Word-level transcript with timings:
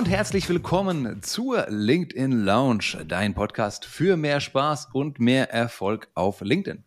und 0.00 0.08
herzlich 0.08 0.48
willkommen 0.48 1.22
zur 1.22 1.66
LinkedIn 1.68 2.32
Lounge, 2.32 3.04
dein 3.06 3.34
Podcast 3.34 3.84
für 3.84 4.16
mehr 4.16 4.40
Spaß 4.40 4.88
und 4.94 5.20
mehr 5.20 5.52
Erfolg 5.52 6.08
auf 6.14 6.40
LinkedIn. 6.40 6.84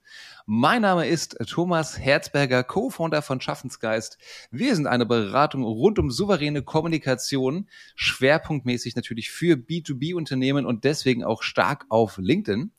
Mein 0.48 0.82
Name 0.82 1.06
ist 1.06 1.38
Thomas 1.48 2.00
Herzberger, 2.00 2.64
Co-Founder 2.64 3.22
von 3.22 3.40
Schaffensgeist. 3.40 4.18
Wir 4.50 4.76
sind 4.76 4.88
eine 4.88 5.06
Beratung 5.06 5.62
rund 5.62 6.00
um 6.00 6.10
souveräne 6.10 6.64
Kommunikation, 6.64 7.70
schwerpunktmäßig 7.94 8.96
natürlich 8.96 9.30
für 9.30 9.58
B2B-Unternehmen 9.58 10.66
und 10.66 10.84
deswegen 10.84 11.24
auch 11.24 11.44
stark 11.44 11.86
auf 11.90 12.18
LinkedIn. 12.18 12.72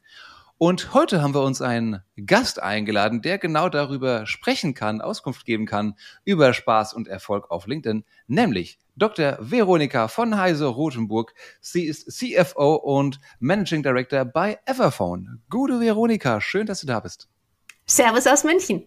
Und 0.57 0.95
heute 0.95 1.21
haben 1.21 1.35
wir 1.35 1.43
uns 1.43 1.61
einen 1.61 2.03
Gast 2.27 2.63
eingeladen, 2.63 3.23
der 3.23 3.39
genau 3.39 3.69
darüber 3.69 4.25
sprechen 4.27 4.73
kann, 4.73 5.01
Auskunft 5.01 5.45
geben 5.45 5.67
kann 5.67 5.97
über 6.25 6.55
Spaß 6.55 6.95
und 6.95 7.09
Erfolg 7.09 7.51
auf 7.51 7.67
LinkedIn, 7.67 8.05
nämlich 8.29 8.79
Dr. 8.95 9.37
Veronika 9.41 10.07
von 10.07 10.39
Heise 10.39 10.67
Rothenburg. 10.67 11.35
Sie 11.61 11.85
ist 11.85 12.11
CFO 12.13 12.77
und 12.77 13.19
Managing 13.41 13.83
Director 13.83 14.25
bei 14.25 14.59
Everphone. 14.65 15.43
Gute 15.51 15.81
Veronika, 15.81 16.41
schön, 16.41 16.67
dass 16.67 16.81
du 16.81 16.87
da 16.87 17.01
bist. 17.01 17.29
Servus 17.87 18.27
aus 18.29 18.45
München. 18.45 18.87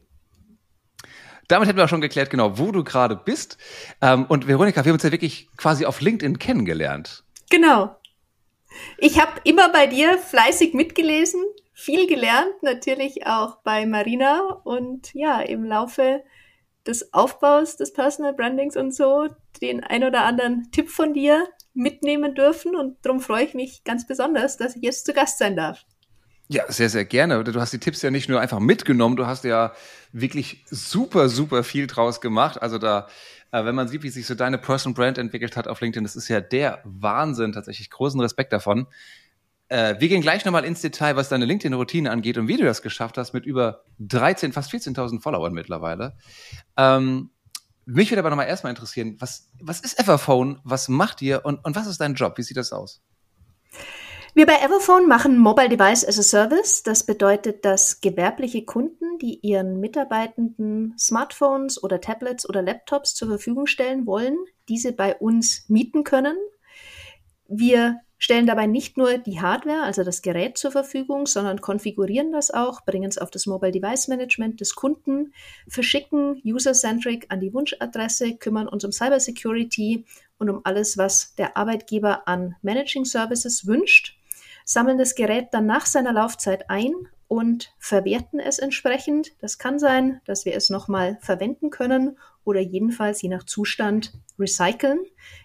Damit 1.49 1.67
hätten 1.67 1.77
wir 1.77 1.85
auch 1.85 1.89
schon 1.89 2.01
geklärt, 2.01 2.29
genau, 2.29 2.57
wo 2.57 2.71
du 2.71 2.83
gerade 2.83 3.15
bist. 3.15 3.57
Ähm, 4.01 4.25
und 4.25 4.47
Veronika, 4.47 4.83
wir 4.83 4.89
haben 4.89 4.95
uns 4.95 5.03
ja 5.03 5.11
wirklich 5.11 5.49
quasi 5.57 5.85
auf 5.85 5.99
LinkedIn 5.99 6.39
kennengelernt. 6.39 7.23
Genau. 7.49 7.95
Ich 8.97 9.19
habe 9.19 9.31
immer 9.43 9.71
bei 9.71 9.87
dir 9.87 10.17
fleißig 10.17 10.73
mitgelesen, 10.73 11.41
viel 11.79 12.07
gelernt, 12.07 12.63
natürlich 12.63 13.27
auch 13.27 13.57
bei 13.57 13.85
Marina 13.85 14.39
und 14.63 15.13
ja, 15.13 15.39
im 15.41 15.63
Laufe 15.63 16.23
des 16.87 17.13
Aufbaus 17.13 17.77
des 17.77 17.93
Personal 17.93 18.33
Brandings 18.33 18.75
und 18.75 18.95
so 18.95 19.27
den 19.61 19.83
ein 19.83 20.03
oder 20.03 20.23
anderen 20.23 20.71
Tipp 20.71 20.89
von 20.89 21.13
dir 21.13 21.47
mitnehmen 21.75 22.33
dürfen 22.33 22.75
und 22.75 22.97
darum 23.03 23.19
freue 23.19 23.45
ich 23.45 23.53
mich 23.53 23.83
ganz 23.83 24.07
besonders, 24.07 24.57
dass 24.57 24.75
ich 24.75 24.81
jetzt 24.81 25.05
zu 25.05 25.13
Gast 25.13 25.37
sein 25.37 25.55
darf. 25.55 25.85
Ja, 26.47 26.63
sehr, 26.67 26.89
sehr 26.89 27.05
gerne. 27.05 27.43
Du 27.43 27.59
hast 27.59 27.73
die 27.73 27.79
Tipps 27.79 28.01
ja 28.01 28.09
nicht 28.09 28.27
nur 28.27 28.41
einfach 28.41 28.59
mitgenommen, 28.59 29.15
du 29.15 29.27
hast 29.27 29.43
ja 29.43 29.71
wirklich 30.11 30.65
super, 30.71 31.29
super 31.29 31.63
viel 31.63 31.85
draus 31.85 32.21
gemacht. 32.21 32.59
Also 32.59 32.79
da, 32.79 33.07
äh, 33.51 33.63
wenn 33.65 33.75
man 33.75 33.87
sieht, 33.87 34.01
wie 34.01 34.09
sich 34.09 34.25
so 34.25 34.33
deine 34.33 34.57
Personal 34.57 34.95
Brand 34.95 35.19
entwickelt 35.19 35.55
hat 35.55 35.67
auf 35.67 35.81
LinkedIn, 35.81 36.03
das 36.03 36.15
ist 36.15 36.27
ja 36.27 36.41
der 36.41 36.81
Wahnsinn, 36.85 37.51
tatsächlich 37.51 37.91
großen 37.91 38.19
Respekt 38.19 38.51
davon. 38.51 38.87
Äh, 39.69 39.95
wir 39.99 40.07
gehen 40.07 40.21
gleich 40.21 40.45
nochmal 40.45 40.65
ins 40.65 40.81
Detail, 40.81 41.15
was 41.15 41.29
deine 41.29 41.45
LinkedIn-Routine 41.45 42.09
angeht 42.09 42.37
und 42.37 42.47
wie 42.47 42.57
du 42.57 42.63
das 42.63 42.81
geschafft 42.81 43.17
hast 43.17 43.33
mit 43.33 43.45
über 43.45 43.83
13, 43.99 44.53
fast 44.53 44.71
14.000 44.71 45.21
Followern 45.21 45.53
mittlerweile. 45.53 46.15
Ähm, 46.77 47.31
mich 47.85 48.11
würde 48.11 48.19
aber 48.19 48.29
nochmal 48.29 48.47
erstmal 48.47 48.71
interessieren, 48.71 49.15
was, 49.19 49.49
was 49.61 49.79
ist 49.79 49.99
Everphone, 49.99 50.59
was 50.63 50.89
macht 50.89 51.21
ihr 51.21 51.45
und, 51.45 51.63
und 51.63 51.75
was 51.75 51.87
ist 51.87 52.01
dein 52.01 52.15
Job? 52.15 52.37
Wie 52.37 52.43
sieht 52.43 52.57
das 52.57 52.73
aus? 52.73 53.01
Wir 54.33 54.45
bei 54.45 54.59
Everphone 54.59 55.07
machen 55.07 55.39
Mobile 55.39 55.69
Device 55.69 56.05
as 56.05 56.19
a 56.19 56.21
Service. 56.21 56.83
Das 56.83 57.05
bedeutet, 57.05 57.65
dass 57.65 58.01
gewerbliche 58.01 58.65
Kunden, 58.65 59.17
die 59.19 59.39
ihren 59.39 59.79
Mitarbeitenden 59.79 60.93
Smartphones 60.97 61.81
oder 61.81 62.01
Tablets 62.01 62.47
oder 62.47 62.61
Laptops 62.61 63.15
zur 63.15 63.29
Verfügung 63.29 63.65
stellen 63.65 64.05
wollen, 64.05 64.37
diese 64.69 64.91
bei 64.91 65.15
uns 65.15 65.65
mieten 65.69 66.03
können. 66.03 66.37
Wir 67.47 68.01
stellen 68.17 68.47
dabei 68.47 68.65
nicht 68.65 68.97
nur 68.97 69.17
die 69.17 69.41
Hardware, 69.41 69.83
also 69.83 70.03
das 70.03 70.21
Gerät 70.21 70.57
zur 70.57 70.71
Verfügung, 70.71 71.27
sondern 71.27 71.61
konfigurieren 71.61 72.31
das 72.31 72.51
auch, 72.51 72.81
bringen 72.81 73.09
es 73.09 73.17
auf 73.17 73.29
das 73.29 73.45
Mobile 73.45 73.71
Device 73.71 74.07
Management 74.07 74.59
des 74.59 74.75
Kunden, 74.75 75.33
verschicken 75.67 76.41
user-centric 76.43 77.27
an 77.29 77.39
die 77.39 77.53
Wunschadresse, 77.53 78.37
kümmern 78.37 78.67
uns 78.67 78.83
um 78.83 78.91
Cybersecurity 78.91 80.05
und 80.39 80.49
um 80.49 80.61
alles, 80.63 80.97
was 80.97 81.35
der 81.35 81.57
Arbeitgeber 81.57 82.27
an 82.27 82.55
Managing 82.61 83.05
Services 83.05 83.67
wünscht, 83.67 84.17
sammeln 84.65 84.97
das 84.97 85.15
Gerät 85.15 85.47
dann 85.51 85.65
nach 85.65 85.85
seiner 85.85 86.13
Laufzeit 86.13 86.69
ein 86.69 86.93
und 87.27 87.73
verwerten 87.77 88.39
es 88.39 88.59
entsprechend. 88.59 89.31
Das 89.41 89.57
kann 89.57 89.79
sein, 89.79 90.21
dass 90.25 90.45
wir 90.45 90.55
es 90.55 90.69
nochmal 90.69 91.17
verwenden 91.21 91.69
können 91.69 92.17
oder 92.47 92.61
jedenfalls 92.61 93.21
je 93.21 93.29
nach 93.29 93.43
Zustand 93.43 94.13
recyceln. 94.39 94.99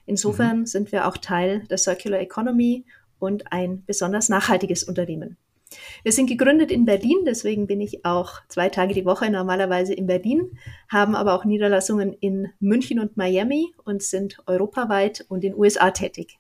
Insofern 0.07 0.61
mhm. 0.61 0.67
sind 0.67 0.93
wir 0.93 1.09
auch 1.09 1.17
Teil 1.17 1.65
der 1.69 1.79
Circular 1.79 2.21
Economy 2.21 2.85
und 3.19 3.53
ein 3.53 3.85
besonders 3.85 4.29
nachhaltiges 4.29 4.85
Unternehmen. 4.85 5.37
Wir 6.03 6.13
sind 6.13 6.27
gegründet 6.27 6.71
in 6.71 6.85
Berlin, 6.85 7.25
deswegen 7.27 7.67
bin 7.67 7.81
ich 7.81 8.05
auch 8.05 8.41
zwei 8.49 8.69
Tage 8.69 8.95
die 8.95 9.07
Woche 9.07 9.31
normalerweise 9.31 9.95
in 9.95 10.07
Berlin, 10.07 10.59
haben 10.91 11.17
aber 11.17 11.35
auch 11.35 11.45
Niederlassungen 11.45 12.13
in 12.13 12.51
München 12.61 12.99
und 12.99 13.17
Miami 13.17 13.73
und 13.85 14.03
sind 14.03 14.37
europaweit 14.47 15.25
und 15.29 15.45
in 15.45 15.55
USA 15.55 15.91
tätig. 15.91 16.39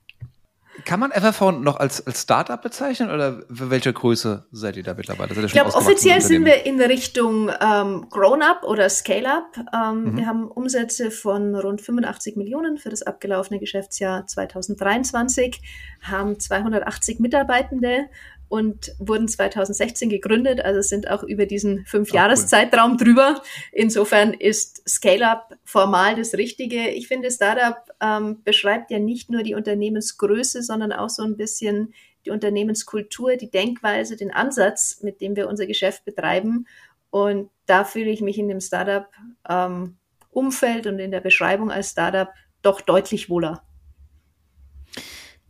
Kann 0.85 1.01
man 1.01 1.11
Everphone 1.11 1.63
noch 1.63 1.77
als, 1.77 2.07
als 2.07 2.23
Startup 2.23 2.61
bezeichnen 2.61 3.11
oder 3.11 3.43
für 3.53 3.69
welche 3.69 3.93
Größe 3.93 4.47
seid 4.53 4.77
ihr 4.77 4.83
da 4.83 4.95
mittlerweile? 4.95 5.45
ich 5.45 5.53
glaube, 5.53 5.75
offiziell 5.75 6.21
sind 6.23 6.47
wir 6.47 6.65
in 6.65 6.81
Richtung 6.81 7.51
ähm, 7.61 8.07
Grown-up 8.09 8.65
oder 8.65 8.89
Scale-up. 8.89 9.57
Ähm, 9.75 10.05
mhm. 10.05 10.17
Wir 10.17 10.27
haben 10.27 10.49
Umsätze 10.49 11.11
von 11.11 11.55
rund 11.55 11.83
85 11.83 12.37
Millionen 12.37 12.79
für 12.79 12.89
das 12.89 13.03
abgelaufene 13.03 13.61
Geschäftsjahr 13.61 14.27
2023, 14.27 15.61
haben 16.01 16.41
280 16.41 17.21
Mitarbeitende 17.21 18.07
und 18.53 18.95
wurden 18.99 19.29
2016 19.29 20.11
gegründet, 20.11 20.63
also 20.63 20.83
sind 20.83 21.09
auch 21.09 21.23
über 21.23 21.47
diesen 21.47 21.87
Fünf-Jahres-Zeitraum 21.87 22.99
drüber. 22.99 23.43
Insofern 23.73 24.35
ist 24.35 24.87
Scale-Up 24.87 25.55
formal 25.65 26.17
das 26.17 26.35
Richtige. 26.35 26.91
Ich 26.91 27.09
finde, 27.09 27.31
Startup 27.31 27.79
ähm, 28.03 28.43
beschreibt 28.45 28.91
ja 28.91 28.99
nicht 28.99 29.31
nur 29.31 29.43
die 29.43 29.55
Unternehmensgröße, 29.55 30.63
sondern 30.63 30.93
auch 30.93 31.09
so 31.09 31.23
ein 31.23 31.39
bisschen 31.39 31.95
die 32.27 32.31
Unternehmenskultur, 32.31 33.37
die 33.37 33.51
Denkweise, 33.51 34.17
den 34.17 34.31
Ansatz, 34.31 34.99
mit 35.01 35.23
dem 35.23 35.35
wir 35.35 35.49
unser 35.49 35.65
Geschäft 35.65 36.05
betreiben. 36.05 36.67
Und 37.09 37.49
da 37.65 37.87
fühle 37.87 38.11
ich 38.11 38.21
mich 38.21 38.37
in 38.37 38.49
dem 38.49 38.61
Startup-Umfeld 38.61 40.87
ähm, 40.87 40.93
und 40.93 40.99
in 40.99 41.11
der 41.11 41.23
Beschreibung 41.23 41.71
als 41.71 41.93
Startup 41.93 42.29
doch 42.61 42.83
deutlich 42.83 43.31
wohler. 43.31 43.63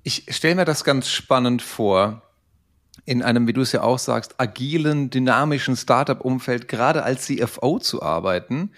Ich 0.05 0.27
stelle 0.29 0.55
mir 0.55 0.65
das 0.65 0.85
ganz 0.85 1.09
spannend 1.09 1.63
vor 1.63 2.23
in 3.05 3.23
einem, 3.23 3.47
wie 3.47 3.53
du 3.53 3.63
es 3.63 3.73
ja 3.73 3.83
auch 3.83 3.99
sagst, 3.99 4.41
agilen, 4.41 5.11
dynamischen 5.11 5.77
Startup-Umfeld, 5.77 6.69
gerade 6.69 7.03
als 7.03 7.27
CFO 7.27 7.79
zu 7.79 8.03
arbeiten, 8.03 8.73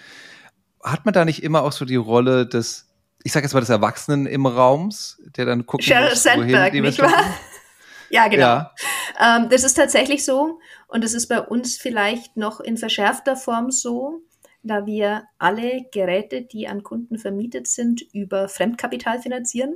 hat 0.82 1.04
man 1.04 1.14
da 1.14 1.24
nicht 1.24 1.42
immer 1.42 1.62
auch 1.62 1.72
so 1.72 1.84
die 1.84 1.96
Rolle 1.96 2.46
des, 2.46 2.88
ich 3.22 3.32
sage 3.32 3.44
jetzt 3.44 3.54
mal 3.54 3.60
des 3.60 3.70
Erwachsenen 3.70 4.26
im 4.26 4.46
Raums, 4.46 5.20
der 5.36 5.46
dann 5.46 5.64
Sandberg, 5.80 6.72
wohin 6.72 6.84
nicht 6.84 7.00
wahr? 7.00 7.24
ja, 8.10 8.28
genau. 8.28 8.42
Ja. 8.42 8.74
Ähm, 9.20 9.48
das 9.50 9.64
ist 9.64 9.74
tatsächlich 9.74 10.24
so 10.24 10.58
und 10.88 11.04
das 11.04 11.14
ist 11.14 11.28
bei 11.28 11.40
uns 11.40 11.76
vielleicht 11.76 12.36
noch 12.36 12.60
in 12.60 12.76
verschärfter 12.76 13.36
Form 13.36 13.70
so, 13.70 14.22
da 14.62 14.86
wir 14.86 15.24
alle 15.38 15.84
Geräte, 15.92 16.42
die 16.42 16.68
an 16.68 16.82
Kunden 16.82 17.18
vermietet 17.18 17.66
sind, 17.66 18.02
über 18.12 18.48
Fremdkapital 18.48 19.20
finanzieren. 19.20 19.74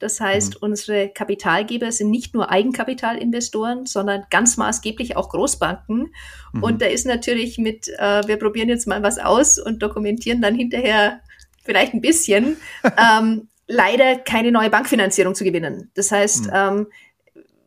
Das 0.00 0.18
heißt, 0.18 0.54
mhm. 0.54 0.70
unsere 0.70 1.10
Kapitalgeber 1.10 1.92
sind 1.92 2.10
nicht 2.10 2.34
nur 2.34 2.50
Eigenkapitalinvestoren, 2.50 3.86
sondern 3.86 4.24
ganz 4.30 4.56
maßgeblich 4.56 5.16
auch 5.16 5.28
Großbanken. 5.28 6.12
Mhm. 6.52 6.62
Und 6.62 6.82
da 6.82 6.86
ist 6.86 7.06
natürlich 7.06 7.58
mit, 7.58 7.88
äh, 7.88 8.26
wir 8.26 8.38
probieren 8.38 8.68
jetzt 8.68 8.88
mal 8.88 9.02
was 9.02 9.18
aus 9.18 9.58
und 9.58 9.82
dokumentieren 9.82 10.40
dann 10.40 10.54
hinterher 10.54 11.20
vielleicht 11.62 11.94
ein 11.94 12.00
bisschen, 12.00 12.56
ähm, 12.96 13.48
leider 13.68 14.16
keine 14.16 14.50
neue 14.50 14.70
Bankfinanzierung 14.70 15.34
zu 15.34 15.44
gewinnen. 15.44 15.90
Das 15.94 16.10
heißt, 16.10 16.46
mhm. 16.46 16.52
ähm, 16.52 16.86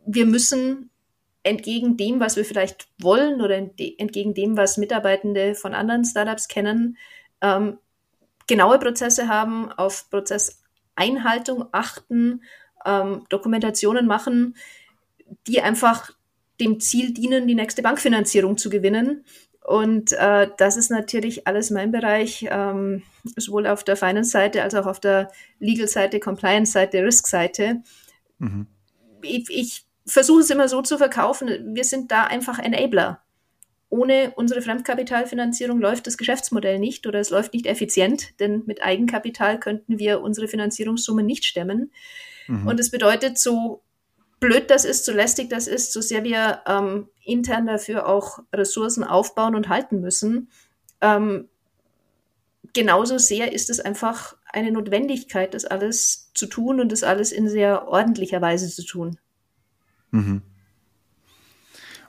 wir 0.06 0.26
müssen 0.26 0.90
entgegen 1.44 1.98
dem, 1.98 2.20
was 2.20 2.36
wir 2.36 2.46
vielleicht 2.46 2.88
wollen 3.00 3.42
oder 3.42 3.58
entgegen 3.58 4.34
dem, 4.34 4.58
was 4.58 4.78
Mitarbeitende 4.78 5.56
von 5.56 5.74
anderen 5.74 6.04
Startups 6.04 6.48
kennen, 6.48 6.98
ähm, 7.42 7.78
genaue 8.48 8.80
Prozesse 8.80 9.28
haben, 9.28 9.72
auf 9.72 10.10
Prozess 10.10 10.63
Einhaltung 10.96 11.66
achten, 11.72 12.42
ähm, 12.86 13.24
Dokumentationen 13.30 14.08
machen, 14.08 14.56
die 15.48 15.62
einfach 15.62 16.12
dem 16.60 16.80
Ziel 16.80 17.14
dienen, 17.14 17.48
die 17.48 17.56
nächste 17.56 17.82
Bankfinanzierung 17.82 18.58
zu 18.58 18.70
gewinnen. 18.70 19.26
Und 19.66 20.12
äh, 20.14 20.50
das 20.58 20.76
ist 20.76 20.92
natürlich 20.92 21.48
alles 21.48 21.70
mein 21.70 21.92
Bereich, 21.92 22.46
ähm, 22.50 23.04
sowohl 23.38 23.66
auf 23.66 23.84
der 23.84 23.96
Finance-Seite 23.96 24.62
als 24.62 24.76
auch 24.76 24.86
auf 24.86 25.00
der 25.00 25.32
Legal-Seite, 25.60 26.20
Compliance-Seite, 26.20 27.04
Risk-Seite. 27.04 27.82
Mhm. 28.40 28.68
Ich, 29.22 29.50
ich 29.50 29.86
versuche 30.06 30.42
es 30.42 30.50
immer 30.50 30.68
so 30.68 30.82
zu 30.82 30.98
verkaufen, 30.98 31.76
wir 31.76 31.86
sind 31.86 32.12
da 32.12 32.26
einfach 32.26 32.60
Enabler 32.60 33.24
ohne 33.94 34.34
unsere 34.36 34.64
Fremdkapitalfinanzierung 34.64 35.80
läuft 35.80 36.08
das 36.08 36.18
Geschäftsmodell 36.18 36.80
nicht 36.80 37.06
oder 37.06 37.20
es 37.20 37.30
läuft 37.30 37.54
nicht 37.54 37.68
effizient, 37.68 38.40
denn 38.40 38.64
mit 38.66 38.82
Eigenkapital 38.82 39.60
könnten 39.60 40.00
wir 40.00 40.22
unsere 40.22 40.48
Finanzierungssumme 40.48 41.22
nicht 41.22 41.46
stemmen. 41.46 41.92
Mhm. 42.48 42.66
Und 42.66 42.80
es 42.80 42.90
bedeutet, 42.90 43.38
so 43.38 43.84
blöd 44.40 44.72
das 44.72 44.84
ist, 44.84 45.06
so 45.06 45.12
lästig 45.12 45.52
das 45.52 45.68
ist, 45.68 45.94
so 45.94 46.02
sehr 46.02 46.24
wir 46.24 46.64
ähm, 46.66 47.08
intern 47.24 47.68
dafür 47.68 48.08
auch 48.08 48.40
Ressourcen 48.52 49.04
aufbauen 49.04 49.54
und 49.54 49.70
halten 49.70 50.02
müssen, 50.02 50.50
ähm, 51.00 51.48
genauso 52.74 53.20
sehr 53.20 53.54
ist 53.54 53.70
es 53.70 53.80
einfach 53.80 54.36
eine 54.52 54.72
Notwendigkeit, 54.72 55.54
das 55.54 55.66
alles 55.66 56.32
zu 56.34 56.48
tun 56.48 56.80
und 56.80 56.92
das 56.92 57.04
alles 57.04 57.32
in 57.32 57.48
sehr 57.48 57.88
ordentlicher 57.88 58.42
Weise 58.42 58.70
zu 58.70 58.84
tun. 58.84 59.20
Mhm. 60.10 60.42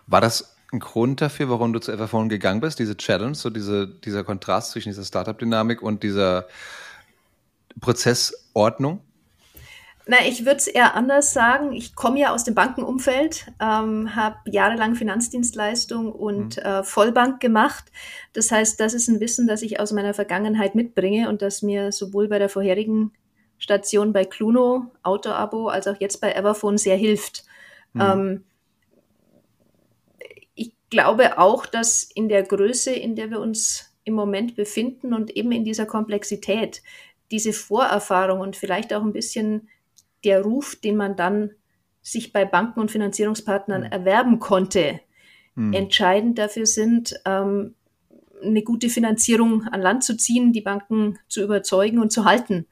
War 0.06 0.22
das 0.22 0.53
ein 0.74 0.80
Grund 0.80 1.20
dafür, 1.20 1.48
warum 1.48 1.72
du 1.72 1.78
zu 1.78 1.92
Everphone 1.92 2.28
gegangen 2.28 2.60
bist, 2.60 2.78
diese 2.78 2.96
Challenge, 2.96 3.34
so 3.34 3.50
diese, 3.50 3.88
dieser 3.88 4.24
Kontrast 4.24 4.72
zwischen 4.72 4.90
dieser 4.90 5.04
Startup-Dynamik 5.04 5.80
und 5.80 6.02
dieser 6.02 6.46
Prozessordnung? 7.80 9.00
Na, 10.06 10.18
ich 10.26 10.44
würde 10.44 10.56
es 10.56 10.66
eher 10.66 10.94
anders 10.94 11.32
sagen. 11.32 11.72
Ich 11.72 11.94
komme 11.94 12.20
ja 12.20 12.34
aus 12.34 12.44
dem 12.44 12.54
Bankenumfeld, 12.54 13.46
ähm, 13.58 14.14
habe 14.14 14.36
jahrelang 14.44 14.96
Finanzdienstleistung 14.96 16.12
und 16.12 16.58
mhm. 16.58 16.62
äh, 16.62 16.82
Vollbank 16.84 17.40
gemacht. 17.40 17.86
Das 18.34 18.50
heißt, 18.50 18.78
das 18.80 18.92
ist 18.92 19.08
ein 19.08 19.20
Wissen, 19.20 19.46
das 19.46 19.62
ich 19.62 19.80
aus 19.80 19.92
meiner 19.92 20.12
Vergangenheit 20.12 20.74
mitbringe 20.74 21.30
und 21.30 21.40
das 21.40 21.62
mir 21.62 21.90
sowohl 21.90 22.28
bei 22.28 22.38
der 22.38 22.50
vorherigen 22.50 23.12
Station 23.58 24.12
bei 24.12 24.26
Cluno, 24.26 24.92
Autoabo, 25.02 25.68
als 25.68 25.86
auch 25.86 25.98
jetzt 25.98 26.20
bei 26.20 26.32
Everphone 26.32 26.76
sehr 26.76 26.96
hilft. 26.96 27.44
Mhm. 27.94 28.00
Ähm, 28.00 28.44
glaube 30.94 31.38
auch, 31.38 31.66
dass 31.66 32.04
in 32.04 32.28
der 32.28 32.44
Größe, 32.44 32.92
in 32.92 33.16
der 33.16 33.28
wir 33.28 33.40
uns 33.40 33.92
im 34.04 34.14
Moment 34.14 34.54
befinden 34.54 35.12
und 35.12 35.36
eben 35.36 35.50
in 35.50 35.64
dieser 35.64 35.86
Komplexität, 35.86 36.82
diese 37.32 37.52
Vorerfahrung 37.52 38.38
und 38.38 38.54
vielleicht 38.54 38.94
auch 38.94 39.02
ein 39.02 39.12
bisschen 39.12 39.68
der 40.22 40.42
Ruf, 40.42 40.76
den 40.76 40.96
man 40.96 41.16
dann 41.16 41.50
sich 42.00 42.32
bei 42.32 42.44
Banken 42.44 42.78
und 42.78 42.92
Finanzierungspartnern 42.92 43.82
mhm. 43.82 43.90
erwerben 43.90 44.38
konnte, 44.38 45.00
mhm. 45.56 45.72
entscheidend 45.72 46.38
dafür 46.38 46.66
sind, 46.66 47.20
ähm, 47.24 47.74
eine 48.40 48.62
gute 48.62 48.88
Finanzierung 48.88 49.64
an 49.64 49.80
Land 49.80 50.04
zu 50.04 50.16
ziehen, 50.16 50.52
die 50.52 50.60
Banken 50.60 51.18
zu 51.26 51.42
überzeugen 51.42 51.98
und 51.98 52.12
zu 52.12 52.24
halten. 52.24 52.66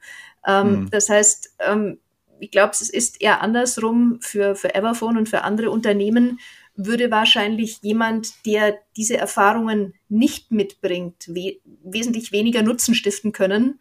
Ähm, 0.47 0.83
mhm. 0.83 0.89
Das 0.91 1.09
heißt, 1.09 1.57
ähm, 1.59 1.99
ich 2.39 2.51
glaube, 2.51 2.71
es 2.71 2.89
ist 2.89 3.21
eher 3.21 3.41
andersrum 3.41 4.19
für, 4.21 4.55
für 4.55 4.73
Everphone 4.75 5.17
und 5.17 5.27
für 5.27 5.43
andere 5.43 5.71
Unternehmen 5.71 6.39
würde 6.75 7.11
wahrscheinlich 7.11 7.79
jemand, 7.81 8.45
der 8.45 8.77
diese 8.97 9.17
Erfahrungen 9.17 9.93
nicht 10.09 10.51
mitbringt, 10.51 11.27
we 11.27 11.57
wesentlich 11.83 12.31
weniger 12.31 12.63
Nutzen 12.63 12.95
stiften 12.95 13.31
können, 13.31 13.79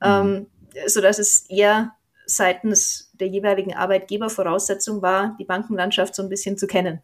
mhm. 0.00 0.02
ähm, 0.02 0.46
sodass 0.86 1.18
es 1.18 1.46
eher 1.48 1.92
seitens 2.26 3.10
der 3.14 3.28
jeweiligen 3.28 3.74
Arbeitgeber 3.74 4.30
Voraussetzung 4.30 5.02
war, 5.02 5.36
die 5.38 5.44
Bankenlandschaft 5.44 6.14
so 6.14 6.22
ein 6.22 6.28
bisschen 6.28 6.56
zu 6.56 6.66
kennen. 6.66 7.00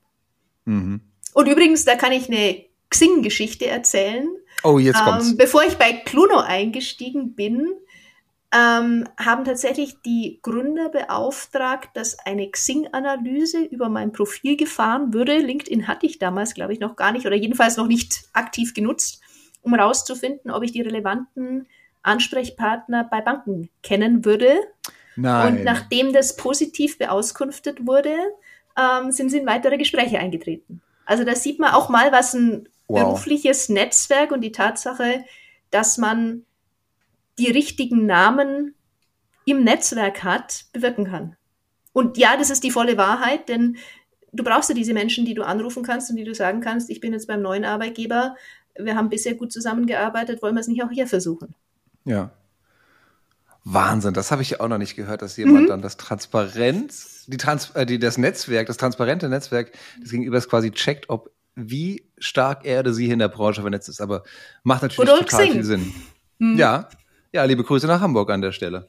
Mhm. 0.64 1.00
Und 1.35 1.49
übrigens, 1.49 1.84
da 1.84 1.94
kann 1.94 2.12
ich 2.12 2.29
eine 2.29 2.64
Xing-Geschichte 2.91 3.67
erzählen. 3.67 4.29
Oh, 4.64 4.79
jetzt 4.79 5.02
kommt's. 5.05 5.31
Ähm, 5.31 5.37
bevor 5.37 5.62
ich 5.64 5.76
bei 5.76 5.93
Cluno 5.93 6.38
eingestiegen 6.38 7.34
bin, 7.34 7.75
ähm, 8.54 9.06
haben 9.18 9.44
tatsächlich 9.44 10.00
die 10.00 10.40
Gründer 10.42 10.88
beauftragt, 10.88 11.90
dass 11.94 12.18
eine 12.20 12.50
Xing-Analyse 12.50 13.60
über 13.62 13.88
mein 13.88 14.12
Profil 14.12 14.56
gefahren 14.56 15.12
würde. 15.12 15.38
LinkedIn 15.38 15.86
hatte 15.86 16.06
ich 16.06 16.18
damals, 16.18 16.54
glaube 16.54 16.72
ich, 16.72 16.80
noch 16.80 16.96
gar 16.96 17.12
nicht 17.12 17.26
oder 17.26 17.36
jedenfalls 17.36 17.76
noch 17.76 17.86
nicht 17.86 18.24
aktiv 18.32 18.72
genutzt, 18.72 19.20
um 19.60 19.74
herauszufinden, 19.74 20.50
ob 20.50 20.62
ich 20.62 20.72
die 20.72 20.80
relevanten 20.80 21.66
Ansprechpartner 22.02 23.04
bei 23.04 23.20
Banken 23.20 23.68
kennen 23.82 24.24
würde. 24.24 24.58
Nein. 25.16 25.58
Und 25.58 25.64
nachdem 25.64 26.12
das 26.12 26.36
positiv 26.36 26.96
beauskunftet 26.96 27.86
wurde, 27.86 28.14
ähm, 28.78 29.10
sind 29.12 29.30
sie 29.30 29.38
in 29.38 29.46
weitere 29.46 29.76
Gespräche 29.76 30.18
eingetreten. 30.18 30.81
Also 31.05 31.24
da 31.24 31.34
sieht 31.34 31.58
man 31.58 31.74
auch 31.74 31.90
mal, 31.90 32.12
was 32.12 32.32
ein 32.34 32.69
wow. 32.86 33.00
berufliches 33.00 33.69
Netzwerk 33.69 34.31
und 34.31 34.40
die 34.40 34.52
Tatsache, 34.52 35.24
dass 35.70 35.98
man 35.98 36.46
die 37.38 37.50
richtigen 37.50 38.06
Namen 38.06 38.74
im 39.44 39.64
Netzwerk 39.64 40.24
hat, 40.24 40.64
bewirken 40.72 41.06
kann. 41.06 41.36
Und 41.92 42.18
ja, 42.18 42.36
das 42.36 42.50
ist 42.50 42.64
die 42.64 42.70
volle 42.70 42.96
Wahrheit, 42.96 43.48
denn 43.48 43.76
du 44.32 44.44
brauchst 44.44 44.68
ja 44.68 44.74
diese 44.74 44.92
Menschen, 44.92 45.24
die 45.24 45.34
du 45.34 45.42
anrufen 45.42 45.82
kannst 45.82 46.10
und 46.10 46.16
die 46.16 46.24
du 46.24 46.34
sagen 46.34 46.60
kannst, 46.60 46.90
ich 46.90 47.00
bin 47.00 47.12
jetzt 47.12 47.26
beim 47.26 47.42
neuen 47.42 47.64
Arbeitgeber, 47.64 48.36
wir 48.78 48.94
haben 48.94 49.08
bisher 49.08 49.34
gut 49.34 49.52
zusammengearbeitet, 49.52 50.42
wollen 50.42 50.54
wir 50.54 50.60
es 50.60 50.68
nicht 50.68 50.82
auch 50.82 50.90
hier 50.90 51.06
versuchen? 51.06 51.54
Ja. 52.04 52.30
Wahnsinn, 53.64 54.14
das 54.14 54.30
habe 54.30 54.42
ich 54.42 54.60
auch 54.60 54.68
noch 54.68 54.78
nicht 54.78 54.96
gehört, 54.96 55.20
dass 55.20 55.36
jemand 55.36 55.64
mhm. 55.64 55.66
dann 55.66 55.82
das 55.82 55.96
Transparenz, 55.96 57.24
die 57.26 57.36
Trans 57.36 57.70
äh, 57.70 57.84
die, 57.84 57.98
das 57.98 58.16
Netzwerk, 58.16 58.66
das 58.66 58.76
transparente 58.76 59.28
Netzwerk 59.28 59.72
des 60.00 60.10
Gegenübers 60.10 60.48
quasi 60.48 60.70
checkt, 60.70 61.10
ob 61.10 61.30
wie 61.54 62.08
stark 62.18 62.64
er 62.64 62.80
oder 62.80 62.94
sie 62.94 63.10
in 63.10 63.18
der 63.18 63.28
Branche 63.28 63.60
vernetzt 63.60 63.88
ist. 63.88 64.00
Aber 64.00 64.22
macht 64.62 64.82
natürlich 64.82 65.10
oder 65.10 65.20
total 65.20 65.50
viel 65.50 65.64
Sinn. 65.64 65.92
Mhm. 66.38 66.56
Ja, 66.56 66.88
ja, 67.32 67.44
liebe 67.44 67.65
Grüße 67.65 67.87
nach 67.87 68.01
Hamburg 68.01 68.31
an 68.31 68.41
der 68.41 68.53
Stelle. 68.53 68.89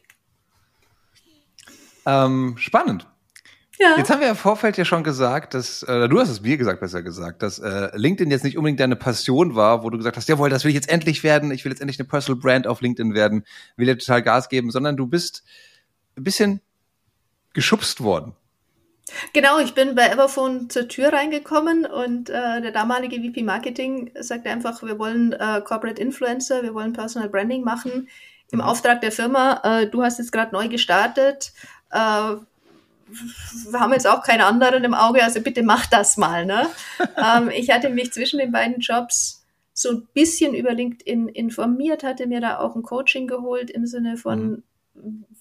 Ähm, 2.05 2.55
spannend. 2.58 3.08
Ja. 3.79 3.96
Jetzt 3.98 4.10
haben 4.10 4.19
wir 4.19 4.29
im 4.29 4.36
Vorfeld 4.36 4.75
ja 4.77 4.84
schon 4.84 5.05
gesagt, 5.05 5.53
dass, 5.53 5.84
äh, 5.84 6.10
du 6.10 6.19
hast 6.19 6.27
es 6.27 6.41
mir 6.41 6.58
gesagt, 6.58 6.81
besser 6.81 7.01
gesagt, 7.01 7.41
dass 7.41 7.60
äh, 7.60 7.89
LinkedIn 7.96 8.29
jetzt 8.29 8.43
nicht 8.43 8.58
unbedingt 8.58 8.81
deine 8.81 8.98
Passion 8.98 9.55
war, 9.55 9.84
wo 9.84 9.89
du 9.89 9.98
gesagt 9.98 10.17
hast, 10.17 10.27
jawohl, 10.27 10.50
das 10.50 10.65
will 10.65 10.69
ich 10.69 10.75
jetzt 10.75 10.89
endlich 10.89 11.24
werden, 11.24 11.51
ich 11.51 11.63
will 11.63 11.72
jetzt 11.72 11.79
endlich 11.79 11.98
eine 11.98 12.08
Personal 12.08 12.41
Brand 12.41 12.67
auf 12.67 12.81
LinkedIn 12.81 13.13
werden, 13.13 13.46
will 13.77 13.86
dir 13.86 13.98
total 13.98 14.22
Gas 14.22 14.50
geben, 14.50 14.69
sondern 14.69 14.98
du 14.98 15.08
bist 15.08 15.43
ein 16.17 16.24
bisschen 16.24 16.60
geschubst 17.53 18.01
worden. 18.01 18.34
Genau, 19.33 19.59
ich 19.59 19.73
bin 19.73 19.95
bei 19.95 20.07
Everphone 20.07 20.69
zur 20.69 20.87
Tür 20.87 21.13
reingekommen 21.13 21.85
und 21.85 22.29
äh, 22.29 22.61
der 22.61 22.71
damalige 22.71 23.17
VP 23.17 23.43
Marketing 23.43 24.11
sagte 24.19 24.49
einfach, 24.49 24.81
wir 24.83 24.99
wollen 24.99 25.33
äh, 25.33 25.61
Corporate 25.63 26.01
Influencer, 26.01 26.63
wir 26.63 26.73
wollen 26.73 26.93
Personal 26.93 27.29
Branding 27.29 27.63
machen 27.63 28.07
im 28.51 28.59
mhm. 28.59 28.65
Auftrag 28.65 29.01
der 29.01 29.11
Firma. 29.11 29.61
Äh, 29.63 29.87
du 29.87 30.03
hast 30.03 30.19
jetzt 30.19 30.31
gerade 30.31 30.53
neu 30.53 30.67
gestartet. 30.67 31.53
Äh, 31.91 32.35
wir 33.71 33.79
haben 33.79 33.93
jetzt 33.93 34.07
auch 34.07 34.23
keinen 34.23 34.41
anderen 34.41 34.83
im 34.83 34.93
Auge, 34.93 35.23
also 35.23 35.41
bitte 35.41 35.63
mach 35.63 35.85
das 35.87 36.17
mal. 36.17 36.45
Ne? 36.45 36.67
ähm, 37.17 37.49
ich 37.49 37.71
hatte 37.71 37.89
mich 37.89 38.13
zwischen 38.13 38.39
den 38.39 38.51
beiden 38.51 38.79
Jobs 38.79 39.45
so 39.73 39.91
ein 39.91 40.07
bisschen 40.13 40.53
über 40.53 40.73
LinkedIn 40.73 41.29
informiert, 41.29 42.03
hatte 42.03 42.27
mir 42.27 42.41
da 42.41 42.59
auch 42.59 42.75
ein 42.75 42.83
Coaching 42.83 43.27
geholt 43.27 43.71
im 43.71 43.85
Sinne 43.85 44.17
von, 44.17 44.49
mhm. 44.49 44.63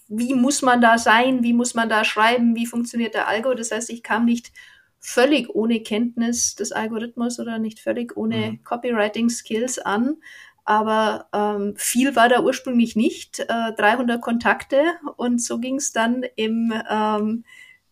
Wie 0.07 0.33
muss 0.33 0.61
man 0.61 0.81
da 0.81 0.97
sein, 0.97 1.43
wie 1.43 1.53
muss 1.53 1.75
man 1.75 1.89
da 1.89 2.03
schreiben, 2.03 2.55
wie 2.55 2.65
funktioniert 2.65 3.13
der 3.13 3.27
Algo. 3.27 3.53
Das 3.53 3.71
heißt, 3.71 3.89
ich 3.89 4.03
kam 4.03 4.25
nicht 4.25 4.51
völlig 4.99 5.49
ohne 5.49 5.81
Kenntnis 5.81 6.55
des 6.55 6.71
Algorithmus 6.71 7.39
oder 7.39 7.59
nicht 7.59 7.79
völlig 7.79 8.17
ohne 8.17 8.51
mhm. 8.51 8.63
Copywriting-Skills 8.63 9.79
an. 9.79 10.17
Aber 10.65 11.27
ähm, 11.33 11.73
viel 11.77 12.15
war 12.15 12.29
da 12.29 12.41
ursprünglich 12.41 12.95
nicht, 12.95 13.39
äh, 13.39 13.73
300 13.75 14.21
Kontakte 14.21 14.83
und 15.15 15.41
so 15.41 15.59
ging 15.59 15.77
es 15.77 15.93
dann 15.93 16.23
im 16.35 16.73
ähm, 16.89 17.43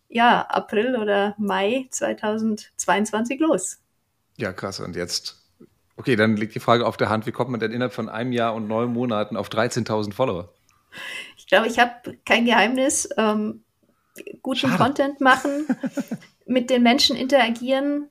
ja, 0.09 0.41
April 0.41 0.95
oder 0.95 1.35
Mai 1.37 1.87
2022 1.89 3.39
los. 3.39 3.79
Ja, 4.37 4.53
krass. 4.53 4.79
Und 4.79 4.95
jetzt, 4.95 5.37
okay, 5.95 6.15
dann 6.15 6.37
liegt 6.37 6.55
die 6.55 6.59
Frage 6.59 6.85
auf 6.85 6.97
der 6.97 7.09
Hand, 7.09 7.25
wie 7.25 7.31
kommt 7.31 7.49
man 7.49 7.59
denn 7.59 7.71
innerhalb 7.71 7.93
von 7.93 8.09
einem 8.09 8.31
Jahr 8.31 8.53
und 8.53 8.67
neun 8.67 8.93
Monaten 8.93 9.37
auf 9.37 9.49
13.000 9.49 10.13
Follower? 10.13 10.53
Ich 11.47 11.49
glaube, 11.49 11.67
ich 11.67 11.79
habe 11.79 12.17
kein 12.25 12.43
Geheimnis. 12.43 13.07
Ähm, 13.15 13.63
guten 14.41 14.59
Schade. 14.59 14.83
Content 14.83 15.21
machen, 15.21 15.65
mit 16.45 16.69
den 16.69 16.83
Menschen 16.83 17.15
interagieren, 17.15 18.09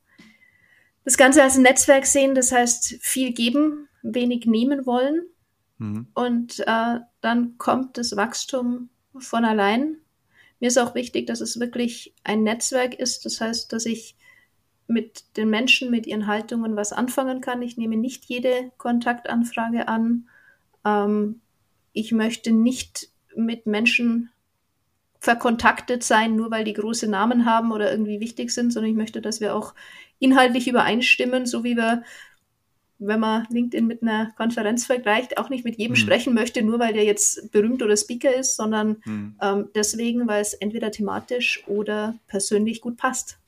das 1.04 1.18
Ganze 1.18 1.42
als 1.42 1.56
ein 1.56 1.62
Netzwerk 1.62 2.06
sehen, 2.06 2.34
das 2.34 2.50
heißt 2.50 2.96
viel 3.02 3.34
geben, 3.34 3.90
wenig 4.02 4.46
nehmen 4.46 4.86
wollen. 4.86 5.26
Mhm. 5.76 6.06
Und 6.14 6.60
äh, 6.60 7.00
dann 7.20 7.58
kommt 7.58 7.98
das 7.98 8.16
Wachstum 8.16 8.88
von 9.18 9.44
allein. 9.44 9.98
Mir 10.58 10.68
ist 10.68 10.78
auch 10.78 10.94
wichtig, 10.94 11.26
dass 11.26 11.42
es 11.42 11.60
wirklich 11.60 12.14
ein 12.24 12.42
Netzwerk 12.42 12.94
ist. 12.94 13.26
Das 13.26 13.42
heißt, 13.42 13.70
dass 13.70 13.84
ich 13.84 14.16
mit 14.86 15.36
den 15.36 15.50
Menschen, 15.50 15.90
mit 15.90 16.06
ihren 16.06 16.26
Haltungen 16.26 16.74
was 16.74 16.94
anfangen 16.94 17.42
kann. 17.42 17.60
Ich 17.60 17.76
nehme 17.76 17.98
nicht 17.98 18.24
jede 18.24 18.72
Kontaktanfrage 18.78 19.88
an. 19.88 20.30
Ähm, 20.86 21.42
ich 21.92 22.12
möchte 22.12 22.50
nicht 22.50 23.10
mit 23.36 23.66
Menschen 23.66 24.30
verkontaktet 25.20 26.02
sein, 26.02 26.36
nur 26.36 26.50
weil 26.50 26.64
die 26.64 26.74
große 26.74 27.08
Namen 27.08 27.46
haben 27.46 27.72
oder 27.72 27.90
irgendwie 27.90 28.20
wichtig 28.20 28.50
sind, 28.50 28.72
sondern 28.72 28.90
ich 28.90 28.96
möchte, 28.96 29.20
dass 29.20 29.40
wir 29.40 29.54
auch 29.54 29.74
inhaltlich 30.18 30.68
übereinstimmen, 30.68 31.46
so 31.46 31.64
wie 31.64 31.76
wir 31.76 32.02
wenn 32.98 33.20
man 33.20 33.46
LinkedIn 33.50 33.86
mit 33.86 34.02
einer 34.02 34.32
Konferenz 34.36 34.86
vergleicht, 34.86 35.38
auch 35.38 35.50
nicht 35.50 35.64
mit 35.64 35.76
jedem 35.76 35.92
mhm. 35.92 35.96
sprechen 35.96 36.34
möchte, 36.34 36.62
nur 36.62 36.78
weil 36.78 36.94
der 36.94 37.04
jetzt 37.04 37.52
berühmt 37.52 37.82
oder 37.82 37.96
Speaker 37.96 38.34
ist, 38.34 38.56
sondern 38.56 38.96
mhm. 39.04 39.36
ähm, 39.40 39.68
deswegen, 39.74 40.26
weil 40.26 40.40
es 40.40 40.54
entweder 40.54 40.90
thematisch 40.90 41.62
oder 41.66 42.14
persönlich 42.26 42.80
gut 42.80 42.96
passt. 42.96 43.38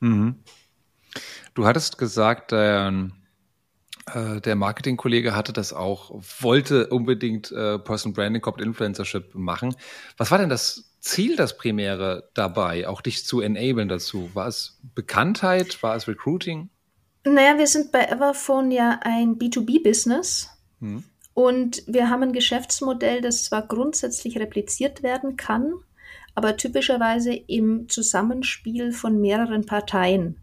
Mhm. 0.00 0.36
Du 1.54 1.66
hattest 1.66 1.98
gesagt, 1.98 2.52
der, 2.52 3.08
äh, 4.14 4.40
der 4.40 4.56
Marketingkollege 4.56 5.34
hatte 5.34 5.52
das 5.52 5.72
auch, 5.72 6.10
wollte 6.40 6.88
unbedingt 6.88 7.50
äh, 7.52 7.78
Person 7.78 8.12
Branding, 8.12 8.42
Corporate 8.42 8.68
Influencership 8.68 9.34
machen. 9.34 9.74
Was 10.16 10.30
war 10.30 10.38
denn 10.38 10.48
das 10.48 10.94
Ziel, 11.00 11.36
das 11.36 11.56
Primäre 11.56 12.28
dabei, 12.34 12.88
auch 12.88 13.00
dich 13.00 13.24
zu 13.24 13.40
enablen 13.40 13.88
dazu? 13.88 14.30
War 14.34 14.48
es 14.48 14.78
Bekanntheit? 14.94 15.82
War 15.82 15.96
es 15.96 16.08
Recruiting? 16.08 16.70
Naja, 17.24 17.58
wir 17.58 17.66
sind 17.66 17.92
bei 17.92 18.04
Everphone 18.04 18.70
ja 18.70 19.00
ein 19.02 19.38
B2B-Business. 19.38 20.50
Hm. 20.80 21.04
Und 21.34 21.84
wir 21.86 22.10
haben 22.10 22.22
ein 22.24 22.32
Geschäftsmodell, 22.32 23.20
das 23.20 23.44
zwar 23.44 23.66
grundsätzlich 23.66 24.38
repliziert 24.38 25.02
werden 25.04 25.36
kann, 25.36 25.72
aber 26.34 26.56
typischerweise 26.56 27.32
im 27.32 27.88
Zusammenspiel 27.88 28.92
von 28.92 29.20
mehreren 29.20 29.64
Parteien. 29.64 30.40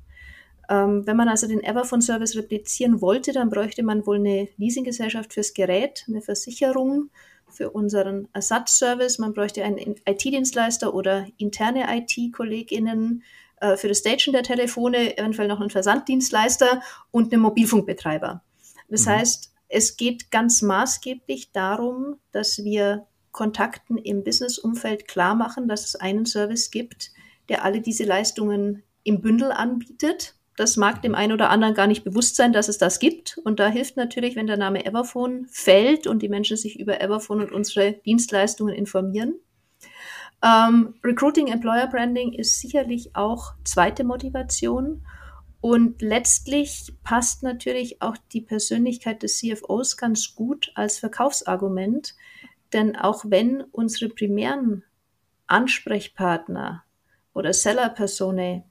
Ähm, 0.69 1.05
wenn 1.05 1.17
man 1.17 1.27
also 1.27 1.47
den 1.47 1.63
Everphone-Service 1.63 2.35
replizieren 2.35 3.01
wollte, 3.01 3.31
dann 3.33 3.49
bräuchte 3.49 3.83
man 3.83 4.05
wohl 4.05 4.17
eine 4.17 4.47
Leasinggesellschaft 4.57 5.33
fürs 5.33 5.53
Gerät, 5.53 6.05
eine 6.07 6.21
Versicherung 6.21 7.09
für 7.49 7.69
unseren 7.69 8.27
Ersatzservice, 8.33 9.19
man 9.19 9.33
bräuchte 9.33 9.63
einen 9.63 9.95
IT-Dienstleister 10.05 10.93
oder 10.93 11.27
interne 11.37 11.85
IT-KollegInnen 11.89 13.23
äh, 13.61 13.77
für 13.77 13.87
das 13.87 13.99
Stagen 13.99 14.33
der 14.33 14.43
Telefone, 14.43 15.17
eventuell 15.17 15.47
noch 15.47 15.61
einen 15.61 15.69
Versanddienstleister 15.69 16.81
und 17.11 17.31
einen 17.31 17.41
Mobilfunkbetreiber. 17.41 18.41
Das 18.89 19.05
mhm. 19.05 19.09
heißt, 19.09 19.53
es 19.67 19.97
geht 19.97 20.31
ganz 20.31 20.61
maßgeblich 20.61 21.51
darum, 21.51 22.17
dass 22.31 22.63
wir 22.63 23.07
Kontakten 23.31 23.97
im 23.97 24.23
Businessumfeld 24.23 25.07
klar 25.07 25.35
machen, 25.35 25.67
dass 25.67 25.85
es 25.85 25.95
einen 25.95 26.25
Service 26.25 26.71
gibt, 26.71 27.11
der 27.49 27.65
alle 27.65 27.81
diese 27.81 28.05
Leistungen 28.05 28.83
im 29.03 29.21
Bündel 29.21 29.51
anbietet. 29.51 30.34
Das 30.57 30.77
mag 30.77 31.01
dem 31.01 31.15
einen 31.15 31.33
oder 31.33 31.49
anderen 31.49 31.73
gar 31.73 31.87
nicht 31.87 32.03
bewusst 32.03 32.35
sein, 32.35 32.53
dass 32.53 32.69
es 32.69 32.77
das 32.77 32.99
gibt. 32.99 33.37
Und 33.43 33.59
da 33.59 33.67
hilft 33.67 33.97
natürlich, 33.97 34.35
wenn 34.35 34.47
der 34.47 34.57
Name 34.57 34.85
Everphone 34.85 35.47
fällt 35.49 36.07
und 36.07 36.21
die 36.21 36.29
Menschen 36.29 36.55
sich 36.55 36.79
über 36.79 37.01
Everphone 37.01 37.41
und 37.41 37.51
unsere 37.51 37.93
Dienstleistungen 38.05 38.73
informieren. 38.73 39.35
Ähm, 40.41 40.95
Recruiting 41.03 41.47
Employer 41.47 41.87
Branding 41.87 42.33
ist 42.33 42.59
sicherlich 42.59 43.15
auch 43.15 43.53
zweite 43.63 44.03
Motivation. 44.03 45.05
Und 45.59 46.01
letztlich 46.01 46.93
passt 47.03 47.41
natürlich 47.43 48.01
auch 48.01 48.15
die 48.31 48.41
Persönlichkeit 48.41 49.23
des 49.23 49.39
CFOs 49.39 49.97
ganz 49.97 50.35
gut 50.35 50.71
als 50.75 50.99
Verkaufsargument. 50.99 52.15
Denn 52.71 52.95
auch 52.95 53.25
wenn 53.27 53.61
unsere 53.61 54.09
primären 54.09 54.83
Ansprechpartner 55.47 56.83
oder 57.33 57.51
Sellerpersonen 57.51 58.63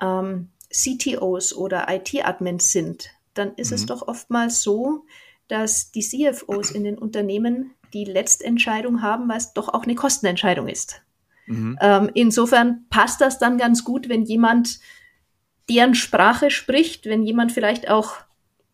ähm, 0.00 0.50
CTOs 0.70 1.54
oder 1.54 1.86
IT-Admins 1.88 2.72
sind, 2.72 3.10
dann 3.34 3.54
ist 3.56 3.70
mhm. 3.70 3.74
es 3.74 3.86
doch 3.86 4.06
oftmals 4.06 4.62
so, 4.62 5.04
dass 5.48 5.90
die 5.90 6.00
CFOs 6.02 6.70
in 6.70 6.84
den 6.84 6.98
Unternehmen 6.98 7.74
die 7.92 8.04
Letztentscheidung 8.04 9.02
haben, 9.02 9.28
weil 9.28 9.38
es 9.38 9.52
doch 9.52 9.68
auch 9.68 9.82
eine 9.82 9.96
Kostenentscheidung 9.96 10.68
ist. 10.68 11.02
Mhm. 11.46 11.76
Ähm, 11.80 12.10
insofern 12.14 12.84
passt 12.88 13.20
das 13.20 13.38
dann 13.38 13.58
ganz 13.58 13.84
gut, 13.84 14.08
wenn 14.08 14.24
jemand 14.24 14.78
deren 15.68 15.94
Sprache 15.94 16.50
spricht, 16.50 17.06
wenn 17.06 17.24
jemand 17.24 17.52
vielleicht 17.52 17.90
auch 17.90 18.14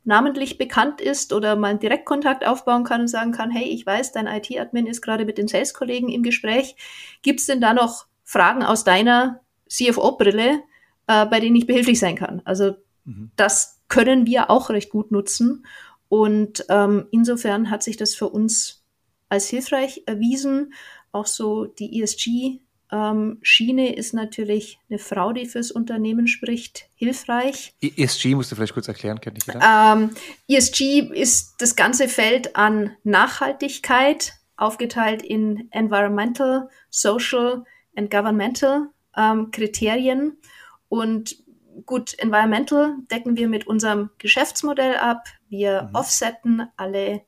namentlich 0.04 0.56
bekannt 0.56 1.00
ist 1.00 1.32
oder 1.32 1.56
mal 1.56 1.68
einen 1.68 1.80
Direktkontakt 1.80 2.46
aufbauen 2.46 2.84
kann 2.84 3.02
und 3.02 3.08
sagen 3.08 3.32
kann, 3.32 3.50
hey, 3.50 3.64
ich 3.64 3.84
weiß, 3.84 4.12
dein 4.12 4.26
IT-Admin 4.26 4.86
ist 4.86 5.02
gerade 5.02 5.24
mit 5.24 5.36
den 5.36 5.48
Sales-Kollegen 5.48 6.08
im 6.08 6.22
Gespräch. 6.22 6.76
Gibt 7.22 7.40
es 7.40 7.46
denn 7.46 7.60
da 7.60 7.74
noch 7.74 8.06
Fragen 8.22 8.62
aus 8.62 8.84
deiner 8.84 9.40
CFO-Brille, 9.68 10.62
äh, 11.06 11.26
bei 11.26 11.40
denen 11.40 11.56
ich 11.56 11.66
behilflich 11.66 11.98
sein 11.98 12.16
kann? 12.16 12.42
Also 12.44 12.76
mhm. 13.04 13.30
das 13.36 13.80
können 13.88 14.26
wir 14.26 14.50
auch 14.50 14.70
recht 14.70 14.90
gut 14.90 15.10
nutzen. 15.12 15.66
Und 16.08 16.64
ähm, 16.68 17.06
insofern 17.10 17.70
hat 17.70 17.82
sich 17.82 17.96
das 17.96 18.14
für 18.14 18.28
uns 18.28 18.84
als 19.28 19.48
hilfreich 19.48 20.02
erwiesen. 20.06 20.72
Auch 21.12 21.26
so 21.26 21.66
die 21.66 22.02
ESG 22.02 22.60
ähm, 22.92 23.38
Schiene 23.42 23.94
ist 23.94 24.14
natürlich 24.14 24.78
eine 24.88 24.98
Frau, 24.98 25.32
die 25.32 25.46
fürs 25.46 25.72
Unternehmen 25.72 26.28
spricht, 26.28 26.88
hilfreich. 26.94 27.74
ESG 27.80 28.34
musst 28.34 28.52
du 28.52 28.56
vielleicht 28.56 28.74
kurz 28.74 28.88
erklären, 28.88 29.20
kennt 29.20 29.36
nicht 29.36 29.46
jeder? 29.46 29.60
Ähm, 29.60 30.10
ESG 30.48 31.10
ist 31.12 31.56
das 31.58 31.74
ganze 31.74 32.08
Feld 32.08 32.54
an 32.54 32.92
Nachhaltigkeit, 33.02 34.34
aufgeteilt 34.56 35.22
in 35.22 35.68
Environmental, 35.72 36.68
Social 36.90 37.64
and 37.96 38.10
Governmental 38.10 38.88
ähm, 39.16 39.50
Kriterien. 39.50 40.38
Und 40.88 41.36
gut, 41.84 42.18
Environmental 42.18 42.96
decken 43.10 43.36
wir 43.36 43.48
mit 43.48 43.66
unserem 43.66 44.10
Geschäftsmodell 44.18 44.96
ab. 44.96 45.26
Wir 45.48 45.82
mhm. 45.82 45.94
offsetten 45.94 46.62
alle 46.76 47.22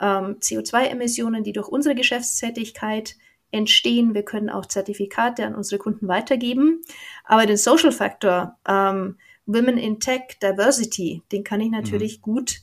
ähm, 0.00 0.38
CO2-Emissionen, 0.40 1.44
die 1.44 1.52
durch 1.52 1.68
unsere 1.68 1.94
Geschäftstätigkeit 1.94 3.16
entstehen. 3.50 4.14
Wir 4.14 4.24
können 4.24 4.50
auch 4.50 4.66
Zertifikate 4.66 5.46
an 5.46 5.54
unsere 5.54 5.78
Kunden 5.78 6.08
weitergeben. 6.08 6.82
Aber 7.24 7.46
den 7.46 7.56
Social 7.56 7.92
Factor, 7.92 8.58
ähm, 8.66 9.18
Women 9.46 9.78
in 9.78 10.00
Tech, 10.00 10.38
Diversity, 10.42 11.22
den 11.30 11.44
kann 11.44 11.60
ich 11.60 11.68
mhm. 11.68 11.76
natürlich 11.76 12.18
mhm. 12.18 12.22
gut 12.22 12.60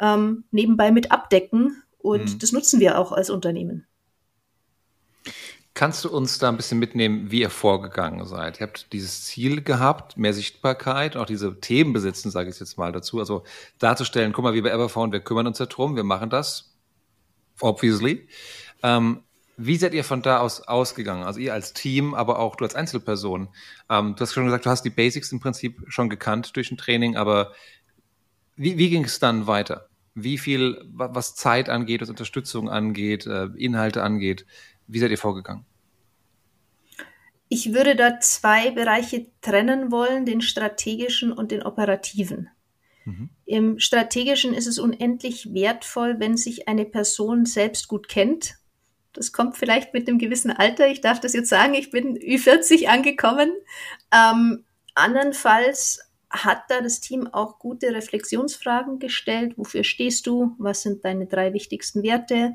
ähm, 0.00 0.44
nebenbei 0.50 0.90
mit 0.90 1.10
abdecken. 1.10 1.82
Und 1.98 2.34
mhm. 2.34 2.38
das 2.38 2.52
nutzen 2.52 2.80
wir 2.80 2.98
auch 2.98 3.12
als 3.12 3.28
Unternehmen. 3.28 3.86
Kannst 5.78 6.04
du 6.04 6.10
uns 6.10 6.40
da 6.40 6.48
ein 6.48 6.56
bisschen 6.56 6.80
mitnehmen, 6.80 7.30
wie 7.30 7.42
ihr 7.42 7.50
vorgegangen 7.50 8.26
seid? 8.26 8.58
Ihr 8.58 8.66
habt 8.66 8.92
dieses 8.92 9.26
Ziel 9.26 9.62
gehabt, 9.62 10.16
mehr 10.16 10.34
Sichtbarkeit, 10.34 11.16
auch 11.16 11.24
diese 11.24 11.60
Themen 11.60 11.92
besitzen, 11.92 12.32
sage 12.32 12.50
ich 12.50 12.58
jetzt 12.58 12.78
mal 12.78 12.90
dazu. 12.90 13.20
Also 13.20 13.44
darzustellen, 13.78 14.32
guck 14.32 14.42
mal, 14.42 14.54
wie 14.54 14.60
bei 14.60 14.70
Everphone, 14.70 15.12
wir 15.12 15.20
kümmern 15.20 15.46
uns 15.46 15.58
darum, 15.58 15.94
wir 15.94 16.02
machen 16.02 16.30
das, 16.30 16.74
obviously. 17.60 18.26
Ähm, 18.82 19.22
wie 19.56 19.76
seid 19.76 19.94
ihr 19.94 20.02
von 20.02 20.20
da 20.20 20.40
aus 20.40 20.62
ausgegangen? 20.62 21.22
Also 21.22 21.38
ihr 21.38 21.54
als 21.54 21.74
Team, 21.74 22.12
aber 22.12 22.40
auch 22.40 22.56
du 22.56 22.64
als 22.64 22.74
Einzelperson. 22.74 23.46
Ähm, 23.88 24.16
du 24.16 24.20
hast 24.20 24.32
schon 24.32 24.46
gesagt, 24.46 24.66
du 24.66 24.70
hast 24.70 24.82
die 24.82 24.90
Basics 24.90 25.30
im 25.30 25.38
Prinzip 25.38 25.84
schon 25.86 26.08
gekannt 26.08 26.56
durch 26.56 26.72
ein 26.72 26.76
Training, 26.76 27.16
aber 27.16 27.52
wie, 28.56 28.78
wie 28.78 28.90
ging 28.90 29.04
es 29.04 29.20
dann 29.20 29.46
weiter? 29.46 29.88
Wie 30.16 30.38
viel, 30.38 30.82
was 30.88 31.36
Zeit 31.36 31.68
angeht, 31.68 32.00
was 32.00 32.10
Unterstützung 32.10 32.68
angeht, 32.68 33.26
äh, 33.26 33.44
Inhalte 33.56 34.02
angeht, 34.02 34.44
wie 34.88 34.98
seid 34.98 35.12
ihr 35.12 35.18
vorgegangen? 35.18 35.67
Ich 37.48 37.72
würde 37.72 37.96
da 37.96 38.20
zwei 38.20 38.70
Bereiche 38.70 39.26
trennen 39.40 39.90
wollen, 39.90 40.26
den 40.26 40.40
strategischen 40.40 41.32
und 41.32 41.50
den 41.50 41.62
operativen. 41.62 42.50
Mhm. 43.04 43.30
Im 43.46 43.78
strategischen 43.78 44.52
ist 44.52 44.66
es 44.66 44.78
unendlich 44.78 45.54
wertvoll, 45.54 46.20
wenn 46.20 46.36
sich 46.36 46.68
eine 46.68 46.84
Person 46.84 47.46
selbst 47.46 47.88
gut 47.88 48.08
kennt 48.08 48.58
das 49.18 49.32
kommt 49.32 49.56
vielleicht 49.56 49.94
mit 49.94 50.08
einem 50.08 50.18
gewissen 50.18 50.50
Alter. 50.50 50.88
Ich 50.88 51.00
darf 51.00 51.20
das 51.20 51.32
jetzt 51.32 51.48
sagen, 51.48 51.74
ich 51.74 51.90
bin 51.90 52.16
Ü40 52.16 52.86
angekommen. 52.86 53.52
Ähm, 54.12 54.64
andernfalls 54.94 56.00
hat 56.30 56.62
da 56.68 56.80
das 56.80 57.00
Team 57.00 57.26
auch 57.26 57.58
gute 57.58 57.92
Reflexionsfragen 57.92 58.98
gestellt. 58.98 59.54
Wofür 59.56 59.82
stehst 59.82 60.26
du? 60.26 60.54
Was 60.58 60.82
sind 60.82 61.04
deine 61.04 61.26
drei 61.26 61.52
wichtigsten 61.52 62.02
Werte? 62.02 62.54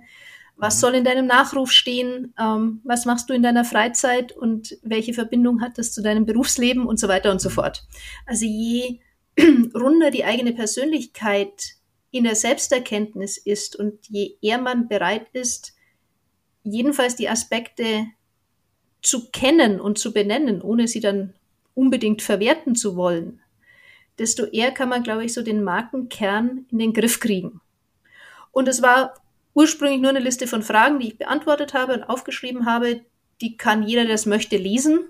Was 0.56 0.78
mhm. 0.78 0.80
soll 0.80 0.96
in 0.96 1.04
deinem 1.04 1.26
Nachruf 1.26 1.72
stehen? 1.72 2.34
Ähm, 2.40 2.82
was 2.84 3.06
machst 3.06 3.30
du 3.30 3.34
in 3.34 3.44
deiner 3.44 3.66
Freizeit? 3.66 4.32
Und 4.32 4.78
welche 4.82 5.14
Verbindung 5.14 5.62
hat 5.62 5.78
das 5.78 5.94
zu 5.94 6.02
deinem 6.02 6.26
Berufsleben? 6.26 6.86
Und 6.86 7.00
so 7.00 7.08
weiter 7.08 7.32
und 7.32 7.42
so 7.42 7.50
mhm. 7.50 7.54
fort. 7.54 7.84
Also 8.26 8.46
je 8.46 9.00
runder 9.76 10.12
die 10.12 10.26
eigene 10.26 10.54
Persönlichkeit 10.54 11.76
in 12.12 12.24
der 12.24 12.36
Selbsterkenntnis 12.36 13.38
ist 13.38 13.76
und 13.76 14.08
je 14.08 14.36
eher 14.42 14.60
man 14.60 14.88
bereit 14.88 15.28
ist, 15.34 15.74
jedenfalls 16.64 17.16
die 17.16 17.28
Aspekte 17.28 18.06
zu 19.02 19.30
kennen 19.32 19.82
und 19.82 19.98
zu 19.98 20.14
benennen, 20.14 20.62
ohne 20.62 20.88
sie 20.88 21.00
dann 21.00 21.34
unbedingt 21.74 22.22
verwerten 22.22 22.76
zu 22.76 22.96
wollen, 22.96 23.42
desto 24.20 24.46
eher 24.46 24.72
kann 24.72 24.90
man, 24.90 25.04
glaube 25.04 25.26
ich, 25.26 25.34
so 25.34 25.42
den 25.42 25.64
Markenkern 25.64 26.66
in 26.72 26.80
den 26.80 26.94
Griff 26.94 27.20
kriegen. 27.20 27.62
Und 28.52 28.68
es 28.68 28.82
war 28.82 29.16
ursprünglich 29.54 30.02
nur 30.02 30.10
eine 30.10 30.20
Liste 30.20 30.48
von 30.48 30.64
Fragen, 30.64 31.00
die 31.00 31.08
ich 31.10 31.18
beantwortet 31.18 31.74
habe 31.74 31.94
und 31.94 32.04
aufgeschrieben 32.04 32.66
habe. 32.66 33.02
Die 33.42 33.58
kann 33.58 33.84
jeder, 33.84 34.06
der 34.06 34.16
es 34.16 34.26
möchte, 34.26 34.58
lesen. 34.58 35.10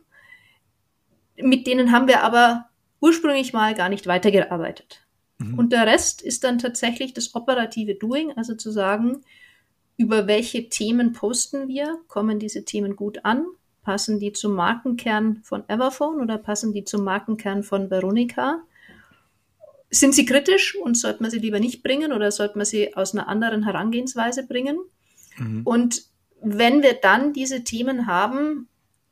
Mit 1.37 1.67
denen 1.67 1.91
haben 1.91 2.07
wir 2.07 2.23
aber 2.23 2.69
ursprünglich 2.99 3.53
mal 3.53 3.73
gar 3.73 3.89
nicht 3.89 4.07
weitergearbeitet. 4.07 5.05
Mhm. 5.37 5.57
Und 5.57 5.73
der 5.73 5.87
Rest 5.87 6.21
ist 6.21 6.43
dann 6.43 6.59
tatsächlich 6.59 7.13
das 7.13 7.35
operative 7.35 7.95
Doing, 7.95 8.33
also 8.35 8.55
zu 8.55 8.71
sagen, 8.71 9.23
über 9.97 10.27
welche 10.27 10.69
Themen 10.69 11.13
posten 11.13 11.67
wir? 11.67 11.99
Kommen 12.07 12.39
diese 12.39 12.65
Themen 12.65 12.95
gut 12.95 13.23
an? 13.25 13.45
Passen 13.83 14.19
die 14.19 14.31
zum 14.31 14.53
Markenkern 14.53 15.41
von 15.43 15.67
Everphone 15.67 16.21
oder 16.21 16.37
passen 16.37 16.73
die 16.73 16.83
zum 16.83 17.03
Markenkern 17.03 17.63
von 17.63 17.91
Veronica? 17.91 18.63
Sind 19.93 20.15
sie 20.15 20.25
kritisch 20.25 20.75
und 20.75 20.97
sollte 20.97 21.21
man 21.21 21.29
sie 21.29 21.39
lieber 21.39 21.59
nicht 21.59 21.83
bringen 21.83 22.13
oder 22.13 22.31
sollte 22.31 22.57
man 22.57 22.65
sie 22.65 22.95
aus 22.95 23.13
einer 23.13 23.27
anderen 23.27 23.63
Herangehensweise 23.63 24.47
bringen? 24.47 24.79
Mhm. 25.37 25.61
Und 25.63 26.03
wenn 26.41 26.81
wir 26.81 26.93
dann 26.93 27.31
diese 27.33 27.63
Themen 27.63 28.07
haben, 28.07 28.67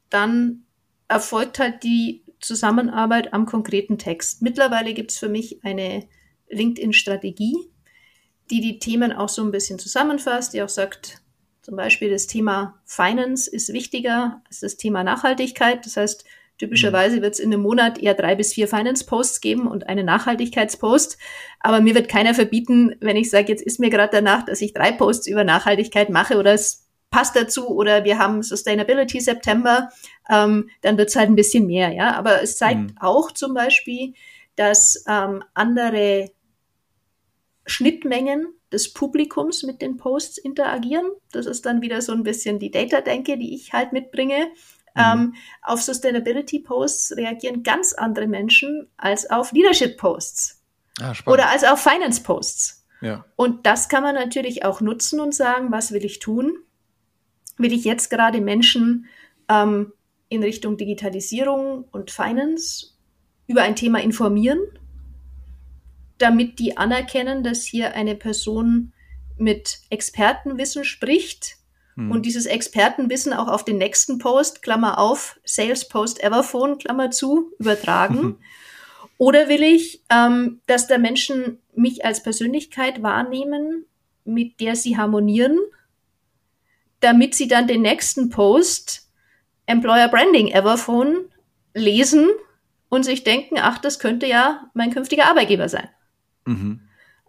dann 0.09 0.63
erfolgt 1.07 1.59
halt 1.59 1.83
die 1.83 2.23
Zusammenarbeit 2.39 3.33
am 3.33 3.45
konkreten 3.45 3.97
Text. 3.97 4.41
Mittlerweile 4.41 4.93
gibt 4.93 5.11
es 5.11 5.17
für 5.17 5.29
mich 5.29 5.63
eine 5.63 6.07
LinkedIn-Strategie, 6.49 7.55
die 8.49 8.61
die 8.61 8.79
Themen 8.79 9.13
auch 9.13 9.29
so 9.29 9.43
ein 9.43 9.51
bisschen 9.51 9.77
zusammenfasst, 9.77 10.53
die 10.53 10.61
auch 10.61 10.69
sagt, 10.69 11.21
zum 11.61 11.75
Beispiel 11.75 12.09
das 12.09 12.25
Thema 12.25 12.81
Finance 12.85 13.49
ist 13.49 13.71
wichtiger 13.71 14.41
als 14.47 14.61
das 14.61 14.77
Thema 14.77 15.03
Nachhaltigkeit. 15.03 15.85
Das 15.85 15.95
heißt, 15.95 16.25
Typischerweise 16.61 17.23
wird 17.23 17.33
es 17.33 17.39
in 17.39 17.51
einem 17.51 17.63
Monat 17.63 17.97
eher 17.97 18.13
drei 18.13 18.35
bis 18.35 18.53
vier 18.53 18.67
Finance-Posts 18.67 19.41
geben 19.41 19.65
und 19.65 19.89
einen 19.89 20.05
Nachhaltigkeitspost. 20.05 21.17
Aber 21.59 21.81
mir 21.81 21.95
wird 21.95 22.07
keiner 22.07 22.35
verbieten, 22.35 22.93
wenn 22.99 23.17
ich 23.17 23.31
sage, 23.31 23.47
jetzt 23.47 23.63
ist 23.63 23.79
mir 23.79 23.89
gerade 23.89 24.11
danach, 24.11 24.45
dass 24.45 24.61
ich 24.61 24.71
drei 24.71 24.91
Posts 24.91 25.25
über 25.25 25.43
Nachhaltigkeit 25.43 26.11
mache 26.11 26.37
oder 26.37 26.53
es 26.53 26.87
passt 27.09 27.35
dazu 27.35 27.67
oder 27.67 28.03
wir 28.03 28.19
haben 28.19 28.43
Sustainability 28.43 29.19
September, 29.21 29.89
ähm, 30.29 30.69
dann 30.81 30.99
wird 30.99 31.09
es 31.09 31.15
halt 31.15 31.29
ein 31.29 31.35
bisschen 31.35 31.65
mehr, 31.65 31.93
ja. 31.93 32.13
Aber 32.13 32.43
es 32.43 32.57
zeigt 32.57 32.79
mhm. 32.79 32.95
auch 32.99 33.31
zum 33.31 33.55
Beispiel, 33.55 34.13
dass 34.55 35.03
ähm, 35.07 35.43
andere 35.55 36.29
Schnittmengen 37.65 38.53
des 38.71 38.93
Publikums 38.93 39.63
mit 39.63 39.81
den 39.81 39.97
Posts 39.97 40.37
interagieren. 40.37 41.09
Das 41.31 41.47
ist 41.47 41.65
dann 41.65 41.81
wieder 41.81 42.03
so 42.03 42.11
ein 42.11 42.21
bisschen 42.21 42.59
die 42.59 42.69
Data-Denke, 42.69 43.39
die 43.39 43.55
ich 43.55 43.73
halt 43.73 43.93
mitbringe. 43.93 44.51
Mhm. 44.95 45.01
Ähm, 45.01 45.35
auf 45.61 45.81
Sustainability-Posts 45.81 47.17
reagieren 47.17 47.63
ganz 47.63 47.93
andere 47.93 48.27
Menschen 48.27 48.89
als 48.97 49.29
auf 49.29 49.51
Leadership-Posts 49.51 50.61
ah, 51.01 51.13
oder 51.25 51.49
als 51.49 51.63
auf 51.63 51.81
Finance-Posts. 51.81 52.85
Ja. 53.01 53.25
Und 53.35 53.65
das 53.65 53.89
kann 53.89 54.03
man 54.03 54.15
natürlich 54.15 54.63
auch 54.63 54.81
nutzen 54.81 55.19
und 55.19 55.33
sagen, 55.33 55.71
was 55.71 55.91
will 55.91 56.05
ich 56.05 56.19
tun? 56.19 56.57
Will 57.57 57.73
ich 57.73 57.83
jetzt 57.83 58.09
gerade 58.09 58.41
Menschen 58.41 59.07
ähm, 59.49 59.93
in 60.29 60.43
Richtung 60.43 60.77
Digitalisierung 60.77 61.85
und 61.91 62.11
Finance 62.11 62.91
über 63.47 63.63
ein 63.63 63.75
Thema 63.75 63.99
informieren, 64.01 64.59
damit 66.17 66.59
die 66.59 66.77
anerkennen, 66.77 67.43
dass 67.43 67.63
hier 67.63 67.95
eine 67.95 68.15
Person 68.15 68.93
mit 69.37 69.79
Expertenwissen 69.89 70.85
spricht, 70.85 71.57
hm. 72.01 72.11
Und 72.11 72.25
dieses 72.25 72.45
Expertenwissen 72.45 73.33
auch 73.33 73.47
auf 73.47 73.63
den 73.63 73.77
nächsten 73.77 74.17
Post, 74.17 74.61
Klammer 74.61 74.97
auf, 74.97 75.39
Sales 75.43 75.87
Post 75.87 76.23
Everphone, 76.23 76.77
Klammer 76.77 77.11
zu, 77.11 77.51
übertragen. 77.59 78.37
Oder 79.17 79.49
will 79.49 79.61
ich, 79.61 80.01
ähm, 80.09 80.61
dass 80.65 80.87
da 80.87 80.97
Menschen 80.97 81.59
mich 81.75 82.03
als 82.03 82.23
Persönlichkeit 82.23 83.03
wahrnehmen, 83.03 83.85
mit 84.25 84.59
der 84.59 84.75
sie 84.75 84.97
harmonieren, 84.97 85.59
damit 87.01 87.35
sie 87.35 87.47
dann 87.47 87.67
den 87.67 87.83
nächsten 87.83 88.29
Post 88.29 89.09
Employer 89.67 90.07
Branding 90.07 90.47
Everphone 90.47 91.25
lesen 91.73 92.29
und 92.89 93.03
sich 93.03 93.23
denken, 93.23 93.57
ach, 93.59 93.77
das 93.77 93.99
könnte 93.99 94.25
ja 94.25 94.69
mein 94.73 94.91
künftiger 94.91 95.27
Arbeitgeber 95.27 95.69
sein. 95.69 95.87
Mhm. 96.45 96.81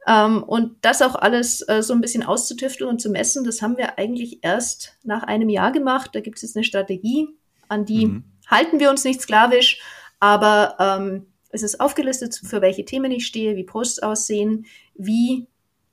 Ähm, 0.07 0.43
und 0.43 0.77
das 0.83 1.01
auch 1.03 1.15
alles 1.15 1.67
äh, 1.69 1.83
so 1.83 1.95
ein 1.95 2.01
bisschen 2.01 2.25
auszutüfteln 2.25 2.91
und 2.91 3.01
zu 3.01 3.11
messen, 3.11 3.45
das 3.45 3.63
haben 3.63 3.77
wir 3.77 3.99
eigentlich 3.99 4.41
erst 4.43 4.97
nach 5.05 5.23
einem 5.23 5.49
Jahr 5.49 5.73
gemacht. 5.73 6.11
Da 6.15 6.21
gibt 6.21 6.39
es 6.39 6.43
jetzt 6.43 6.57
eine 6.57 6.65
Strategie, 6.65 7.29
an 7.69 7.85
die 7.85 8.07
mhm. 8.07 8.25
halten 8.49 8.81
wir 8.81 8.91
uns 8.91 9.05
nicht 9.05 9.21
sklavisch, 9.21 9.81
aber 10.19 10.77
ähm, 10.79 11.27
es 11.51 11.63
ist 11.63 11.81
aufgelistet, 11.81 12.41
für 12.43 12.61
welche 12.63 12.85
Themen 12.85 13.13
ich 13.13 13.27
stehe, 13.27 13.57
wie 13.57 13.65
Posts 13.65 14.01
aussehen, 14.01 14.67
wie 14.95 15.47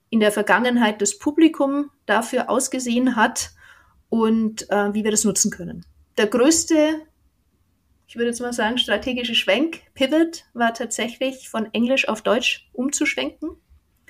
in 0.09 0.19
der 0.19 0.31
Vergangenheit 0.31 1.01
das 1.01 1.19
Publikum 1.19 1.91
dafür 2.05 2.49
ausgesehen 2.49 3.15
hat 3.15 3.51
und 4.09 4.69
äh, 4.71 4.93
wie 4.93 5.03
wir 5.03 5.11
das 5.11 5.23
nutzen 5.23 5.51
können. 5.51 5.85
Der 6.17 6.27
größte, 6.27 7.01
ich 8.07 8.15
würde 8.15 8.29
jetzt 8.29 8.41
mal 8.41 8.53
sagen, 8.53 8.77
strategische 8.77 9.35
Schwenk, 9.35 9.81
Pivot, 9.93 10.45
war 10.53 10.73
tatsächlich 10.73 11.49
von 11.49 11.71
Englisch 11.73 12.07
auf 12.07 12.21
Deutsch 12.21 12.69
umzuschwenken. 12.73 13.51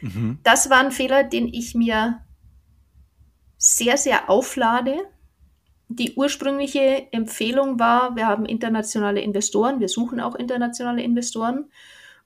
Mhm. 0.02 0.40
Das 0.44 0.70
war 0.70 0.80
ein 0.80 0.92
Fehler, 0.92 1.24
den 1.24 1.48
ich 1.48 1.76
mir 1.76 2.20
sehr, 3.58 3.98
sehr 3.98 4.30
auflade. 4.30 4.98
Die 5.90 6.14
ursprüngliche 6.16 7.12
Empfehlung 7.12 7.80
war, 7.80 8.16
wir 8.16 8.28
haben 8.28 8.46
internationale 8.46 9.22
Investoren, 9.22 9.80
wir 9.80 9.90
suchen 9.90 10.20
auch 10.20 10.36
internationale 10.36 11.02
Investoren. 11.02 11.66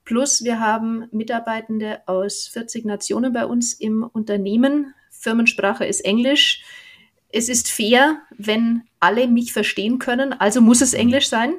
Plus 0.05 0.43
wir 0.43 0.59
haben 0.59 1.07
Mitarbeitende 1.11 2.01
aus 2.07 2.47
40 2.47 2.85
Nationen 2.85 3.31
bei 3.31 3.45
uns 3.45 3.73
im 3.73 4.03
Unternehmen. 4.03 4.93
Firmensprache 5.11 5.85
ist 5.85 6.01
Englisch. 6.01 6.63
Es 7.29 7.47
ist 7.49 7.71
fair, 7.71 8.17
wenn 8.37 8.83
alle 8.99 9.27
mich 9.27 9.53
verstehen 9.53 9.97
können, 9.97 10.33
also 10.33 10.61
muss 10.61 10.81
es 10.81 10.93
Englisch 10.93 11.29
sein. 11.29 11.53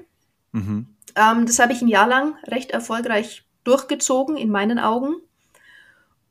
Mhm. 0.53 0.87
Ähm, 1.17 1.47
das 1.47 1.59
habe 1.59 1.73
ich 1.73 1.83
ein 1.83 1.89
Jahr 1.89 2.07
lang 2.07 2.37
recht 2.47 2.71
erfolgreich 2.71 3.45
durchgezogen, 3.65 4.37
in 4.37 4.51
meinen 4.51 4.79
Augen 4.79 5.17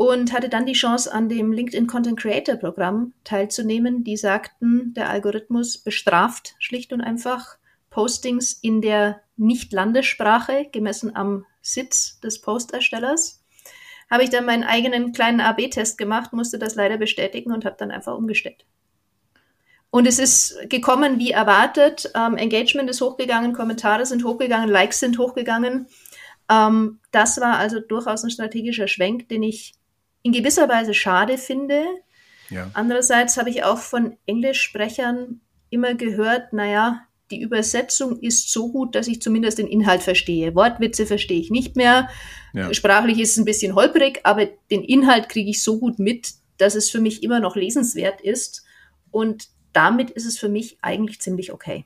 und 0.04 0.34
hatte 0.34 0.50
dann 0.50 0.66
die 0.66 0.74
Chance, 0.74 1.14
an 1.14 1.30
dem 1.30 1.54
LinkedIn 1.54 1.88
Content 1.88 2.20
Creator 2.20 2.58
Programm 2.58 3.14
teilzunehmen. 3.24 4.04
Die 4.04 4.18
sagten, 4.18 4.94
der 4.94 5.10
Algorithmus 5.10 5.78
bestraft 5.78 6.56
schlicht 6.60 6.92
und 6.92 7.00
einfach 7.00 7.56
Postings 7.90 8.52
in 8.52 8.82
der 8.82 9.22
Nicht-Landessprache, 9.38 10.68
gemessen 10.74 11.16
am 11.16 11.46
Sitz 11.62 12.20
des 12.20 12.42
Posterstellers. 12.42 13.42
Habe 14.12 14.24
ich 14.24 14.30
dann 14.30 14.46
meinen 14.46 14.66
eigenen 14.66 15.14
kleinen 15.14 15.40
AB-Test 15.40 15.98
gemacht, 15.98 16.34
musste 16.34 16.60
das 16.60 16.76
leider 16.76 16.98
bestätigen 16.98 17.54
und 17.54 17.64
habe 17.64 17.78
dann 17.80 17.90
einfach 17.90 18.18
umgestellt. 18.18 18.66
Und 19.90 20.06
es 20.06 20.20
ist 20.20 20.70
gekommen 20.70 21.18
wie 21.18 21.32
erwartet. 21.32 22.12
Ähm, 22.14 22.36
Engagement 22.36 22.90
ist 22.90 23.00
hochgegangen, 23.00 23.54
Kommentare 23.54 24.06
sind 24.06 24.26
hochgegangen, 24.26 24.68
Likes 24.68 25.00
sind 25.00 25.18
hochgegangen. 25.18 25.88
Ähm, 26.50 27.00
das 27.12 27.40
war 27.40 27.58
also 27.58 27.80
durchaus 27.80 28.26
ein 28.26 28.32
strategischer 28.32 28.90
Schwenk, 28.90 29.30
den 29.30 29.44
ich 29.44 29.76
in 30.24 30.32
gewisser 30.32 30.68
Weise 30.68 30.94
schade 30.94 31.38
finde. 31.38 31.84
Ja. 32.50 32.72
Andererseits 32.74 33.38
habe 33.38 33.50
ich 33.50 33.64
auch 33.64 33.78
von 33.78 34.18
Englischsprechern 34.26 35.42
immer 35.70 35.94
gehört, 35.96 36.54
naja, 36.54 37.02
die 37.32 37.42
Übersetzung 37.42 38.20
ist 38.20 38.52
so 38.52 38.72
gut, 38.72 38.96
dass 38.96 39.08
ich 39.08 39.22
zumindest 39.22 39.58
den 39.58 39.68
Inhalt 39.68 40.04
verstehe. 40.04 40.56
Wortwitze 40.56 41.06
verstehe 41.06 41.40
ich 41.40 41.50
nicht 41.50 41.76
mehr. 41.76 42.10
Ja. 42.54 42.74
Sprachlich 42.74 43.20
ist 43.20 43.32
es 43.32 43.38
ein 43.38 43.46
bisschen 43.46 43.76
holprig, 43.76 44.22
aber 44.24 44.46
den 44.70 44.84
Inhalt 44.84 45.30
kriege 45.30 45.50
ich 45.50 45.64
so 45.64 45.80
gut 45.80 46.00
mit, 46.00 46.34
dass 46.58 46.76
es 46.76 46.90
für 46.90 47.00
mich 47.00 47.24
immer 47.24 47.40
noch 47.40 47.56
lesenswert 47.56 48.22
ist. 48.22 48.64
Und 49.10 49.48
damit 49.72 50.12
ist 50.12 50.26
es 50.26 50.38
für 50.38 50.50
mich 50.50 50.78
eigentlich 50.82 51.22
ziemlich 51.22 51.52
okay. 51.52 51.86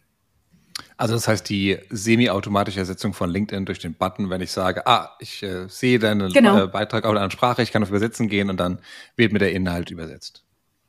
Also 0.95 1.13
das 1.13 1.27
heißt 1.27 1.47
die 1.49 1.77
semi-automatische 1.89 2.79
Ersetzung 2.79 3.13
von 3.13 3.29
LinkedIn 3.29 3.65
durch 3.65 3.79
den 3.79 3.93
Button, 3.93 4.29
wenn 4.29 4.41
ich 4.41 4.51
sage, 4.51 4.85
ah, 4.87 5.15
ich 5.19 5.43
äh, 5.43 5.67
sehe 5.67 5.99
deinen 5.99 6.31
genau. 6.31 6.63
äh, 6.63 6.67
Beitrag 6.67 7.05
auf 7.05 7.15
einer 7.15 7.31
Sprache, 7.31 7.61
ich 7.61 7.71
kann 7.71 7.83
auf 7.83 7.89
Übersetzen 7.89 8.27
gehen 8.29 8.49
und 8.49 8.57
dann 8.59 8.79
wird 9.15 9.31
mir 9.31 9.39
der 9.39 9.51
Inhalt 9.51 9.91
übersetzt. 9.91 10.43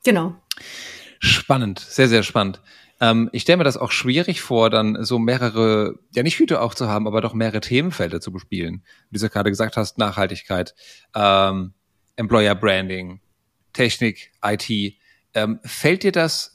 Genau. 0.04 0.34
Spannend, 1.18 1.80
sehr, 1.80 2.08
sehr 2.08 2.22
spannend. 2.22 2.60
Ähm, 3.00 3.28
ich 3.32 3.42
stelle 3.42 3.58
mir 3.58 3.64
das 3.64 3.76
auch 3.76 3.92
schwierig 3.92 4.40
vor, 4.40 4.70
dann 4.70 5.04
so 5.04 5.18
mehrere, 5.18 5.98
ja 6.14 6.22
nicht 6.22 6.38
Hüte 6.38 6.60
auch 6.60 6.74
zu 6.74 6.88
haben, 6.88 7.06
aber 7.06 7.20
doch 7.20 7.34
mehrere 7.34 7.60
Themenfelder 7.60 8.20
zu 8.20 8.32
bespielen. 8.32 8.82
Wie 9.10 9.18
du 9.18 9.28
gerade 9.28 9.50
gesagt 9.50 9.76
hast, 9.76 9.98
Nachhaltigkeit, 9.98 10.74
ähm, 11.14 11.74
Employer 12.16 12.54
Branding, 12.54 13.20
Technik, 13.72 14.32
IT. 14.44 14.96
Ähm, 15.34 15.60
fällt 15.62 16.02
dir 16.02 16.12
das 16.12 16.54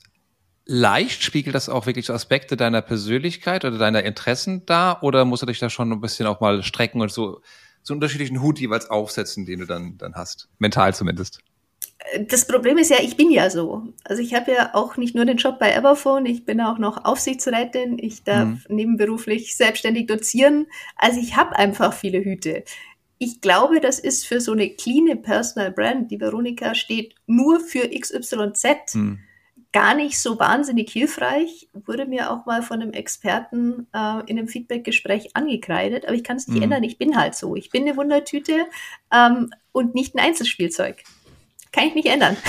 leicht? 0.65 1.23
Spiegelt 1.23 1.55
das 1.55 1.69
auch 1.69 1.85
wirklich 1.85 2.05
so 2.05 2.13
Aspekte 2.13 2.57
deiner 2.57 2.81
Persönlichkeit 2.81 3.65
oder 3.65 3.77
deiner 3.77 4.03
Interessen 4.03 4.65
da? 4.65 4.99
Oder 5.01 5.25
musst 5.25 5.43
du 5.43 5.47
dich 5.47 5.59
da 5.59 5.69
schon 5.69 5.91
ein 5.91 6.01
bisschen 6.01 6.27
auch 6.27 6.39
mal 6.39 6.63
strecken 6.63 7.01
und 7.01 7.11
so, 7.11 7.41
so 7.81 7.93
einen 7.93 7.97
unterschiedlichen 7.97 8.41
Hut 8.41 8.59
jeweils 8.59 8.89
aufsetzen, 8.89 9.45
den 9.45 9.59
du 9.59 9.65
dann, 9.65 9.97
dann 9.97 10.15
hast? 10.15 10.49
Mental 10.59 10.93
zumindest. 10.93 11.39
Das 12.27 12.47
Problem 12.47 12.77
ist 12.77 12.89
ja, 12.89 12.97
ich 13.01 13.15
bin 13.15 13.31
ja 13.31 13.49
so. 13.49 13.93
Also 14.03 14.21
ich 14.21 14.33
habe 14.33 14.51
ja 14.51 14.71
auch 14.73 14.97
nicht 14.97 15.15
nur 15.15 15.25
den 15.25 15.37
Job 15.37 15.57
bei 15.57 15.71
Everphone, 15.71 16.25
ich 16.25 16.45
bin 16.45 16.59
auch 16.59 16.77
noch 16.77 17.05
Aufsichtsrätin, 17.05 17.97
ich 17.97 18.23
darf 18.23 18.47
mhm. 18.47 18.75
nebenberuflich 18.75 19.55
selbstständig 19.55 20.07
dozieren. 20.07 20.67
Also 20.97 21.19
ich 21.19 21.37
habe 21.37 21.55
einfach 21.55 21.93
viele 21.93 22.23
Hüte. 22.23 22.65
Ich 23.19 23.39
glaube, 23.39 23.79
das 23.79 23.99
ist 23.99 24.27
für 24.27 24.41
so 24.41 24.51
eine 24.51 24.69
clean 24.69 25.21
Personal 25.21 25.71
Brand, 25.71 26.11
die 26.11 26.19
Veronika 26.19 26.75
steht 26.75 27.15
nur 27.25 27.61
für 27.61 27.87
XYZ. 27.87 28.95
Mhm 28.95 29.19
gar 29.73 29.95
nicht 29.95 30.19
so 30.19 30.39
wahnsinnig 30.39 30.91
hilfreich, 30.91 31.67
wurde 31.73 32.05
mir 32.05 32.31
auch 32.31 32.45
mal 32.45 32.61
von 32.61 32.81
einem 32.81 32.93
Experten 32.93 33.87
äh, 33.93 34.19
in 34.27 34.37
einem 34.37 34.47
Feedbackgespräch 34.47 35.35
angekreidet, 35.35 36.05
aber 36.05 36.13
ich 36.13 36.23
kann 36.23 36.37
es 36.37 36.47
nicht 36.47 36.57
mhm. 36.57 36.63
ändern, 36.63 36.83
ich 36.83 36.97
bin 36.97 37.17
halt 37.17 37.35
so. 37.35 37.55
Ich 37.55 37.71
bin 37.71 37.83
eine 37.83 37.97
Wundertüte 37.97 38.67
ähm, 39.11 39.49
und 39.71 39.95
nicht 39.95 40.15
ein 40.15 40.19
Einzelspielzeug. 40.19 41.03
Kann 41.71 41.87
ich 41.87 41.95
nicht 41.95 42.07
ändern. 42.07 42.37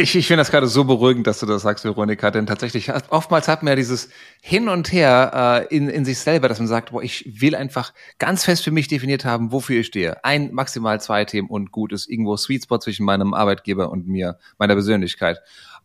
Ich, 0.00 0.14
ich 0.14 0.28
finde 0.28 0.42
das 0.42 0.52
gerade 0.52 0.68
so 0.68 0.84
beruhigend, 0.84 1.26
dass 1.26 1.40
du 1.40 1.46
das 1.46 1.62
sagst, 1.62 1.84
Veronika, 1.84 2.30
denn 2.30 2.46
tatsächlich, 2.46 2.92
oftmals 3.08 3.48
hat 3.48 3.64
man 3.64 3.72
ja 3.72 3.74
dieses 3.74 4.10
Hin 4.40 4.68
und 4.68 4.92
Her 4.92 5.66
äh, 5.68 5.76
in, 5.76 5.88
in 5.88 6.04
sich 6.04 6.20
selber, 6.20 6.48
dass 6.48 6.60
man 6.60 6.68
sagt, 6.68 6.92
boah, 6.92 7.02
ich 7.02 7.40
will 7.40 7.56
einfach 7.56 7.92
ganz 8.20 8.44
fest 8.44 8.62
für 8.62 8.70
mich 8.70 8.86
definiert 8.86 9.24
haben, 9.24 9.50
wofür 9.50 9.80
ich 9.80 9.88
stehe. 9.88 10.24
Ein, 10.24 10.52
maximal 10.52 11.00
zwei 11.00 11.24
Themen 11.24 11.48
und 11.48 11.72
gut 11.72 11.92
ist 11.92 12.08
irgendwo 12.08 12.36
Sweet 12.36 12.62
Spot 12.62 12.78
zwischen 12.78 13.04
meinem 13.04 13.34
Arbeitgeber 13.34 13.90
und 13.90 14.06
mir, 14.06 14.38
meiner 14.56 14.74
Persönlichkeit. 14.74 15.40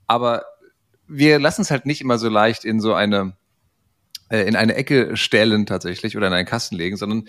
Aber 0.06 0.44
wir 1.08 1.40
lassen 1.40 1.62
es 1.62 1.72
halt 1.72 1.86
nicht 1.86 2.02
immer 2.02 2.18
so 2.18 2.30
leicht 2.30 2.66
in 2.66 2.80
so 2.80 2.94
eine 2.94 3.36
äh, 4.30 4.48
in 4.48 4.56
eine 4.56 4.74
Ecke 4.76 5.16
stellen 5.16 5.66
tatsächlich 5.66 6.18
oder 6.18 6.28
in 6.28 6.34
einen 6.34 6.48
Kasten 6.48 6.76
legen, 6.76 6.98
sondern 6.98 7.28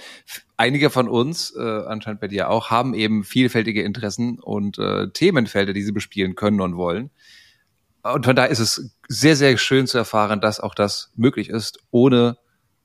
einige 0.56 0.90
von 0.90 1.08
uns, 1.08 1.54
äh, 1.54 1.60
anscheinend 1.60 2.20
bei 2.20 2.28
dir 2.28 2.48
auch, 2.48 2.70
haben 2.70 2.94
eben 2.94 3.24
vielfältige 3.24 3.82
Interessen 3.82 4.38
und 4.38 4.78
äh, 4.78 5.10
Themenfelder, 5.10 5.72
die 5.72 5.82
sie 5.82 5.92
bespielen 5.92 6.34
können 6.34 6.60
und 6.60 6.76
wollen. 6.76 7.10
Und 8.02 8.24
von 8.24 8.37
daher 8.37 8.50
ist 8.50 8.58
es 8.58 8.90
sehr, 9.08 9.37
sehr 9.37 9.56
schön 9.58 9.87
zu 9.87 9.98
erfahren, 9.98 10.40
dass 10.40 10.60
auch 10.60 10.74
das 10.74 11.10
möglich 11.14 11.48
ist, 11.48 11.78
ohne 11.90 12.38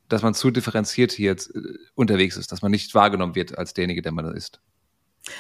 dass 0.10 0.22
man 0.22 0.34
zu 0.34 0.50
differenziert 0.52 1.12
hier 1.12 1.32
jetzt, 1.32 1.56
äh, 1.56 1.62
unterwegs 1.96 2.36
ist, 2.36 2.52
dass 2.52 2.62
man 2.62 2.72
nicht 2.72 2.94
wahrgenommen 2.96 3.36
wird 3.36 3.58
als 3.58 3.74
derjenige, 3.74 4.02
der 4.02 4.12
man 4.12 4.34
ist. 4.36 4.60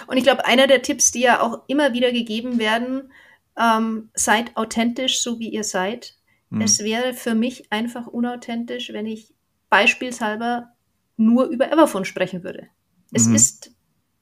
Und 0.07 0.17
ich 0.17 0.23
glaube, 0.23 0.45
einer 0.45 0.67
der 0.67 0.83
Tipps, 0.83 1.12
die 1.12 1.21
ja 1.21 1.41
auch 1.41 1.63
immer 1.67 1.93
wieder 1.93 2.12
gegeben 2.12 2.59
werden, 2.59 3.12
ähm, 3.60 4.10
seid 4.13 4.56
authentisch, 4.56 5.22
so 5.22 5.39
wie 5.39 5.50
ihr 5.50 5.63
seid. 5.63 6.15
Mhm. 6.50 6.62
Es 6.62 6.80
wäre 6.80 7.13
für 7.13 7.36
mich 7.36 7.72
einfach 7.72 8.08
unauthentisch, 8.08 8.91
wenn 8.93 9.06
ich 9.06 9.34
beispielshalber 9.69 10.72
nur 11.17 11.45
über 11.48 11.72
Everphone 11.72 12.06
sprechen 12.06 12.43
würde. 12.43 12.67
Es 13.12 13.28
mhm. 13.28 13.36
ist 13.36 13.72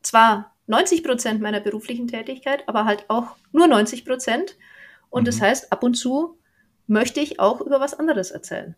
zwar 0.02 0.56
90 0.66 1.04
Prozent 1.04 1.42
meiner 1.42 1.60
beruflichen 1.60 2.08
Tätigkeit, 2.08 2.68
aber 2.68 2.86
halt 2.86 3.06
auch 3.10 3.36
nur 3.52 3.68
90 3.68 4.06
Prozent. 4.06 4.58
Und 5.10 5.22
mhm. 5.22 5.26
das 5.26 5.40
heißt, 5.40 5.72
ab 5.72 5.84
und 5.84 5.94
zu 5.94 6.38
möchte 6.88 7.20
ich 7.20 7.40
auch 7.40 7.62
über 7.62 7.80
was 7.80 7.94
anderes 7.94 8.32
erzählen. 8.32 8.76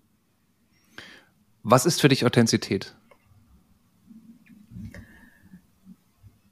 Was 1.64 1.86
ist 1.86 2.02
für 2.02 2.10
dich 2.10 2.26
Authentizität? 2.26 2.96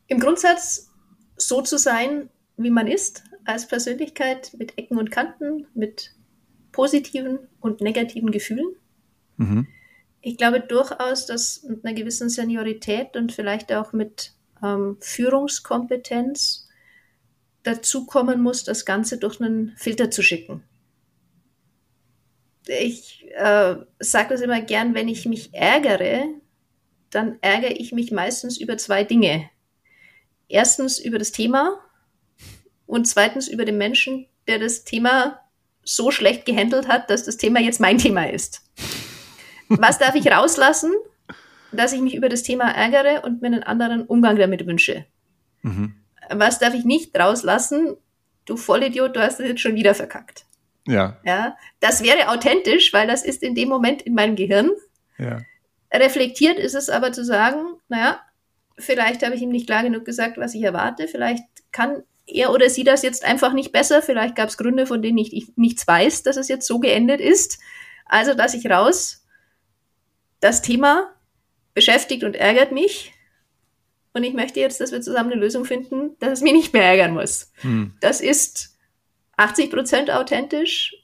Im 0.07 0.19
Grundsatz 0.19 0.89
so 1.35 1.61
zu 1.61 1.77
sein, 1.77 2.29
wie 2.55 2.69
man 2.69 2.87
ist, 2.87 3.23
als 3.47 3.67
Persönlichkeit 3.67 4.53
mit 4.57 4.77
Ecken 4.77 4.97
und 4.97 5.11
Kanten, 5.11 5.67
mit 5.73 6.13
positiven 6.71 7.39
und 7.59 7.81
negativen 7.81 8.31
Gefühlen. 8.31 8.75
Mhm. 9.37 9.67
Ich 10.21 10.37
glaube 10.37 10.59
durchaus, 10.59 11.25
dass 11.25 11.63
mit 11.63 11.85
einer 11.85 11.93
gewissen 11.95 12.29
Seniorität 12.29 13.15
und 13.15 13.31
vielleicht 13.31 13.71
auch 13.71 13.93
mit 13.93 14.33
ähm, 14.61 14.97
Führungskompetenz 14.99 16.67
dazu 17.63 18.05
kommen 18.05 18.41
muss, 18.41 18.63
das 18.63 18.85
Ganze 18.85 19.17
durch 19.17 19.41
einen 19.41 19.73
Filter 19.77 20.11
zu 20.11 20.21
schicken. 20.21 20.63
Ich 22.67 23.25
äh, 23.35 23.75
sage 23.99 24.29
das 24.29 24.41
immer 24.41 24.61
gern, 24.61 24.93
wenn 24.93 25.07
ich 25.07 25.25
mich 25.25 25.53
ärgere, 25.53 26.25
dann 27.09 27.37
ärgere 27.41 27.79
ich 27.79 27.93
mich 27.93 28.11
meistens 28.11 28.57
über 28.57 28.77
zwei 28.77 29.03
Dinge. 29.03 29.49
Erstens 30.49 30.99
über 30.99 31.17
das 31.17 31.31
Thema 31.31 31.79
und 32.87 33.07
zweitens 33.07 33.47
über 33.47 33.65
den 33.65 33.77
Menschen, 33.77 34.25
der 34.47 34.59
das 34.59 34.83
Thema 34.83 35.41
so 35.83 36.11
schlecht 36.11 36.45
gehandelt 36.45 36.87
hat, 36.87 37.09
dass 37.09 37.23
das 37.23 37.37
Thema 37.37 37.59
jetzt 37.59 37.79
mein 37.79 37.97
Thema 37.97 38.29
ist. 38.29 38.63
Was 39.69 39.99
darf 39.99 40.15
ich 40.15 40.31
rauslassen? 40.31 40.93
Dass 41.71 41.93
ich 41.93 42.01
mich 42.01 42.15
über 42.15 42.29
das 42.29 42.43
Thema 42.43 42.71
ärgere 42.71 43.23
und 43.23 43.41
mir 43.41 43.47
einen 43.47 43.63
anderen 43.63 44.05
Umgang 44.05 44.37
damit 44.37 44.65
wünsche. 44.65 45.05
Mhm. 45.61 45.95
Was 46.29 46.59
darf 46.59 46.73
ich 46.73 46.85
nicht 46.85 47.17
rauslassen? 47.17 47.95
Du 48.45 48.57
Vollidiot, 48.57 49.15
du 49.15 49.21
hast 49.21 49.39
es 49.39 49.47
jetzt 49.47 49.61
schon 49.61 49.75
wieder 49.75 49.93
verkackt. 49.93 50.45
Ja. 50.87 51.19
Ja. 51.25 51.57
Das 51.81 52.03
wäre 52.03 52.29
authentisch, 52.29 52.93
weil 52.93 53.07
das 53.07 53.23
ist 53.23 53.43
in 53.43 53.55
dem 53.55 53.69
Moment 53.69 54.01
in 54.01 54.13
meinem 54.13 54.35
Gehirn. 54.35 54.71
Ja. 55.17 55.39
Reflektiert 55.93 56.57
ist 56.57 56.75
es 56.75 56.89
aber 56.89 57.11
zu 57.11 57.23
sagen, 57.23 57.77
naja, 57.89 58.21
vielleicht 58.77 59.23
habe 59.23 59.35
ich 59.35 59.41
ihm 59.41 59.49
nicht 59.49 59.67
klar 59.67 59.83
genug 59.83 60.05
gesagt, 60.05 60.37
was 60.37 60.53
ich 60.53 60.63
erwarte. 60.63 61.07
Vielleicht 61.07 61.43
kann 61.71 62.03
er 62.27 62.51
oder 62.51 62.69
sie 62.69 62.83
das 62.83 63.01
jetzt 63.01 63.23
einfach 63.23 63.53
nicht 63.53 63.71
besser. 63.71 64.01
Vielleicht 64.01 64.35
gab 64.35 64.49
es 64.49 64.57
Gründe, 64.57 64.85
von 64.85 65.01
denen 65.01 65.17
ich, 65.17 65.33
ich 65.33 65.55
nichts 65.55 65.87
weiß, 65.87 66.23
dass 66.23 66.37
es 66.37 66.47
jetzt 66.49 66.67
so 66.67 66.79
geendet 66.79 67.21
ist. 67.21 67.59
Also 68.05 68.33
lasse 68.33 68.57
ich 68.57 68.69
raus, 68.69 69.25
das 70.39 70.61
Thema 70.61 71.13
beschäftigt 71.73 72.23
und 72.23 72.35
ärgert 72.35 72.71
mich. 72.71 73.13
Und 74.13 74.23
ich 74.23 74.33
möchte 74.33 74.59
jetzt, 74.59 74.81
dass 74.81 74.91
wir 74.91 75.01
zusammen 75.01 75.31
eine 75.31 75.41
Lösung 75.41 75.63
finden, 75.65 76.17
dass 76.19 76.33
es 76.33 76.41
mich 76.41 76.53
nicht 76.53 76.73
mehr 76.73 76.83
ärgern 76.83 77.13
muss. 77.13 77.51
Hm. 77.61 77.93
Das 78.01 78.19
ist 78.19 78.75
80 79.37 79.69
Prozent 79.69 80.11
authentisch, 80.11 80.95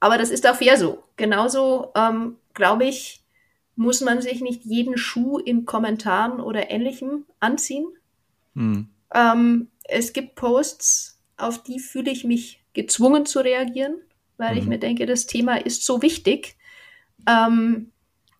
aber 0.00 0.18
das 0.18 0.30
ist 0.30 0.46
auch 0.46 0.56
fair 0.56 0.76
so. 0.76 1.02
Genauso, 1.16 1.90
ähm, 1.96 2.36
glaube 2.52 2.84
ich, 2.84 3.24
muss 3.74 4.00
man 4.02 4.22
sich 4.22 4.40
nicht 4.40 4.64
jeden 4.64 4.96
Schuh 4.96 5.38
in 5.38 5.64
Kommentaren 5.64 6.40
oder 6.40 6.70
Ähnlichem 6.70 7.24
anziehen. 7.40 7.86
Hm. 8.54 8.88
Ähm, 9.12 9.68
es 9.84 10.12
gibt 10.12 10.34
Posts, 10.34 11.18
auf 11.36 11.62
die 11.62 11.78
fühle 11.78 12.10
ich 12.10 12.24
mich 12.24 12.62
gezwungen 12.72 13.26
zu 13.26 13.40
reagieren, 13.40 13.96
weil 14.36 14.52
mhm. 14.52 14.58
ich 14.58 14.66
mir 14.66 14.78
denke, 14.78 15.06
das 15.06 15.26
Thema 15.26 15.56
ist 15.56 15.84
so 15.84 16.02
wichtig. 16.02 16.56
Ähm, 17.28 17.92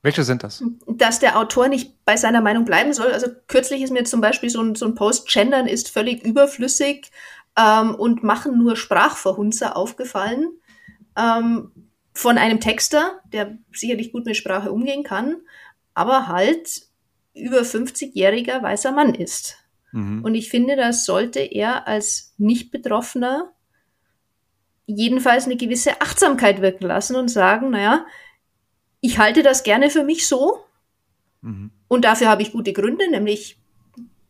welche 0.02 0.22
sind 0.22 0.42
das? 0.42 0.62
Dass 0.86 1.18
der 1.18 1.38
Autor 1.38 1.68
nicht 1.68 2.04
bei 2.04 2.18
seiner 2.18 2.42
Meinung 2.42 2.66
bleiben 2.66 2.92
soll. 2.92 3.10
Also 3.12 3.28
kürzlich 3.46 3.80
ist 3.80 3.90
mir 3.90 4.04
zum 4.04 4.20
Beispiel 4.20 4.50
so 4.50 4.60
ein, 4.60 4.74
so 4.74 4.84
ein 4.84 4.94
Post, 4.94 5.32
Gendern 5.32 5.66
ist 5.66 5.90
völlig 5.90 6.22
überflüssig 6.24 7.10
ähm, 7.56 7.94
und 7.94 8.22
machen 8.22 8.58
nur 8.58 8.76
Sprachverhunzer 8.76 9.76
aufgefallen. 9.76 10.50
Ähm, 11.16 11.72
von 12.12 12.36
einem 12.36 12.60
Texter, 12.60 13.20
der 13.32 13.56
sicherlich 13.72 14.12
gut 14.12 14.26
mit 14.26 14.36
Sprache 14.36 14.72
umgehen 14.72 15.04
kann, 15.04 15.38
aber 15.94 16.28
halt 16.28 16.82
über 17.34 17.60
50-jähriger 17.60 18.62
weißer 18.62 18.92
Mann 18.92 19.14
ist. 19.14 19.63
Mhm. 19.94 20.24
Und 20.24 20.34
ich 20.34 20.50
finde, 20.50 20.74
das 20.74 21.04
sollte 21.04 21.38
er 21.38 21.86
als 21.86 22.34
Nicht-Betroffener 22.36 23.52
jedenfalls 24.86 25.44
eine 25.44 25.56
gewisse 25.56 26.00
Achtsamkeit 26.00 26.60
wirken 26.60 26.84
lassen 26.84 27.14
und 27.14 27.28
sagen, 27.28 27.70
naja, 27.70 28.04
ich 29.00 29.18
halte 29.18 29.44
das 29.44 29.62
gerne 29.62 29.90
für 29.90 30.02
mich 30.02 30.26
so. 30.26 30.64
Mhm. 31.42 31.70
Und 31.86 32.04
dafür 32.04 32.28
habe 32.28 32.42
ich 32.42 32.50
gute 32.50 32.72
Gründe, 32.72 33.08
nämlich 33.08 33.56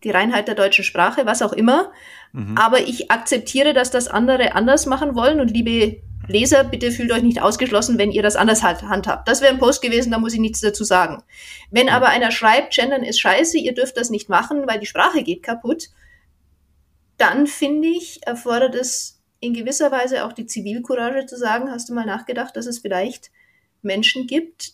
die 0.05 0.11
Reinheit 0.11 0.49
der 0.49 0.55
deutschen 0.55 0.85
Sprache, 0.85 1.25
was 1.25 1.41
auch 1.41 1.55
immer. 1.55 1.93
Mhm. 2.33 2.59
Aber 2.59 2.81
ich 2.81 3.11
akzeptiere, 3.11 3.73
dass 3.73 3.91
das 3.91 4.07
andere 4.07 4.55
anders 4.55 4.85
machen 4.85 5.15
wollen. 5.15 5.41
Und 5.41 5.51
liebe 5.51 6.03
Leser, 6.29 6.65
bitte 6.65 6.91
fühlt 6.91 7.13
euch 7.13 7.23
nicht 7.23 7.41
ausgeschlossen, 7.41 7.99
wenn 7.99 8.11
ihr 8.11 8.23
das 8.23 8.37
anders 8.37 8.63
halt 8.63 8.83
handhabt. 8.83 9.29
Das 9.29 9.41
wäre 9.41 9.53
ein 9.53 9.59
Post 9.59 9.83
gewesen, 9.83 10.11
da 10.11 10.19
muss 10.19 10.35
ich 10.35 10.41
nichts 10.41 10.61
dazu 10.61 10.85
sagen. 10.85 11.23
Wenn 11.71 11.89
aber 11.89 12.09
einer 12.09 12.31
schreibt, 12.31 12.75
Gendern 12.75 13.03
ist 13.03 13.21
scheiße, 13.21 13.59
ihr 13.59 13.75
dürft 13.75 13.97
das 13.97 14.11
nicht 14.11 14.29
machen, 14.29 14.67
weil 14.67 14.81
die 14.81 14.87
Sprache 14.87 15.23
geht 15.23 15.43
kaputt, 15.43 15.91
dann 17.17 17.47
finde 17.47 17.89
ich, 17.89 18.27
erfordert 18.27 18.75
es 18.75 19.23
in 19.41 19.55
gewisser 19.55 19.93
Weise 19.93 20.25
auch 20.25 20.33
die 20.33 20.47
Zivilcourage 20.47 21.27
zu 21.27 21.37
sagen, 21.37 21.71
hast 21.71 21.89
du 21.89 21.95
mal 21.95 22.07
nachgedacht, 22.07 22.57
dass 22.57 22.67
es 22.67 22.79
vielleicht 22.79 23.31
Menschen 23.83 24.27
gibt, 24.27 24.73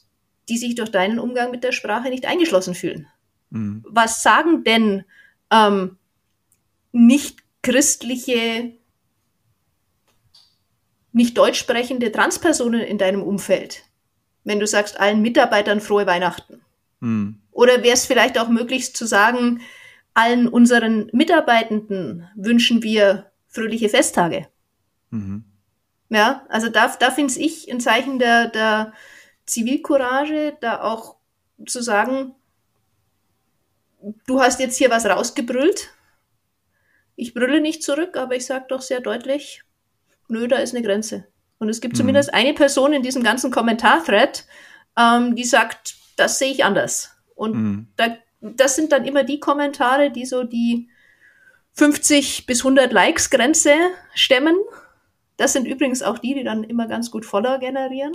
die 0.49 0.59
sich 0.59 0.75
durch 0.75 0.91
deinen 0.91 1.19
Umgang 1.19 1.51
mit 1.51 1.65
der 1.65 1.73
Sprache 1.73 2.09
nicht 2.09 2.27
eingeschlossen 2.27 2.75
fühlen. 2.75 3.09
Mhm. 3.51 3.85
Was 3.89 4.23
sagen 4.23 4.65
denn 4.65 5.05
ähm, 5.51 5.97
nicht 6.93 7.39
christliche, 7.63 8.73
nicht 11.13 11.37
deutsch 11.37 11.59
sprechende 11.59 12.13
Transpersonen 12.13 12.81
in 12.81 12.99
deinem 12.99 13.23
Umfeld? 13.23 13.85
Wenn 14.45 14.61
du 14.61 14.67
sagst, 14.67 14.99
allen 14.99 15.23
Mitarbeitern 15.23 15.81
frohe 15.81 16.07
Weihnachten. 16.07 16.61
Mhm. 17.01 17.41
Oder 17.51 17.83
wäre 17.83 17.95
es 17.95 18.07
vielleicht 18.07 18.39
auch 18.39 18.49
möglich 18.49 18.95
zu 18.95 19.07
sagen, 19.07 19.61
allen 20.15 20.49
unseren 20.49 21.11
Mitarbeitenden 21.13 22.29
wünschen 22.35 22.83
wir 22.83 23.31
fröhliche 23.49 23.89
Festtage? 23.89 24.49
Mhm. 25.11 25.45
Ja, 26.09 26.45
also 26.49 26.69
da, 26.69 26.89
da 26.99 27.11
finde 27.11 27.39
ich 27.39 27.71
ein 27.71 27.81
Zeichen 27.81 28.19
der, 28.19 28.49
der 28.49 28.93
Zivilcourage, 29.47 30.57
da 30.61 30.83
auch 30.83 31.17
zu 31.67 31.83
sagen, 31.83 32.35
du 34.27 34.41
hast 34.41 34.61
jetzt 34.61 34.77
hier 34.77 34.91
was 34.91 35.07
rausgebrüllt. 35.07 35.91
Ich 37.17 37.35
brülle 37.35 37.61
nicht 37.61 37.83
zurück, 37.83 38.17
aber 38.17 38.35
ich 38.37 38.47
sage 38.47 38.67
doch 38.69 38.81
sehr 38.81 39.01
deutlich, 39.01 39.63
nö, 40.31 40.49
da 40.49 40.57
ist 40.57 40.75
eine 40.75 40.85
Grenze. 40.85 41.27
Und 41.59 41.69
es 41.69 41.81
gibt 41.81 41.95
mhm. 41.95 41.99
zumindest 41.99 42.33
eine 42.35 42.55
Person 42.55 42.93
in 42.93 43.03
diesem 43.03 43.23
ganzen 43.23 43.51
Kommentar-Thread, 43.51 44.47
ähm, 44.99 45.37
die 45.37 45.45
sagt, 45.45 45.95
das 46.17 46.39
sehe 46.39 46.51
ich 46.51 46.65
anders. 46.65 47.17
Und 47.35 47.55
mhm. 47.55 47.89
da, 47.97 48.17
das 48.41 48.77
sind 48.77 48.93
dann 48.93 49.05
immer 49.05 49.25
die 49.25 49.41
Kommentare, 49.41 50.11
die 50.11 50.27
so 50.27 50.45
die 50.45 50.89
50 51.73 52.47
bis 52.47 52.61
100 52.61 52.93
Likes 52.93 53.31
Grenze 53.31 53.75
stemmen. 54.15 54.57
Das 55.37 55.53
sind 55.53 55.67
übrigens 55.67 56.03
auch 56.03 56.19
die, 56.19 56.35
die 56.35 56.45
dann 56.45 56.65
immer 56.65 56.87
ganz 56.87 57.11
gut 57.11 57.25
Follower 57.25 57.59
generieren 57.59 58.13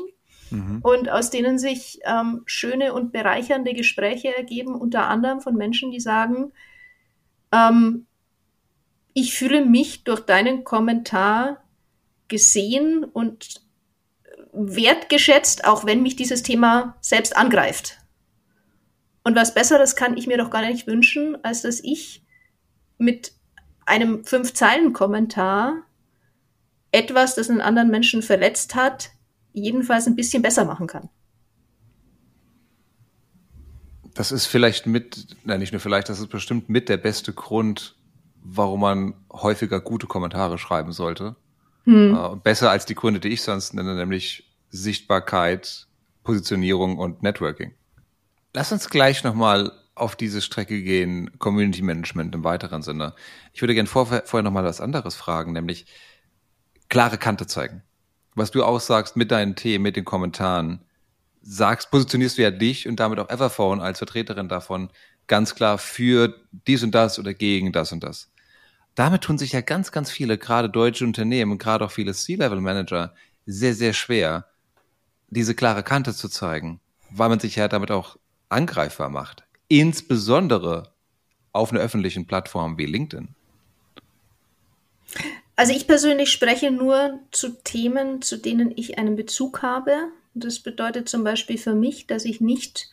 mhm. 0.52 0.80
und 0.84 1.10
aus 1.10 1.30
denen 1.30 1.58
sich 1.58 2.00
ähm, 2.06 2.44
schöne 2.46 2.94
und 2.94 3.12
bereichernde 3.12 3.74
Gespräche 3.74 4.36
ergeben, 4.36 4.76
unter 4.76 5.08
anderem 5.08 5.42
von 5.42 5.56
Menschen, 5.56 5.92
die 5.92 6.00
sagen, 6.00 6.52
ähm, 7.52 8.06
ich 9.14 9.34
fühle 9.34 9.66
mich 9.66 10.04
durch 10.04 10.20
deinen 10.20 10.64
Kommentar 10.64 11.64
gesehen 12.28 13.04
und 13.04 13.62
wertgeschätzt, 14.54 15.66
auch 15.66 15.86
wenn 15.86 16.02
mich 16.02 16.16
dieses 16.16 16.44
Thema 16.44 16.96
selbst 17.02 17.36
angreift. 17.36 17.98
Und 19.24 19.36
was 19.36 19.54
Besseres 19.54 19.96
kann 19.96 20.18
ich 20.18 20.28
mir 20.28 20.38
doch 20.38 20.50
gar 20.50 20.62
nicht 20.62 20.88
wünschen, 20.88 21.38
als 21.44 21.64
dass 21.64 21.80
ich 21.84 22.24
mit 22.98 23.34
einem 23.86 24.24
Fünf-Zeilen-Kommentar 24.24 25.84
etwas, 26.92 27.36
das 27.36 27.50
einen 27.50 27.62
anderen 27.62 27.90
Menschen 27.90 28.22
verletzt 28.22 28.76
hat, 28.76 29.10
jedenfalls 29.52 30.08
ein 30.08 30.16
bisschen 30.16 30.42
besser 30.42 30.66
machen 30.66 30.88
kann. 30.88 31.10
Das 34.14 34.32
ist 34.32 34.46
vielleicht 34.46 34.86
mit, 34.86 35.36
nein, 35.44 35.60
nicht 35.60 35.74
nur 35.74 35.82
vielleicht, 35.82 36.08
das 36.08 36.20
ist 36.20 36.30
bestimmt 36.30 36.70
mit 36.70 36.88
der 36.88 36.98
beste 36.98 37.34
Grund, 37.34 37.98
warum 38.42 38.80
man 38.80 39.26
häufiger 39.32 39.82
gute 39.82 40.08
Kommentare 40.08 40.58
schreiben 40.58 40.94
sollte. 40.94 41.36
Hm. 41.86 42.16
Äh, 42.16 42.36
besser 42.38 42.70
als 42.70 42.86
die 42.86 42.96
Gründe, 42.96 43.20
die 43.20 43.30
ich 43.30 43.42
sonst 43.42 43.74
nenne, 43.74 43.96
nämlich 43.96 44.52
Sichtbarkeit, 44.70 45.88
Positionierung 46.24 46.98
und 46.98 47.24
Networking. 47.24 47.74
Lass 48.54 48.72
uns 48.72 48.90
gleich 48.90 49.24
nochmal 49.24 49.72
auf 49.96 50.16
diese 50.16 50.42
Strecke 50.42 50.82
gehen, 50.82 51.38
Community 51.40 51.82
Management 51.82 52.36
im 52.36 52.44
weiteren 52.44 52.82
Sinne. 52.82 53.14
Ich 53.54 53.62
würde 53.62 53.74
gerne 53.74 53.88
vor, 53.88 54.06
vorher 54.06 54.44
nochmal 54.44 54.66
was 54.66 54.82
anderes 54.82 55.16
fragen, 55.16 55.54
nämlich 55.54 55.86
klare 56.90 57.18
Kante 57.18 57.48
zeigen. 57.48 57.84
Was 58.36 58.52
du 58.52 58.64
aussagst 58.64 59.16
mit 59.16 59.32
deinen 59.32 59.56
Themen, 59.56 59.84
mit 59.84 59.96
den 59.96 60.04
Kommentaren, 60.04 60.82
sagst, 61.42 61.92
positionierst 61.92 62.38
du 62.38 62.42
ja 62.42 62.52
dich 62.52 62.88
und 62.88 63.00
damit 63.00 63.20
auch 63.20 63.30
Everphone 63.30 63.80
als 63.80 64.00
Vertreterin 64.00 64.50
davon 64.50 64.90
ganz 65.28 65.56
klar 65.56 65.78
für 65.78 66.36
dies 66.52 66.84
und 66.84 66.94
das 66.94 67.20
oder 67.20 67.34
gegen 67.34 67.72
das 67.72 67.92
und 67.92 68.04
das. 68.04 68.32
Damit 68.96 69.22
tun 69.22 69.38
sich 69.38 69.52
ja 69.52 69.62
ganz, 69.62 69.92
ganz 69.92 70.10
viele, 70.10 70.38
gerade 70.38 70.70
deutsche 70.70 71.06
Unternehmen, 71.06 71.58
gerade 71.58 71.86
auch 71.86 71.92
viele 71.92 72.14
C-Level-Manager, 72.14 73.14
sehr, 73.46 73.76
sehr 73.76 73.94
schwer, 73.94 74.46
diese 75.30 75.54
klare 75.54 75.84
Kante 75.84 76.14
zu 76.14 76.30
zeigen, 76.30 76.80
weil 77.10 77.30
man 77.30 77.40
sich 77.40 77.56
ja 77.58 77.68
damit 77.68 77.92
auch 77.92 78.18
angreifbar 78.50 79.10
macht 79.10 79.46
insbesondere 79.68 80.92
auf 81.52 81.72
einer 81.72 81.82
öffentlichen 81.82 82.26
Plattform 82.26 82.78
wie 82.78 82.86
LinkedIn? 82.86 83.30
Also 85.56 85.74
ich 85.74 85.88
persönlich 85.88 86.32
spreche 86.32 86.72
nur 86.72 87.20
zu 87.32 87.62
Themen, 87.64 88.22
zu 88.22 88.38
denen 88.38 88.74
ich 88.76 88.98
einen 88.98 89.16
Bezug 89.16 89.62
habe. 89.62 89.94
Das 90.34 90.60
bedeutet 90.60 91.08
zum 91.08 91.24
Beispiel 91.24 91.58
für 91.58 91.74
mich, 91.74 92.08
dass 92.08 92.26
ich 92.26 92.42
nicht 92.42 92.92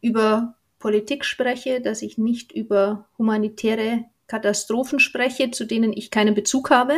über 0.00 0.54
Politik 0.80 1.24
spreche, 1.24 1.80
dass 1.80 2.02
ich 2.02 2.18
nicht 2.18 2.50
über 2.52 3.06
humanitäre 3.18 4.04
Katastrophen 4.26 4.98
spreche, 4.98 5.50
zu 5.50 5.64
denen 5.64 5.92
ich 5.92 6.10
keinen 6.10 6.34
Bezug 6.34 6.70
habe. 6.70 6.94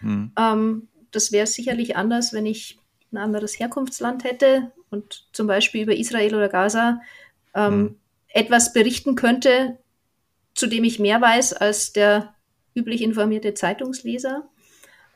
Hm. 0.00 0.32
Ähm, 0.38 0.88
das 1.10 1.32
wäre 1.32 1.46
sicherlich 1.46 1.96
anders, 1.96 2.32
wenn 2.32 2.46
ich 2.46 2.78
ein 3.12 3.16
anderes 3.16 3.58
Herkunftsland 3.58 4.24
hätte 4.24 4.72
und 4.90 5.26
zum 5.32 5.46
Beispiel 5.46 5.82
über 5.82 5.96
Israel 5.96 6.34
oder 6.34 6.48
Gaza 6.48 7.00
ähm, 7.54 7.72
hm 7.72 7.96
etwas 8.28 8.72
berichten 8.72 9.14
könnte, 9.14 9.78
zu 10.54 10.66
dem 10.66 10.84
ich 10.84 10.98
mehr 10.98 11.20
weiß 11.20 11.54
als 11.54 11.92
der 11.92 12.34
üblich 12.74 13.02
informierte 13.02 13.54
Zeitungsleser. 13.54 14.48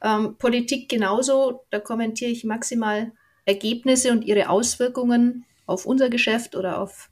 Ähm, 0.02 0.36
Politik 0.38 0.88
genauso, 0.88 1.64
da 1.70 1.78
kommentiere 1.78 2.30
ich 2.30 2.44
maximal 2.44 3.12
Ergebnisse 3.44 4.12
und 4.12 4.24
ihre 4.24 4.48
Auswirkungen 4.48 5.44
auf 5.66 5.86
unser 5.86 6.10
Geschäft 6.10 6.56
oder 6.56 6.80
auf 6.80 7.10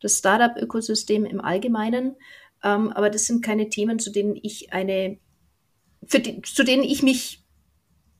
das 0.00 0.18
Startup-Ökosystem 0.18 1.24
im 1.24 1.40
Allgemeinen. 1.40 2.16
Ähm, 2.62 2.92
aber 2.92 3.10
das 3.10 3.26
sind 3.26 3.44
keine 3.44 3.68
Themen, 3.68 3.98
zu 3.98 4.10
denen 4.10 4.38
ich 4.40 4.72
eine, 4.72 5.18
die, 6.00 6.42
zu 6.42 6.64
denen 6.64 6.82
ich 6.82 7.02
mich 7.02 7.44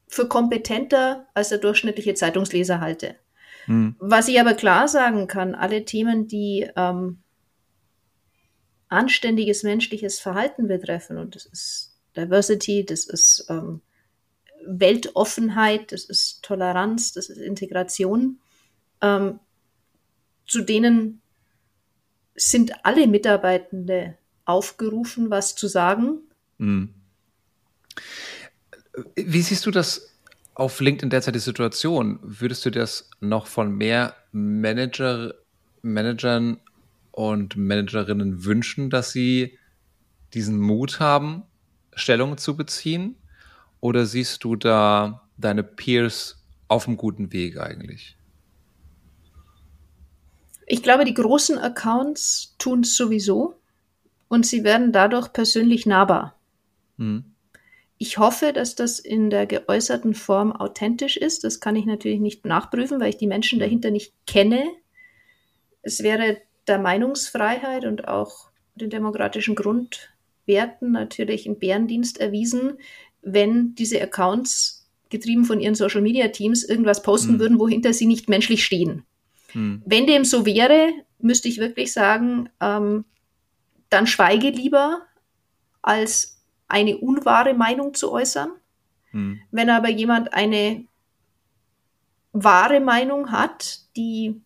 für 0.09 0.29
kompetenter 0.29 1.27
als 1.35 1.49
der 1.49 1.59
durchschnittliche 1.59 2.14
Zeitungsleser 2.14 2.81
halte. 2.81 3.16
Hm. 3.64 3.96
Was 3.99 4.29
ich 4.29 4.40
aber 4.40 4.55
klar 4.55 4.88
sagen 4.88 5.27
kann, 5.27 5.55
alle 5.55 5.85
Themen, 5.85 6.29
die 6.29 6.70
ähm, 6.77 7.18
anständiges 8.88 9.62
menschliches 9.62 10.20
Verhalten 10.20 10.68
betreffen, 10.68 11.18
und 11.18 11.35
das 11.35 11.46
ist 11.46 11.99
Diversity, 12.16 12.85
das 12.85 13.05
ist 13.05 13.46
ähm, 13.49 13.81
Weltoffenheit, 14.64 15.92
das 15.92 16.05
ist 16.05 16.42
Toleranz, 16.42 17.12
das 17.12 17.29
ist 17.29 17.38
Integration, 17.38 18.38
ähm, 19.03 19.40
zu 20.46 20.62
denen 20.62 21.20
sind 22.37 22.85
alle 22.85 23.07
Mitarbeitende 23.07 24.16
aufgerufen, 24.46 25.28
was 25.28 25.54
zu 25.54 25.68
sagen. 25.68 26.20
Hm. 26.59 26.94
Wie 29.14 29.42
siehst 29.42 29.66
du 29.66 29.70
das 29.70 30.14
auf 30.54 30.80
LinkedIn 30.80 31.11
derzeit 31.11 31.35
die 31.35 31.40
Situation? 31.40 32.18
Würdest 32.22 32.64
du 32.64 32.70
das 32.70 33.11
noch 33.20 33.46
von 33.46 33.76
mehr 33.76 34.16
Manager, 34.32 35.35
Managern 35.82 36.59
und 37.12 37.56
Managerinnen 37.56 38.44
wünschen, 38.44 38.88
dass 38.88 39.12
sie 39.12 39.59
diesen 40.32 40.59
Mut 40.59 40.98
haben, 41.00 41.42
Stellung 41.94 42.38
zu 42.38 42.56
beziehen? 42.56 43.16
Oder 43.80 44.06
siehst 44.06 44.44
du 44.44 44.56
da 44.56 45.28
deine 45.37 45.62
Peers 45.62 46.42
auf 46.68 46.88
einem 46.88 46.96
guten 46.96 47.32
Weg 47.32 47.59
eigentlich? 47.59 48.16
Ich 50.66 50.82
glaube, 50.82 51.04
die 51.04 51.14
großen 51.14 51.59
Accounts 51.59 52.54
tun 52.59 52.80
es 52.80 52.96
sowieso 52.96 53.61
und 54.28 54.46
sie 54.46 54.64
werden 54.64 54.92
dadurch 54.92 55.32
persönlich 55.32 55.86
nahbar. 55.86 56.38
Hm. 56.98 57.24
Ich 57.98 58.18
hoffe, 58.18 58.52
dass 58.52 58.74
das 58.74 58.98
in 58.98 59.30
der 59.30 59.46
geäußerten 59.46 60.14
Form 60.14 60.52
authentisch 60.52 61.16
ist. 61.16 61.44
Das 61.44 61.60
kann 61.60 61.76
ich 61.76 61.86
natürlich 61.86 62.20
nicht 62.20 62.44
nachprüfen, 62.44 63.00
weil 63.00 63.08
ich 63.08 63.16
die 63.16 63.26
Menschen 63.26 63.58
dahinter 63.58 63.90
nicht 63.90 64.12
kenne. 64.26 64.62
Es 65.80 66.02
wäre 66.02 66.38
der 66.66 66.78
Meinungsfreiheit 66.78 67.86
und 67.86 68.06
auch 68.06 68.48
den 68.74 68.90
demokratischen 68.90 69.54
Grundwerten 69.54 70.92
natürlich 70.92 71.46
ein 71.46 71.58
Bärendienst 71.58 72.20
erwiesen, 72.20 72.74
wenn 73.22 73.74
diese 73.74 74.00
Accounts, 74.02 74.86
getrieben 75.08 75.44
von 75.44 75.60
ihren 75.60 75.76
Social-Media-Teams, 75.76 76.64
irgendwas 76.64 77.02
posten 77.02 77.34
hm. 77.34 77.38
würden, 77.38 77.58
wohinter 77.60 77.92
sie 77.92 78.06
nicht 78.06 78.28
menschlich 78.28 78.64
stehen. 78.64 79.04
Hm. 79.52 79.82
Wenn 79.86 80.06
dem 80.06 80.24
so 80.24 80.44
wäre, 80.44 80.90
müsste 81.20 81.48
ich 81.48 81.58
wirklich 81.58 81.92
sagen, 81.92 82.48
ähm, 82.60 83.04
dann 83.90 84.07
schweige 84.07 84.51
lieber, 84.51 85.03
als 85.83 86.42
eine 86.68 86.99
unwahre 86.99 87.55
Meinung 87.55 87.94
zu 87.94 88.12
äußern. 88.12 88.51
Hm. 89.11 89.40
Wenn 89.51 89.70
aber 89.70 89.88
jemand 89.88 90.35
eine 90.35 90.85
wahre 92.33 92.81
Meinung 92.81 93.31
hat, 93.31 93.81
die 93.96 94.40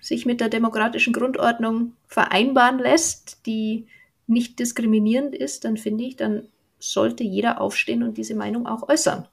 sich 0.00 0.24
mit 0.24 0.40
der 0.40 0.48
demokratischen 0.48 1.12
Grundordnung 1.12 1.94
vereinbaren 2.06 2.78
lässt, 2.78 3.44
die 3.44 3.86
nicht 4.26 4.58
diskriminierend 4.58 5.34
ist, 5.34 5.64
dann 5.64 5.76
finde 5.76 6.04
ich, 6.04 6.16
dann 6.16 6.48
sollte 6.78 7.24
jeder 7.24 7.60
aufstehen 7.60 8.02
und 8.02 8.16
diese 8.16 8.34
Meinung 8.34 8.66
auch 8.66 8.88
äußern. 8.88 9.26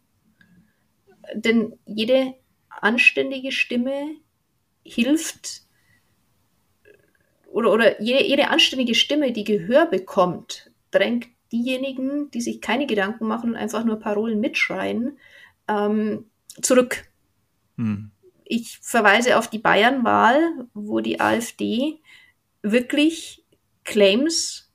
Denn 1.35 1.77
jede 1.85 2.33
anständige 2.69 3.51
Stimme 3.51 4.15
hilft 4.83 5.62
oder, 7.53 7.71
oder 7.71 8.01
jede, 8.01 8.23
jede 8.23 8.49
anständige 8.49 8.95
Stimme, 8.95 9.31
die 9.31 9.43
Gehör 9.43 9.85
bekommt, 9.85 10.71
drängt 10.91 11.27
diejenigen, 11.51 12.31
die 12.31 12.41
sich 12.41 12.61
keine 12.61 12.87
Gedanken 12.87 13.27
machen 13.27 13.51
und 13.51 13.55
einfach 13.55 13.85
nur 13.85 13.99
Parolen 13.99 14.39
mitschreien, 14.39 15.17
ähm, 15.67 16.25
zurück. 16.61 17.05
Hm. 17.77 18.11
Ich 18.43 18.79
verweise 18.81 19.37
auf 19.37 19.49
die 19.49 19.59
Bayernwahl, 19.59 20.67
wo 20.73 20.99
die 20.99 21.21
AfD 21.21 21.99
wirklich 22.61 23.43
Claims 23.83 24.71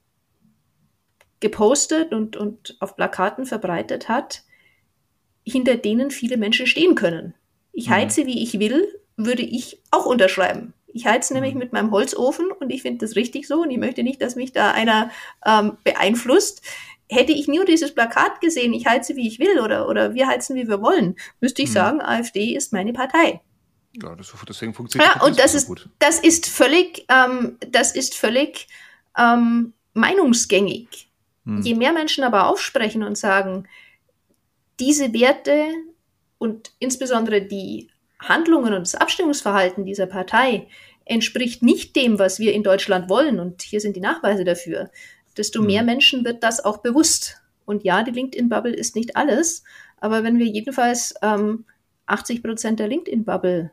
gepostet 1.41 2.13
und, 2.13 2.37
und 2.37 2.77
auf 2.81 2.97
Plakaten 2.97 3.45
verbreitet 3.45 4.09
hat, 4.09 4.45
hinter 5.45 5.77
denen 5.77 6.11
viele 6.11 6.37
Menschen 6.37 6.67
stehen 6.67 6.95
können. 6.95 7.35
Ich 7.73 7.87
hm. 7.87 7.95
heize, 7.95 8.27
wie 8.27 8.43
ich 8.43 8.61
will, 8.61 8.87
würde 9.17 9.43
ich 9.43 9.83
auch 9.91 10.07
unterschreiben. 10.07 10.75
Ich 10.93 11.07
heize 11.07 11.35
nämlich 11.35 11.55
mhm. 11.55 11.61
mit 11.61 11.73
meinem 11.73 11.91
Holzofen 11.91 12.51
und 12.51 12.71
ich 12.71 12.83
finde 12.83 13.05
das 13.05 13.17
richtig 13.17 13.47
so 13.47 13.63
und 13.63 13.71
ich 13.71 13.79
möchte 13.79 14.03
nicht, 14.03 14.21
dass 14.23 14.37
mich 14.37 14.53
da 14.53 14.73
einer 14.73 15.11
ähm, 15.45 15.77
beeinflusst. 15.85 16.63
Hätte 17.11 17.33
ich 17.33 17.49
nur 17.49 17.65
dieses 17.65 17.95
Plakat 17.95 18.41
gesehen, 18.41 18.75
ich 18.75 18.87
heize 18.87 19.17
wie 19.17 19.27
ich 19.27 19.39
will 19.39 19.61
oder, 19.61 19.89
oder 19.89 20.15
wir 20.15 20.27
heizen 20.27 20.57
wie 20.57 20.69
wir 20.69 20.83
wollen, 20.83 21.17
müsste 21.41 21.63
ich 21.63 21.71
mhm. 21.71 21.75
sagen, 21.75 22.01
AfD 22.03 22.55
ist 22.55 22.73
meine 22.73 22.93
Partei. 22.93 23.41
Ja, 24.03 24.15
das, 24.15 24.33
deswegen 24.47 24.75
funktioniert 24.75 25.11
ja, 25.15 25.23
und 25.23 25.39
das 25.39 25.55
ist, 25.55 25.67
gut. 25.67 25.89
das 25.99 26.21
ist 26.21 26.47
völlig, 26.47 27.07
ähm, 27.09 27.57
das 27.71 27.95
ist 27.95 28.15
völlig 28.15 28.69
ähm, 29.17 29.73
meinungsgängig. 29.95 31.11
Hm. 31.45 31.63
Je 31.63 31.75
mehr 31.75 31.93
Menschen 31.93 32.25
aber 32.25 32.47
aufsprechen 32.47 33.03
und 33.03 33.17
sagen, 33.17 33.67
diese 34.79 35.13
Werte 35.13 35.65
und 36.39 36.73
insbesondere 36.79 37.43
die 37.43 37.91
Handlungen 38.21 38.75
und 38.75 38.81
das 38.81 38.95
Abstimmungsverhalten 38.95 39.85
dieser 39.85 40.07
Partei 40.07 40.69
entspricht 41.05 41.63
nicht 41.63 41.97
dem, 41.97 42.19
was 42.19 42.39
wir 42.39 42.53
in 42.53 42.63
Deutschland 42.63 43.09
wollen, 43.09 43.41
und 43.41 43.63
hier 43.63 43.81
sind 43.81 43.97
die 43.97 44.01
Nachweise 44.01 44.45
dafür, 44.45 44.91
desto 45.37 45.63
mehr 45.63 45.83
mhm. 45.83 45.87
Menschen 45.87 46.25
wird 46.25 46.43
das 46.43 46.65
auch 46.65 46.79
bewusst. 46.79 47.41
Und 47.65 47.85
ja, 47.85 48.03
die 48.03 48.11
LinkedIn-Bubble 48.11 48.75
ist 48.75 48.97
nicht 48.97 49.17
alles, 49.17 49.63
aber 49.99 50.23
wenn 50.23 50.39
wir 50.39 50.47
jedenfalls 50.47 51.15
ähm, 51.23 51.65
80 52.07 52.43
Prozent 52.43 52.81
der 52.81 52.89
LinkedIn-Bubble 52.89 53.71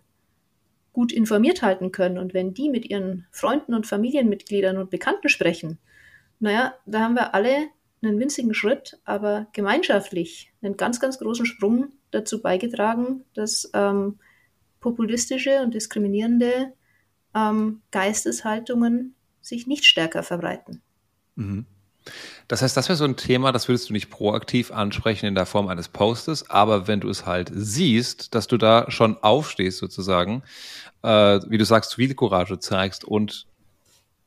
gut 0.94 1.12
informiert 1.12 1.62
halten 1.62 1.92
können 1.92 2.18
und 2.18 2.34
wenn 2.34 2.54
die 2.54 2.70
mit 2.70 2.90
ihren 2.90 3.28
Freunden 3.32 3.74
und 3.74 3.88
Familienmitgliedern 3.88 4.78
und 4.78 4.90
Bekannten 4.90 5.30
sprechen, 5.30 5.78
naja, 6.40 6.74
da 6.86 7.02
haben 7.02 7.16
wir 7.16 7.34
alle 7.34 7.68
einen 8.02 8.20
winzigen 8.20 8.54
Schritt, 8.54 9.00
aber 9.04 9.48
gemeinschaftlich 9.54 10.52
einen 10.62 10.78
ganz, 10.78 11.00
ganz 11.00 11.20
großen 11.20 11.46
Sprung 11.46 11.88
dazu 12.12 12.42
beigetragen, 12.42 13.24
dass 13.34 13.70
ähm, 13.74 14.20
populistische 14.86 15.62
und 15.62 15.74
diskriminierende 15.74 16.72
ähm, 17.34 17.82
Geisteshaltungen 17.90 19.16
sich 19.42 19.66
nicht 19.66 19.84
stärker 19.84 20.22
verbreiten. 20.22 20.84
Mhm. 21.34 21.66
Das 22.48 22.62
heißt, 22.62 22.78
das 22.78 22.88
wäre 22.88 22.96
so 22.96 23.04
ein 23.04 23.18
Thema, 23.18 23.52
das 23.52 23.68
würdest 23.68 23.90
du 23.90 23.94
nicht 23.94 24.12
proaktiv 24.12 24.72
ansprechen 24.72 25.26
in 25.26 25.34
der 25.34 25.48
Form 25.48 25.70
eines 25.70 25.88
Postes, 25.88 26.52
aber 26.52 26.88
wenn 26.88 27.00
du 27.00 27.10
es 27.10 27.26
halt 27.26 27.52
siehst, 27.52 28.36
dass 28.36 28.46
du 28.46 28.58
da 28.58 28.86
schon 28.92 29.18
aufstehst 29.24 29.80
sozusagen, 29.80 30.44
äh, 31.02 31.40
wie 31.48 31.58
du 31.58 31.66
sagst, 31.66 31.90
Zivilcourage 31.90 32.60
zeigst 32.60 33.04
und 33.04 33.48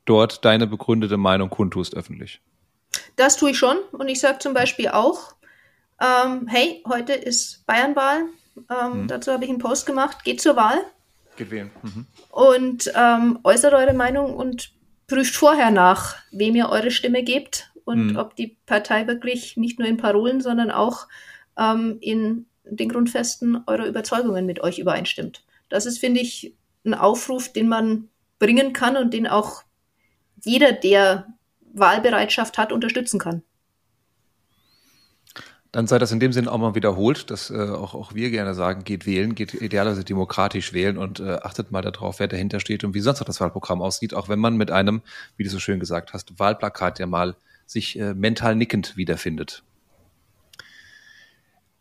dort 0.07 0.45
deine 0.45 0.67
begründete 0.67 1.19
Meinung 1.19 1.51
kundtust 1.51 1.95
öffentlich. 1.95 2.41
Das 3.15 3.37
tue 3.37 3.53
ich 3.53 3.59
schon 3.59 3.77
und 3.93 4.09
ich 4.09 4.19
sage 4.19 4.41
zum 4.41 4.55
Beispiel 4.55 4.89
auch, 4.89 5.37
ähm, 6.01 6.49
hey, 6.49 6.83
heute 6.89 7.13
ist 7.13 7.65
Bayernwahl, 7.65 8.25
ähm, 8.71 9.03
mhm. 9.03 9.09
dazu 9.09 9.33
habe 9.33 9.45
ich 9.45 9.51
einen 9.51 9.59
Post 9.59 9.87
gemacht, 9.87 10.25
geht 10.25 10.41
zur 10.41 10.57
Wahl. 10.57 10.79
Geht 11.37 11.51
wählen. 11.51 11.71
Mhm. 11.83 12.07
Und 12.31 12.93
ähm, 12.95 13.39
äußert 13.45 13.75
eure 13.75 13.95
Meinung 13.95 14.35
und 14.35 14.73
prüft 15.07 15.35
vorher 15.35 15.71
nach, 15.71 16.17
wem 16.31 16.55
ihr 16.55 16.69
eure 16.69 16.91
Stimme 16.91 17.23
gebt 17.23 17.71
und 17.85 18.13
mhm. 18.13 18.17
ob 18.17 18.37
die 18.37 18.59
Partei 18.67 19.07
wirklich 19.07 19.57
nicht 19.57 19.79
nur 19.79 19.89
in 19.89 19.97
Parolen, 19.97 20.41
sondern 20.41 20.71
auch 20.71 21.09
ähm, 21.57 21.99
in 22.01 22.47
den 22.65 22.89
Grundfesten 22.89 23.63
eurer 23.67 23.87
Überzeugungen 23.87 24.47
mit 24.47 24.61
euch 24.61 24.79
übereinstimmt. 24.79 25.45
Das 25.69 25.87
ist, 25.87 25.99
finde 25.99 26.21
ich, 26.21 26.55
ein 26.85 26.95
Aufruf, 26.95 27.53
den 27.53 27.69
man 27.69 28.09
bringen 28.39 28.73
kann 28.73 28.97
und 28.97 29.15
den 29.15 29.27
auch 29.27 29.63
jeder, 30.45 30.73
der 30.73 31.27
Wahlbereitschaft 31.73 32.59
hat, 32.59 32.73
unterstützen 32.73 33.19
kann. 33.19 33.43
Dann 35.71 35.87
sei 35.87 35.99
das 35.99 36.13
in 36.13 36.21
dem 36.21 36.33
Sinne 36.33 36.51
auch 36.51 36.59
mal 36.59 36.75
wiederholt, 36.75 37.31
dass 37.31 37.51
äh, 37.51 37.69
auch, 37.71 37.95
auch 37.95 38.15
wir 38.15 38.31
gerne 38.31 38.55
sagen, 38.55 38.85
geht 38.85 39.05
wählen, 39.05 39.35
geht 39.35 39.53
idealerweise 39.53 40.03
demokratisch 40.03 40.73
wählen 40.73 40.97
und 40.97 41.21
äh, 41.21 41.39
achtet 41.43 41.71
mal 41.71 41.83
darauf, 41.83 42.21
wer 42.21 42.29
dahinter 42.29 42.59
steht 42.59 42.85
und 42.85 42.95
wie 42.95 43.01
sonst 43.01 43.21
auch 43.21 43.27
das 43.27 43.41
Wahlprogramm 43.41 43.83
aussieht, 43.83 44.15
auch 44.15 44.31
wenn 44.31 44.39
man 44.39 44.57
mit 44.57 44.71
einem, 44.71 45.03
wie 45.37 45.45
du 45.45 45.51
so 45.51 45.59
schön 45.59 45.79
gesagt 45.79 46.15
hast, 46.15 46.39
Wahlplakat 46.39 46.99
ja 46.99 47.07
mal 47.07 47.37
sich 47.67 47.99
äh, 47.99 48.15
mental 48.15 48.57
nickend 48.57 48.97
wiederfindet. 48.97 49.63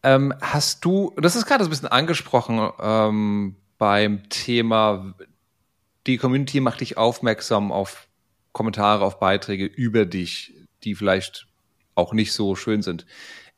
Ähm, 0.03 0.33
hast 0.41 0.83
du, 0.83 1.13
das 1.17 1.35
ist 1.35 1.45
gerade 1.45 1.63
so 1.63 1.69
ein 1.69 1.71
bisschen 1.71 1.87
angesprochen 1.87 2.69
ähm, 2.79 3.55
beim 3.77 4.29
Thema, 4.29 5.15
die 6.07 6.17
Community 6.17 6.59
macht 6.59 6.81
dich 6.81 6.97
aufmerksam 6.97 7.71
auf 7.71 8.07
Kommentare, 8.51 9.03
auf 9.05 9.19
Beiträge 9.19 9.65
über 9.65 10.05
dich, 10.05 10.53
die 10.83 10.95
vielleicht 10.95 11.47
auch 11.95 12.13
nicht 12.13 12.33
so 12.33 12.55
schön 12.55 12.81
sind. 12.81 13.05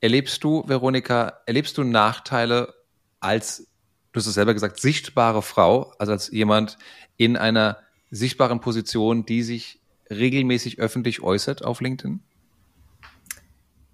Erlebst 0.02 0.44
du, 0.44 0.64
Veronika, 0.68 1.42
erlebst 1.46 1.78
du 1.78 1.84
Nachteile 1.84 2.74
als, 3.20 3.68
du 4.12 4.20
hast 4.20 4.28
es 4.28 4.34
selber 4.34 4.54
gesagt, 4.54 4.80
sichtbare 4.80 5.42
Frau, 5.42 5.94
also 6.00 6.14
als 6.14 6.32
jemand 6.32 6.78
in 7.18 7.36
einer 7.36 7.78
sichtbaren 8.10 8.62
Position, 8.62 9.26
die 9.26 9.44
sich 9.44 9.80
regelmäßig 10.10 10.80
öffentlich 10.80 11.22
äußert 11.22 11.64
auf 11.64 11.82
LinkedIn? 11.82 12.22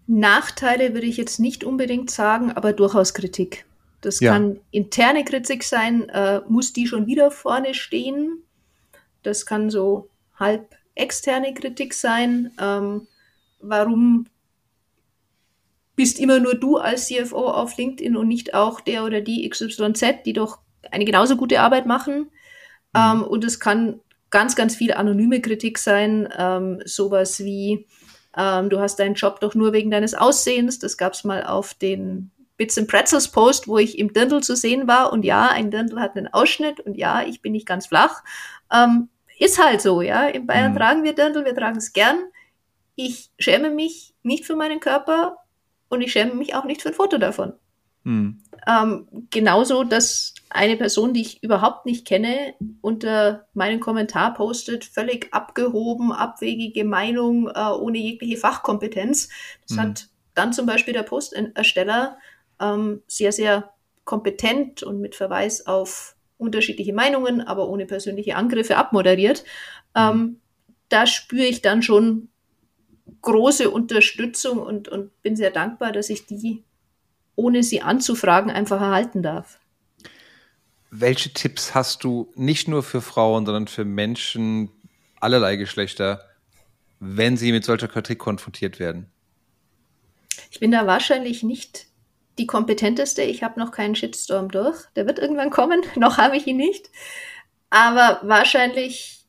Nachteile 0.08 0.94
würde 0.94 1.08
ich 1.08 1.18
jetzt 1.18 1.40
nicht 1.40 1.64
unbedingt 1.64 2.12
sagen, 2.12 2.52
aber 2.52 2.74
durchaus 2.74 3.14
Kritik. 3.14 3.66
Das 4.02 4.20
ja. 4.20 4.34
kann 4.34 4.60
interne 4.70 5.26
Kritik 5.26 5.64
sein, 5.64 6.10
äh, 6.10 6.42
muss 6.48 6.74
die 6.74 6.86
schon 6.86 7.08
wieder 7.08 7.32
vorne 7.32 7.74
stehen. 7.74 8.44
Das 9.24 9.48
kann 9.48 9.72
so 9.72 10.10
halb 10.36 10.76
externe 10.94 11.56
Kritik 11.56 11.96
sein. 11.96 12.52
Ähm, 12.60 13.08
warum 13.60 14.28
bist 15.96 16.20
immer 16.20 16.40
nur 16.40 16.56
du 16.56 16.78
als 16.78 17.08
CFO 17.08 17.48
auf 17.48 17.78
LinkedIn 17.78 18.18
und 18.18 18.28
nicht 18.28 18.54
auch 18.54 18.82
der 18.82 19.06
oder 19.06 19.22
die 19.22 19.48
XYZ, 19.50 20.24
die 20.26 20.34
doch 20.34 20.60
eine 20.92 21.06
genauso 21.06 21.36
gute 21.36 21.62
Arbeit 21.62 21.86
machen. 21.86 22.30
Mhm. 22.94 23.02
Ähm, 23.02 23.24
und 23.24 23.44
es 23.44 23.60
kann 23.60 24.00
ganz, 24.30 24.56
ganz 24.56 24.76
viel 24.76 24.94
anonyme 24.94 25.42
Kritik 25.42 25.78
sein, 25.78 26.28
ähm, 26.38 26.82
sowas 26.86 27.40
wie, 27.40 27.88
ähm, 28.38 28.70
du 28.70 28.80
hast 28.80 29.00
deinen 29.00 29.16
Job 29.16 29.40
doch 29.40 29.56
nur 29.56 29.72
wegen 29.74 29.92
deines 29.92 30.14
Aussehens. 30.14 30.80
Das 30.80 30.98
gab 30.98 31.14
es 31.14 31.24
mal 31.24 31.44
auf 31.46 31.74
den 31.74 32.32
Bits 32.58 32.78
and 32.78 32.88
Pretzels 32.88 33.30
Post, 33.30 33.68
wo 33.68 33.78
ich 33.78 33.98
im 33.98 34.14
Dirndl 34.14 34.42
zu 34.42 34.56
sehen 34.56 34.88
war. 34.88 35.14
Und 35.14 35.24
ja, 35.24 35.50
ein 35.50 35.72
Dirndl 35.72 36.00
hat 36.00 36.16
einen 36.16 36.28
Ausschnitt 36.28 36.80
und 36.80 36.96
ja, 36.96 37.24
ich 37.26 37.42
bin 37.42 37.54
nicht 37.54 37.66
ganz 37.66 37.88
flach. 37.88 38.24
Ähm, 38.74 39.10
ist 39.40 39.62
halt 39.62 39.82
so, 39.82 40.02
ja. 40.02 40.28
In 40.28 40.48
Bayern 40.48 40.74
mhm. 40.74 40.78
tragen 40.78 41.04
wir 41.04 41.14
Dirndl, 41.14 41.46
wir 41.46 41.56
tragen 41.56 41.78
es 41.78 41.94
gern. 41.94 42.18
Ich 42.96 43.30
schäme 43.38 43.70
mich 43.70 44.14
nicht 44.24 44.46
für 44.46 44.56
meinen 44.56 44.80
Körper 44.80 45.38
und 45.96 46.02
ich 46.02 46.12
schäme 46.12 46.36
mich 46.36 46.56
auch 46.56 46.66
nicht 46.66 46.82
für 46.82 46.90
ein 46.90 46.96
Foto 46.96 47.18
davon. 47.18 47.54
Hm. 48.04 48.40
Ähm, 48.68 49.08
genauso, 49.32 49.84
dass 49.84 50.36
eine 50.50 50.78
Person, 50.78 51.14
die 51.14 51.22
ich 51.22 51.44
überhaupt 51.44 51.86
nicht 51.86 52.06
kenne, 52.06 52.54
unter 52.82 53.48
meinen 53.54 53.80
Kommentar 53.80 54.36
postet, 54.36 54.86
völlig 54.86 55.34
abgehoben, 55.34 56.12
abwegige 56.12 56.86
Meinung, 56.86 57.50
äh, 57.50 57.72
ohne 57.72 57.98
jegliche 57.98 58.38
Fachkompetenz. 58.38 59.30
Das 59.68 59.78
hm. 59.78 59.84
hat 59.84 60.08
dann 60.36 60.54
zum 60.54 60.68
Beispiel 60.68 60.94
der 60.94 61.04
Postersteller 61.04 62.18
ähm, 62.62 63.02
sehr, 63.08 63.32
sehr 63.32 63.72
kompetent 64.04 64.84
und 64.84 65.02
mit 65.02 65.16
Verweis 65.16 65.66
auf 65.66 66.16
unterschiedliche 66.38 66.94
Meinungen, 66.94 67.42
aber 67.42 67.70
ohne 67.70 67.86
persönliche 67.86 68.36
Angriffe 68.36 68.78
abmoderiert. 68.78 69.44
Hm. 69.96 70.12
Ähm, 70.12 70.42
da 70.90 71.08
spüre 71.08 71.46
ich 71.46 71.64
dann 71.64 71.82
schon 71.82 72.30
große 73.22 73.70
Unterstützung 73.70 74.60
und, 74.60 74.88
und 74.88 75.22
bin 75.22 75.36
sehr 75.36 75.52
dankbar, 75.52 75.92
dass 75.92 76.10
ich 76.10 76.26
die, 76.26 76.64
ohne 77.36 77.64
sie 77.64 77.82
anzufragen, 77.82 78.52
einfach 78.52 78.82
erhalten 78.82 79.22
darf. 79.24 79.60
Welche 80.92 81.34
Tipps 81.34 81.76
hast 81.76 82.04
du 82.04 82.32
nicht 82.36 82.68
nur 82.68 82.84
für 82.84 83.02
Frauen, 83.02 83.46
sondern 83.46 83.68
für 83.68 83.86
Menschen 83.86 84.70
allerlei 85.20 85.56
Geschlechter, 85.56 86.22
wenn 87.00 87.38
sie 87.38 87.52
mit 87.52 87.66
solcher 87.66 87.88
Kritik 87.88 88.20
konfrontiert 88.20 88.80
werden? 88.80 89.12
Ich 90.52 90.60
bin 90.60 90.72
da 90.72 90.88
wahrscheinlich 90.88 91.44
nicht 91.44 91.88
die 92.38 92.48
kompetenteste. 92.48 93.22
Ich 93.24 93.44
habe 93.44 93.60
noch 93.60 93.72
keinen 93.72 93.96
Shitstorm 93.96 94.50
durch. 94.50 94.86
Der 94.96 95.06
wird 95.06 95.20
irgendwann 95.20 95.50
kommen. 95.50 95.82
noch 95.96 96.18
habe 96.18 96.38
ich 96.38 96.48
ihn 96.48 96.58
nicht. 96.58 96.90
Aber 97.70 98.20
wahrscheinlich 98.24 99.25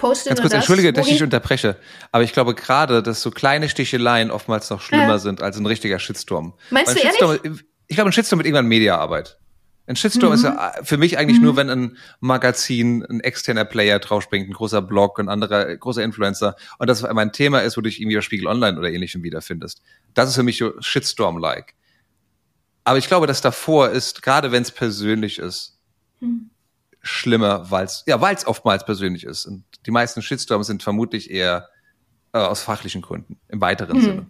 poste 0.00 0.30
Ganz 0.30 0.40
kurz, 0.40 0.52
entschuldige, 0.52 0.92
dass 0.92 1.06
ich 1.06 1.22
unterbreche, 1.22 1.76
aber 2.10 2.24
ich 2.24 2.32
glaube 2.32 2.54
gerade, 2.54 3.02
dass 3.02 3.22
so 3.22 3.30
kleine 3.30 3.68
Sticheleien 3.68 4.30
oftmals 4.30 4.70
noch 4.70 4.80
schlimmer 4.80 5.16
äh. 5.16 5.18
sind 5.18 5.42
als 5.42 5.56
ein 5.58 5.66
richtiger 5.66 5.98
Shitstorm. 5.98 6.54
Meinst 6.70 6.96
du 6.96 7.00
Shitstorm, 7.00 7.38
ehrlich? 7.44 7.64
Ich 7.86 7.96
glaube, 7.96 8.10
ein 8.10 8.12
Shitstorm 8.12 8.38
mit 8.38 8.46
irgendwann 8.46 8.66
Mediaarbeit. 8.66 9.38
Ein 9.86 9.96
Shitstorm 9.96 10.30
mhm. 10.30 10.34
ist 10.36 10.44
ja 10.44 10.72
für 10.82 10.96
mich 10.96 11.18
eigentlich 11.18 11.38
mhm. 11.38 11.44
nur, 11.44 11.56
wenn 11.56 11.68
ein 11.68 11.96
Magazin, 12.20 13.04
ein 13.04 13.20
externer 13.20 13.64
Player 13.64 13.98
draufspringt, 13.98 14.48
ein 14.48 14.52
großer 14.52 14.82
Blog, 14.82 15.18
ein 15.18 15.28
anderer 15.28 15.76
großer 15.76 16.02
Influencer 16.02 16.56
und 16.78 16.88
das 16.88 17.04
einmal 17.04 17.26
ein 17.26 17.32
Thema 17.32 17.60
ist, 17.60 17.76
wo 17.76 17.80
du 17.80 17.88
dich 17.88 18.00
irgendwie 18.00 18.16
auf 18.16 18.24
Spiegel 18.24 18.46
Online 18.46 18.78
oder 18.78 18.90
ähnlichem 18.90 19.22
wiederfindest. 19.22 19.82
Das 20.14 20.28
ist 20.28 20.36
für 20.36 20.42
mich 20.42 20.58
so 20.58 20.72
Shitstorm-like. 20.80 21.74
Aber 22.84 22.98
ich 22.98 23.08
glaube, 23.08 23.26
dass 23.26 23.40
davor 23.40 23.90
ist, 23.90 24.22
gerade 24.22 24.52
wenn 24.52 24.62
es 24.62 24.70
persönlich 24.70 25.38
ist, 25.38 25.78
mhm 26.20 26.50
schlimmer, 27.02 27.70
weil 27.70 27.86
es 27.86 28.02
ja, 28.06 28.20
weil 28.20 28.34
es 28.34 28.46
oftmals 28.46 28.84
persönlich 28.84 29.24
ist. 29.24 29.46
Und 29.46 29.64
die 29.86 29.90
meisten 29.90 30.22
Shitstorms 30.22 30.66
sind 30.66 30.82
vermutlich 30.82 31.30
eher 31.30 31.68
äh, 32.32 32.38
aus 32.38 32.62
fachlichen 32.62 33.02
Gründen 33.02 33.40
im 33.48 33.60
weiteren 33.60 33.96
hm. 33.96 34.02
Sinne. 34.02 34.26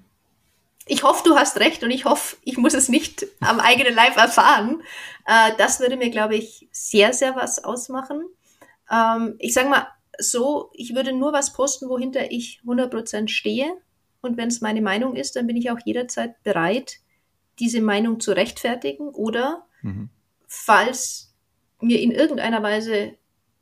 Ich 0.86 1.02
hoffe, 1.02 1.22
du 1.24 1.36
hast 1.36 1.58
recht 1.60 1.84
und 1.84 1.90
ich 1.90 2.04
hoffe, 2.04 2.36
ich 2.42 2.56
muss 2.56 2.74
es 2.74 2.88
nicht 2.88 3.26
am 3.40 3.60
eigenen 3.60 3.94
Leib 3.94 4.16
erfahren. 4.16 4.82
Äh, 5.26 5.52
das 5.58 5.80
würde 5.80 5.96
mir, 5.96 6.10
glaube 6.10 6.36
ich, 6.36 6.68
sehr, 6.72 7.12
sehr 7.12 7.36
was 7.36 7.62
ausmachen. 7.62 8.22
Ähm, 8.90 9.36
ich 9.38 9.54
sage 9.54 9.68
mal 9.68 9.86
so, 10.18 10.70
ich 10.74 10.94
würde 10.94 11.12
nur 11.12 11.32
was 11.32 11.52
posten, 11.52 11.88
wohinter 11.88 12.30
ich 12.30 12.60
100% 12.66 13.28
stehe. 13.28 13.72
Und 14.20 14.36
wenn 14.36 14.48
es 14.48 14.60
meine 14.60 14.82
Meinung 14.82 15.16
ist, 15.16 15.36
dann 15.36 15.46
bin 15.46 15.56
ich 15.56 15.70
auch 15.70 15.78
jederzeit 15.84 16.42
bereit, 16.42 16.96
diese 17.58 17.80
Meinung 17.80 18.20
zu 18.20 18.32
rechtfertigen 18.32 19.08
oder 19.08 19.66
mhm. 19.82 20.10
falls 20.46 21.29
mir 21.80 22.00
in 22.00 22.10
irgendeiner 22.10 22.62
Weise 22.62 23.14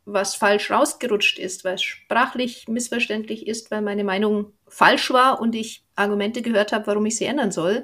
was 0.04 0.34
falsch 0.34 0.70
rausgerutscht 0.70 1.38
ist, 1.38 1.64
was 1.64 1.82
sprachlich 1.82 2.66
missverständlich 2.66 3.46
ist, 3.46 3.70
weil 3.70 3.82
meine 3.82 4.04
Meinung 4.04 4.52
falsch 4.66 5.10
war 5.10 5.40
und 5.40 5.54
ich 5.54 5.84
Argumente 5.96 6.40
gehört 6.40 6.72
habe, 6.72 6.86
warum 6.86 7.04
ich 7.06 7.16
sie 7.16 7.26
ändern 7.26 7.52
soll, 7.52 7.80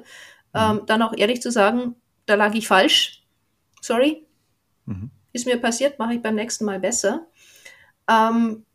mhm. 0.53 0.59
ähm, 0.59 0.81
dann 0.87 1.03
auch 1.03 1.13
ehrlich 1.15 1.41
zu 1.41 1.51
sagen, 1.51 1.95
da 2.25 2.35
lag 2.35 2.55
ich 2.55 2.67
falsch. 2.67 3.23
Sorry. 3.79 4.25
Mhm. 4.85 5.11
Ist 5.33 5.45
mir 5.45 5.57
passiert, 5.57 5.99
mache 5.99 6.15
ich 6.15 6.21
beim 6.21 6.35
nächsten 6.35 6.65
Mal 6.65 6.79
besser. 6.79 7.27
Ähm, 8.09 8.65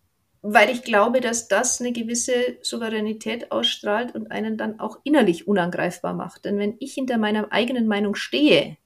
weil 0.43 0.71
ich 0.71 0.83
glaube, 0.83 1.21
dass 1.21 1.49
das 1.49 1.81
eine 1.81 1.93
gewisse 1.93 2.59
Souveränität 2.63 3.53
ausstrahlt 3.53 4.15
und 4.15 4.31
einen 4.31 4.57
dann 4.57 4.81
auch 4.81 4.99
innerlich 5.05 5.49
unangreifbar 5.49 6.15
macht. 6.15 6.45
Denn 6.45 6.59
wenn 6.59 6.77
ich 6.79 6.95
hinter 6.95 7.19
meiner 7.19 7.53
eigenen 7.53 7.87
Meinung 7.87 8.15
stehe, 8.15 8.79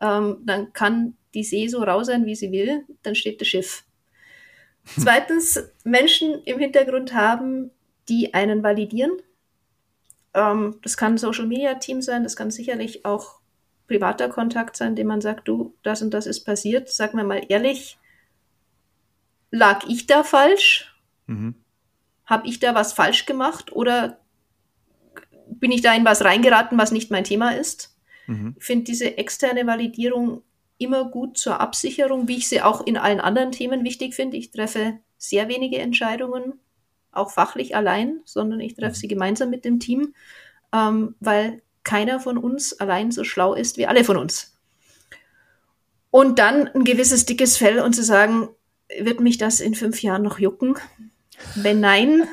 ähm, 0.00 0.42
dann 0.44 0.72
kann 0.72 1.16
die 1.34 1.44
See 1.44 1.68
so 1.68 1.82
rau 1.82 2.02
sein, 2.04 2.26
wie 2.26 2.34
sie 2.34 2.52
will, 2.52 2.84
dann 3.02 3.14
steht 3.14 3.40
das 3.40 3.48
Schiff. 3.48 3.84
Zweitens, 4.98 5.72
Menschen 5.84 6.42
im 6.44 6.58
Hintergrund 6.58 7.14
haben, 7.14 7.70
die 8.08 8.34
einen 8.34 8.62
validieren. 8.62 9.12
Ähm, 10.34 10.78
das 10.82 10.96
kann 10.96 11.14
ein 11.14 11.18
Social 11.18 11.46
Media 11.46 11.74
Team 11.74 12.02
sein, 12.02 12.22
das 12.22 12.36
kann 12.36 12.50
sicherlich 12.50 13.04
auch 13.04 13.40
privater 13.86 14.28
Kontakt 14.28 14.76
sein, 14.76 14.96
dem 14.96 15.06
man 15.06 15.20
sagt, 15.20 15.48
du, 15.48 15.74
das 15.82 16.02
und 16.02 16.12
das 16.12 16.26
ist 16.26 16.44
passiert. 16.44 16.88
Sag 16.90 17.14
mir 17.14 17.24
mal 17.24 17.42
ehrlich, 17.48 17.98
lag 19.50 19.84
ich 19.88 20.06
da 20.06 20.22
falsch? 20.22 20.90
Mhm. 21.26 21.54
habe 22.26 22.46
ich 22.46 22.60
da 22.60 22.74
was 22.74 22.92
falsch 22.92 23.24
gemacht 23.24 23.72
oder 23.72 24.18
bin 25.46 25.72
ich 25.72 25.80
da 25.80 25.94
in 25.94 26.04
was 26.04 26.22
reingeraten, 26.22 26.76
was 26.76 26.92
nicht 26.92 27.10
mein 27.10 27.24
Thema 27.24 27.50
ist? 27.54 27.96
Mhm. 28.26 28.54
Ich 28.58 28.64
finde 28.64 28.84
diese 28.84 29.16
externe 29.16 29.66
Validierung 29.66 30.42
immer 30.78 31.04
gut 31.04 31.38
zur 31.38 31.60
Absicherung, 31.60 32.28
wie 32.28 32.38
ich 32.38 32.48
sie 32.48 32.62
auch 32.62 32.86
in 32.86 32.96
allen 32.96 33.20
anderen 33.20 33.52
Themen 33.52 33.84
wichtig 33.84 34.14
finde. 34.14 34.36
Ich 34.36 34.50
treffe 34.50 34.98
sehr 35.16 35.48
wenige 35.48 35.78
Entscheidungen, 35.78 36.54
auch 37.12 37.30
fachlich 37.30 37.76
allein, 37.76 38.20
sondern 38.24 38.60
ich 38.60 38.74
treffe 38.74 38.96
mhm. 38.96 39.00
sie 39.00 39.08
gemeinsam 39.08 39.50
mit 39.50 39.64
dem 39.64 39.80
Team, 39.80 40.14
ähm, 40.72 41.14
weil 41.20 41.62
keiner 41.84 42.18
von 42.18 42.38
uns 42.38 42.78
allein 42.80 43.12
so 43.12 43.24
schlau 43.24 43.54
ist 43.54 43.76
wie 43.76 43.86
alle 43.86 44.04
von 44.04 44.16
uns. 44.16 44.58
Und 46.10 46.38
dann 46.38 46.68
ein 46.68 46.84
gewisses 46.84 47.26
dickes 47.26 47.56
Fell 47.56 47.80
und 47.80 47.94
zu 47.94 48.02
sagen, 48.02 48.48
wird 48.98 49.20
mich 49.20 49.38
das 49.38 49.60
in 49.60 49.74
fünf 49.74 50.02
Jahren 50.02 50.22
noch 50.22 50.38
jucken? 50.38 50.76
Wenn 51.56 51.80
nein, 51.80 52.24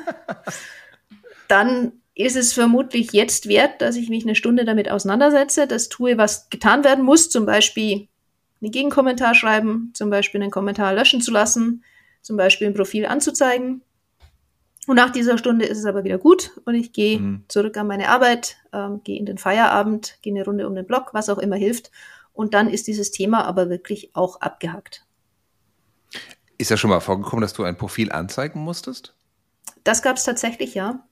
dann 1.48 1.92
ist 2.14 2.36
es 2.36 2.52
vermutlich 2.52 3.12
jetzt 3.12 3.48
wert, 3.48 3.80
dass 3.80 3.96
ich 3.96 4.08
mich 4.08 4.24
eine 4.24 4.34
Stunde 4.34 4.64
damit 4.64 4.90
auseinandersetze, 4.90 5.66
das 5.66 5.88
tue, 5.88 6.18
was 6.18 6.50
getan 6.50 6.84
werden 6.84 7.04
muss, 7.04 7.30
zum 7.30 7.46
Beispiel 7.46 8.08
einen 8.62 8.70
Gegenkommentar 8.70 9.34
schreiben, 9.34 9.90
zum 9.94 10.10
Beispiel 10.10 10.40
einen 10.40 10.50
Kommentar 10.50 10.94
löschen 10.94 11.20
zu 11.20 11.30
lassen, 11.30 11.84
zum 12.22 12.36
Beispiel 12.36 12.68
ein 12.68 12.74
Profil 12.74 13.06
anzuzeigen. 13.06 13.82
Und 14.86 14.96
nach 14.96 15.10
dieser 15.10 15.38
Stunde 15.38 15.64
ist 15.64 15.78
es 15.78 15.84
aber 15.84 16.02
wieder 16.04 16.18
gut 16.18 16.52
und 16.64 16.74
ich 16.74 16.92
gehe 16.92 17.18
mhm. 17.18 17.44
zurück 17.48 17.76
an 17.76 17.86
meine 17.86 18.08
Arbeit, 18.08 18.56
ähm, 18.72 19.00
gehe 19.04 19.18
in 19.18 19.26
den 19.26 19.38
Feierabend, 19.38 20.18
gehe 20.22 20.32
eine 20.32 20.44
Runde 20.44 20.66
um 20.66 20.74
den 20.74 20.86
Block, 20.86 21.10
was 21.12 21.28
auch 21.28 21.38
immer 21.38 21.56
hilft. 21.56 21.90
Und 22.32 22.54
dann 22.54 22.68
ist 22.68 22.86
dieses 22.86 23.10
Thema 23.10 23.44
aber 23.44 23.68
wirklich 23.68 24.10
auch 24.14 24.40
abgehakt. 24.40 25.04
Ist 26.58 26.70
ja 26.70 26.76
schon 26.76 26.90
mal 26.90 27.00
vorgekommen, 27.00 27.42
dass 27.42 27.52
du 27.52 27.62
ein 27.62 27.76
Profil 27.76 28.10
anzeigen 28.10 28.60
musstest? 28.60 29.14
Das 29.84 30.02
gab 30.02 30.16
es 30.16 30.24
tatsächlich, 30.24 30.74
ja. 30.74 31.04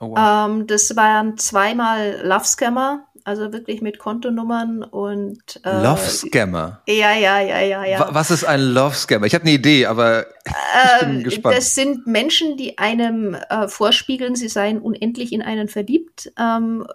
Oh, 0.00 0.10
wow. 0.10 0.48
ähm, 0.48 0.66
das 0.66 0.94
waren 0.94 1.38
zweimal 1.38 2.20
Love 2.22 2.44
Scammer, 2.44 3.07
also 3.28 3.52
wirklich 3.52 3.82
mit 3.82 3.98
Kontonummern 3.98 4.82
und 4.82 5.60
äh, 5.62 5.82
Love 5.82 6.00
Scammer. 6.00 6.80
Ja, 6.88 7.12
ja, 7.12 7.40
ja, 7.40 7.60
ja, 7.60 7.84
ja. 7.84 8.08
Was 8.10 8.30
ist 8.30 8.44
ein 8.44 8.60
Love 8.60 8.94
Scammer? 8.94 9.26
Ich 9.26 9.34
habe 9.34 9.42
eine 9.44 9.52
Idee, 9.52 9.84
aber 9.84 10.24
ich 10.46 11.06
bin 11.06 11.20
äh, 11.20 11.22
gespannt. 11.24 11.54
Das 11.54 11.74
sind 11.74 12.06
Menschen, 12.06 12.56
die 12.56 12.78
einem 12.78 13.34
äh, 13.34 13.68
vorspiegeln, 13.68 14.34
sie 14.34 14.48
seien 14.48 14.78
unendlich 14.78 15.34
in 15.34 15.42
einen 15.42 15.68
verliebt, 15.68 16.32
ähm, 16.40 16.86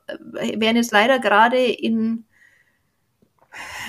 wären 0.56 0.76
jetzt 0.76 0.92
leider 0.92 1.20
gerade 1.20 1.64
in 1.64 2.26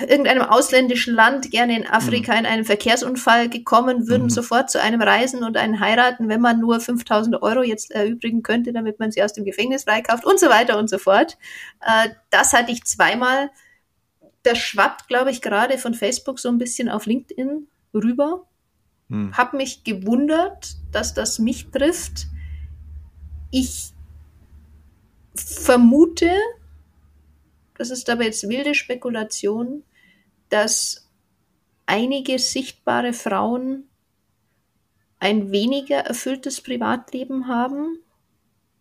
irgendeinem 0.01 0.43
ausländischen 0.43 1.13
Land, 1.13 1.51
gerne 1.51 1.77
in 1.77 1.87
Afrika, 1.87 2.33
mhm. 2.33 2.39
in 2.39 2.45
einen 2.45 2.65
Verkehrsunfall 2.65 3.49
gekommen, 3.49 4.07
würden 4.07 4.25
mhm. 4.25 4.29
sofort 4.29 4.69
zu 4.69 4.81
einem 4.81 5.01
reisen 5.01 5.43
und 5.43 5.57
einen 5.57 5.79
heiraten, 5.79 6.29
wenn 6.29 6.41
man 6.41 6.59
nur 6.59 6.79
5000 6.79 7.41
Euro 7.41 7.63
jetzt 7.63 7.91
erübrigen 7.91 8.43
könnte, 8.43 8.73
damit 8.73 8.99
man 8.99 9.11
sie 9.11 9.23
aus 9.23 9.33
dem 9.33 9.45
Gefängnis 9.45 9.83
freikauft 9.83 10.25
und 10.25 10.39
so 10.39 10.49
weiter 10.49 10.77
und 10.77 10.89
so 10.89 10.97
fort. 10.97 11.37
Äh, 11.81 12.09
das 12.29 12.53
hatte 12.53 12.71
ich 12.71 12.83
zweimal. 12.83 13.49
Das 14.43 14.57
schwappt, 14.57 15.07
glaube 15.07 15.31
ich, 15.31 15.41
gerade 15.41 15.77
von 15.77 15.93
Facebook 15.93 16.39
so 16.39 16.49
ein 16.49 16.57
bisschen 16.57 16.89
auf 16.89 17.05
LinkedIn 17.05 17.67
rüber. 17.93 18.45
Mhm. 19.07 19.35
Hab 19.35 19.53
mich 19.53 19.83
gewundert, 19.83 20.75
dass 20.91 21.13
das 21.13 21.39
mich 21.39 21.71
trifft. 21.71 22.27
Ich 23.51 23.91
vermute, 25.35 26.31
das 27.77 27.91
ist 27.91 28.09
aber 28.09 28.23
jetzt 28.23 28.47
wilde 28.47 28.73
Spekulation, 28.75 29.83
dass 30.49 31.09
einige 31.85 32.39
sichtbare 32.39 33.13
Frauen 33.13 33.87
ein 35.19 35.51
weniger 35.51 35.97
erfülltes 35.97 36.61
Privatleben 36.61 37.47
haben 37.47 37.99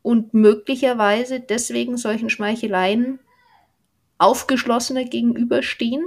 und 0.03 0.35
möglicherweise 0.35 1.41
deswegen 1.41 1.97
solchen 1.97 2.29
Schmeicheleien 2.29 3.19
aufgeschlossener 4.19 5.05
gegenüberstehen. 5.05 6.05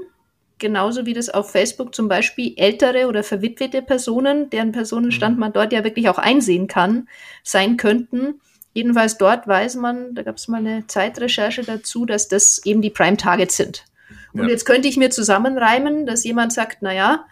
Genauso 0.60 1.06
wie 1.06 1.14
das 1.14 1.30
auf 1.30 1.52
Facebook 1.52 1.94
zum 1.94 2.08
Beispiel 2.08 2.54
ältere 2.58 3.08
oder 3.08 3.24
verwitwete 3.24 3.82
Personen, 3.82 4.50
deren 4.50 4.72
Personenstand 4.72 5.36
mhm. 5.36 5.40
man 5.40 5.54
dort 5.54 5.72
ja 5.72 5.84
wirklich 5.84 6.10
auch 6.10 6.18
einsehen 6.18 6.68
kann, 6.68 7.08
sein 7.44 7.78
könnten, 7.78 8.42
Jedenfalls 8.78 9.18
dort 9.18 9.48
weiß 9.48 9.74
man, 9.78 10.14
da 10.14 10.22
gab 10.22 10.38
es 10.38 10.48
mal 10.48 10.60
eine 10.60 10.86
Zeitrecherche 10.86 11.64
dazu, 11.64 12.06
dass 12.06 12.28
das 12.28 12.64
eben 12.64 12.84
die 12.84 12.92
Prime 12.92 13.18
Targets 13.18 13.58
sind. 13.58 13.86
Und 14.34 14.44
ja. 14.44 14.50
jetzt 14.50 14.66
könnte 14.66 14.88
ich 14.88 14.98
mir 14.98 15.10
zusammenreimen, 15.10 16.06
dass 16.06 16.24
jemand 16.24 16.54
sagt, 16.54 16.84
naja, 16.84 17.26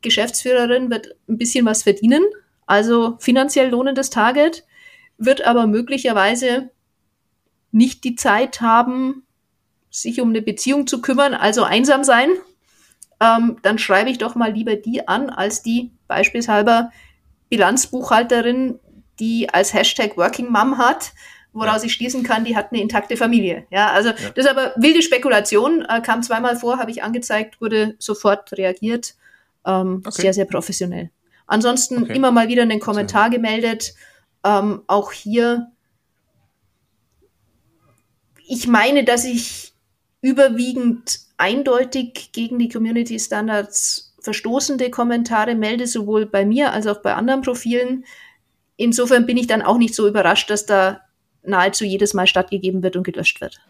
Geschäftsführerin 0.00 0.92
wird 0.92 1.16
ein 1.28 1.38
bisschen 1.38 1.66
was 1.66 1.82
verdienen, 1.82 2.22
also 2.66 3.16
finanziell 3.18 3.70
lohnendes 3.70 4.10
Target, 4.10 4.64
wird 5.18 5.44
aber 5.44 5.66
möglicherweise 5.66 6.70
nicht 7.72 8.04
die 8.04 8.14
Zeit 8.14 8.60
haben, 8.60 9.24
sich 9.90 10.20
um 10.20 10.28
eine 10.28 10.40
Beziehung 10.40 10.86
zu 10.86 11.02
kümmern, 11.02 11.34
also 11.34 11.64
einsam 11.64 12.04
sein, 12.04 12.28
ähm, 13.18 13.56
dann 13.62 13.78
schreibe 13.78 14.10
ich 14.10 14.18
doch 14.18 14.36
mal 14.36 14.52
lieber 14.52 14.76
die 14.76 15.08
an, 15.08 15.30
als 15.30 15.64
die 15.64 15.90
beispielsweise 16.06 16.90
Bilanzbuchhalterin, 17.48 18.78
die 19.22 19.48
als 19.48 19.72
Hashtag 19.72 20.16
Working 20.16 20.50
Mom 20.50 20.78
hat, 20.78 21.12
woraus 21.52 21.84
ich 21.84 21.92
schließen 21.92 22.24
kann, 22.24 22.44
die 22.44 22.56
hat 22.56 22.72
eine 22.72 22.82
intakte 22.82 23.16
Familie. 23.16 23.66
Ja, 23.70 23.92
also 23.92 24.08
ja. 24.08 24.16
das 24.34 24.46
ist 24.46 24.50
aber 24.50 24.72
wilde 24.74 25.00
Spekulation, 25.00 25.86
äh, 25.88 26.00
kam 26.00 26.24
zweimal 26.24 26.56
vor, 26.56 26.78
habe 26.78 26.90
ich 26.90 27.04
angezeigt, 27.04 27.60
wurde 27.60 27.94
sofort 28.00 28.52
reagiert. 28.54 29.14
Ähm, 29.64 30.02
okay. 30.04 30.22
Sehr, 30.22 30.34
sehr 30.34 30.44
professionell. 30.46 31.10
Ansonsten 31.46 32.02
okay. 32.02 32.16
immer 32.16 32.32
mal 32.32 32.48
wieder 32.48 32.62
einen 32.62 32.80
Kommentar 32.80 33.28
okay. 33.28 33.36
gemeldet. 33.36 33.94
Ähm, 34.44 34.82
auch 34.88 35.12
hier, 35.12 35.70
ich 38.48 38.66
meine, 38.66 39.04
dass 39.04 39.24
ich 39.24 39.72
überwiegend 40.20 41.20
eindeutig 41.36 42.30
gegen 42.32 42.58
die 42.58 42.68
Community 42.68 43.20
Standards 43.20 44.16
verstoßende 44.20 44.90
Kommentare 44.90 45.54
melde, 45.54 45.86
sowohl 45.86 46.26
bei 46.26 46.44
mir 46.44 46.72
als 46.72 46.88
auch 46.88 47.02
bei 47.02 47.14
anderen 47.14 47.42
Profilen 47.42 48.04
insofern 48.82 49.26
bin 49.26 49.36
ich 49.36 49.46
dann 49.46 49.62
auch 49.62 49.78
nicht 49.78 49.94
so 49.94 50.06
überrascht, 50.06 50.50
dass 50.50 50.66
da 50.66 51.00
nahezu 51.42 51.84
jedes 51.84 52.14
Mal 52.14 52.26
stattgegeben 52.26 52.82
wird 52.82 52.96
und 52.96 53.04
gelöscht 53.04 53.40
wird. 53.40 53.60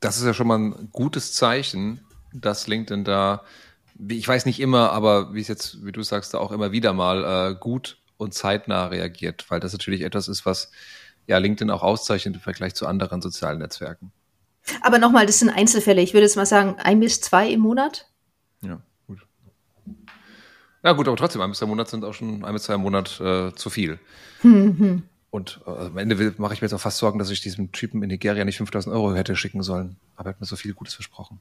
Das 0.00 0.18
ist 0.18 0.24
ja 0.24 0.34
schon 0.34 0.46
mal 0.46 0.58
ein 0.58 0.88
gutes 0.92 1.32
Zeichen, 1.32 2.00
dass 2.32 2.66
LinkedIn 2.66 3.04
da, 3.04 3.42
ich 4.08 4.26
weiß 4.26 4.46
nicht 4.46 4.60
immer, 4.60 4.90
aber 4.92 5.34
wie 5.34 5.40
es 5.40 5.48
jetzt, 5.48 5.84
wie 5.84 5.92
du 5.92 6.02
sagst, 6.02 6.34
da 6.34 6.38
auch 6.38 6.52
immer 6.52 6.72
wieder 6.72 6.92
mal 6.92 7.52
äh, 7.52 7.54
gut 7.58 7.98
und 8.16 8.34
zeitnah 8.34 8.86
reagiert, 8.86 9.46
weil 9.50 9.60
das 9.60 9.72
natürlich 9.72 10.02
etwas 10.02 10.28
ist, 10.28 10.44
was 10.44 10.70
ja 11.26 11.38
LinkedIn 11.38 11.70
auch 11.70 11.82
auszeichnet 11.82 12.34
im 12.34 12.40
Vergleich 12.40 12.74
zu 12.74 12.86
anderen 12.86 13.22
sozialen 13.22 13.58
Netzwerken. 13.58 14.12
Aber 14.82 14.98
nochmal, 14.98 15.26
das 15.26 15.38
sind 15.38 15.50
Einzelfälle. 15.50 16.00
Ich 16.00 16.14
würde 16.14 16.24
jetzt 16.24 16.36
mal 16.36 16.46
sagen, 16.46 16.76
ein 16.78 17.00
bis 17.00 17.20
zwei 17.20 17.48
im 17.48 17.60
Monat. 17.60 18.08
Ja. 20.84 20.92
Gut, 20.92 21.08
aber 21.08 21.16
trotzdem, 21.16 21.40
ein 21.40 21.50
bis 21.50 21.58
zwei 21.58 21.66
Monate 21.66 21.90
sind 21.90 22.04
auch 22.04 22.14
schon 22.14 22.44
ein 22.44 22.52
bis 22.52 22.64
zwei 22.64 22.76
Monate 22.76 23.52
äh, 23.52 23.56
zu 23.56 23.70
viel. 23.70 23.98
Mhm. 24.42 25.02
Und 25.30 25.60
äh, 25.66 25.70
am 25.70 25.98
Ende 25.98 26.34
mache 26.38 26.54
ich 26.54 26.60
mir 26.60 26.66
jetzt 26.66 26.74
auch 26.74 26.80
fast 26.80 26.98
Sorgen, 26.98 27.18
dass 27.18 27.28
ich 27.28 27.40
diesem 27.40 27.72
Typen 27.72 28.00
in 28.04 28.08
Nigeria 28.08 28.44
nicht 28.44 28.58
5000 28.58 28.94
Euro 28.94 29.16
hätte 29.16 29.34
schicken 29.34 29.64
sollen. 29.64 29.96
Aber 30.14 30.28
er 30.28 30.34
hat 30.34 30.40
mir 30.40 30.46
so 30.46 30.54
viel 30.54 30.74
Gutes 30.74 30.94
versprochen. 30.94 31.40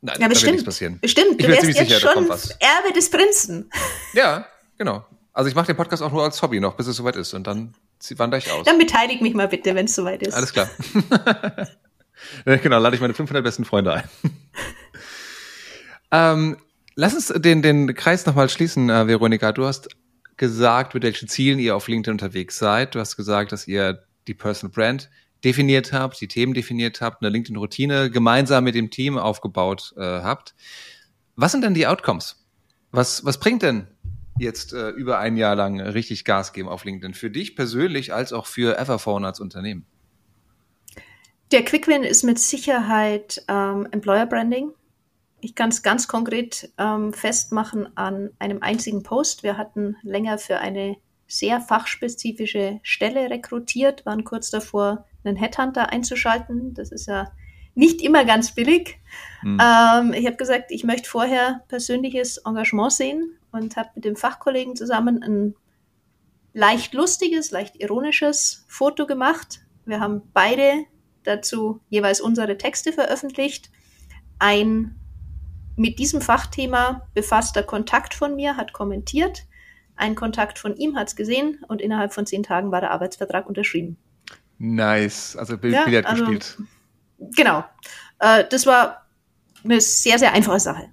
Nein, 0.00 0.16
ja, 0.20 0.28
bestimmt. 0.28 0.58
Wird 0.58 0.66
passieren. 0.66 1.00
Bestimmt, 1.00 1.40
ich 1.40 1.46
du 1.46 1.48
wärst 1.48 1.64
jetzt 1.64 1.78
sicher, 1.78 1.98
schon 1.98 2.28
Erbe 2.28 2.92
des 2.94 3.10
Prinzen. 3.10 3.68
Ja, 4.14 4.46
genau. 4.78 5.04
Also 5.32 5.48
ich 5.48 5.56
mache 5.56 5.66
den 5.66 5.76
Podcast 5.76 6.02
auch 6.02 6.12
nur 6.12 6.22
als 6.22 6.40
Hobby 6.42 6.60
noch, 6.60 6.74
bis 6.74 6.86
es 6.86 6.96
soweit 6.96 7.16
ist. 7.16 7.34
Und 7.34 7.46
dann 7.46 7.74
wandere 8.16 8.38
ich 8.38 8.50
aus. 8.50 8.64
Dann 8.64 8.78
beteilige 8.78 9.22
mich 9.22 9.34
mal 9.34 9.48
bitte, 9.48 9.74
wenn 9.74 9.86
es 9.86 9.94
soweit 9.94 10.22
ist. 10.22 10.34
Alles 10.34 10.52
klar. 10.52 10.68
genau, 12.44 12.78
lade 12.78 12.94
ich 12.94 13.00
meine 13.00 13.14
500 13.14 13.42
besten 13.42 13.64
Freunde 13.64 13.94
ein. 13.94 14.04
ähm, 16.10 16.56
Lass 16.94 17.14
uns 17.14 17.28
den, 17.28 17.62
den 17.62 17.94
Kreis 17.94 18.26
nochmal 18.26 18.48
schließen, 18.48 18.90
äh, 18.90 19.06
Veronika. 19.06 19.52
Du 19.52 19.64
hast 19.64 19.88
gesagt, 20.36 20.94
mit 20.94 21.02
welchen 21.02 21.28
Zielen 21.28 21.58
ihr 21.58 21.76
auf 21.76 21.88
LinkedIn 21.88 22.12
unterwegs 22.12 22.58
seid. 22.58 22.94
Du 22.94 23.00
hast 23.00 23.16
gesagt, 23.16 23.52
dass 23.52 23.66
ihr 23.66 24.04
die 24.26 24.34
Personal 24.34 24.72
Brand 24.72 25.10
definiert 25.44 25.92
habt, 25.92 26.20
die 26.20 26.28
Themen 26.28 26.54
definiert 26.54 27.00
habt, 27.00 27.22
eine 27.22 27.30
LinkedIn-Routine 27.30 28.10
gemeinsam 28.10 28.64
mit 28.64 28.74
dem 28.74 28.90
Team 28.90 29.18
aufgebaut 29.18 29.92
äh, 29.96 30.00
habt. 30.00 30.54
Was 31.34 31.52
sind 31.52 31.62
denn 31.62 31.74
die 31.74 31.86
Outcomes? 31.86 32.44
Was, 32.90 33.24
was 33.24 33.40
bringt 33.40 33.62
denn 33.62 33.88
jetzt 34.38 34.72
äh, 34.72 34.90
über 34.90 35.18
ein 35.18 35.36
Jahr 35.36 35.56
lang 35.56 35.80
richtig 35.80 36.24
Gas 36.24 36.52
geben 36.52 36.68
auf 36.68 36.84
LinkedIn? 36.84 37.14
Für 37.14 37.30
dich 37.30 37.56
persönlich 37.56 38.12
als 38.12 38.32
auch 38.32 38.46
für 38.46 38.78
Everphone 38.78 39.24
als 39.24 39.40
Unternehmen? 39.40 39.86
Der 41.50 41.64
Quick-Win 41.64 42.02
ist 42.02 42.22
mit 42.22 42.38
Sicherheit 42.38 43.42
ähm, 43.48 43.88
Employer 43.90 44.26
Branding. 44.26 44.72
Ich 45.44 45.56
kann 45.56 45.70
es 45.70 45.82
ganz 45.82 46.06
konkret 46.06 46.72
ähm, 46.78 47.12
festmachen 47.12 47.96
an 47.96 48.30
einem 48.38 48.62
einzigen 48.62 49.02
Post. 49.02 49.42
Wir 49.42 49.58
hatten 49.58 49.96
länger 50.02 50.38
für 50.38 50.58
eine 50.58 50.96
sehr 51.26 51.60
fachspezifische 51.60 52.78
Stelle 52.84 53.28
rekrutiert, 53.28 54.06
waren 54.06 54.22
kurz 54.22 54.50
davor, 54.50 55.04
einen 55.24 55.36
Headhunter 55.36 55.90
einzuschalten. 55.90 56.74
Das 56.74 56.92
ist 56.92 57.06
ja 57.06 57.32
nicht 57.74 58.02
immer 58.02 58.24
ganz 58.24 58.52
billig. 58.54 59.00
Mhm. 59.42 59.58
Ähm, 59.60 60.12
ich 60.12 60.26
habe 60.26 60.36
gesagt, 60.36 60.70
ich 60.70 60.84
möchte 60.84 61.10
vorher 61.10 61.64
persönliches 61.66 62.36
Engagement 62.38 62.92
sehen 62.92 63.36
und 63.50 63.76
habe 63.76 63.90
mit 63.96 64.04
dem 64.04 64.14
Fachkollegen 64.14 64.76
zusammen 64.76 65.24
ein 65.24 65.56
leicht 66.52 66.94
lustiges, 66.94 67.50
leicht 67.50 67.82
ironisches 67.82 68.64
Foto 68.68 69.08
gemacht. 69.08 69.64
Wir 69.86 69.98
haben 69.98 70.22
beide 70.32 70.84
dazu 71.24 71.80
jeweils 71.88 72.20
unsere 72.20 72.56
Texte 72.58 72.92
veröffentlicht. 72.92 73.70
Ein 74.38 74.98
mit 75.76 75.98
diesem 75.98 76.20
Fachthema 76.20 77.08
befasster 77.14 77.62
Kontakt 77.62 78.14
von 78.14 78.36
mir 78.36 78.56
hat 78.56 78.72
kommentiert. 78.72 79.44
Ein 79.96 80.14
Kontakt 80.14 80.58
von 80.58 80.76
ihm 80.76 80.96
hat 80.96 81.08
es 81.08 81.16
gesehen 81.16 81.64
und 81.68 81.80
innerhalb 81.80 82.12
von 82.12 82.26
zehn 82.26 82.42
Tagen 82.42 82.72
war 82.72 82.80
der 82.80 82.90
Arbeitsvertrag 82.90 83.46
unterschrieben. 83.46 83.96
Nice. 84.58 85.36
Also 85.36 85.58
Bild, 85.58 85.74
ja, 85.74 85.84
Billard 85.84 86.06
also, 86.06 86.24
gespielt. 86.24 86.58
Genau. 87.36 87.64
Äh, 88.18 88.44
das 88.48 88.66
war 88.66 89.06
eine 89.64 89.80
sehr, 89.80 90.18
sehr 90.18 90.32
einfache 90.32 90.60
Sache. 90.60 90.88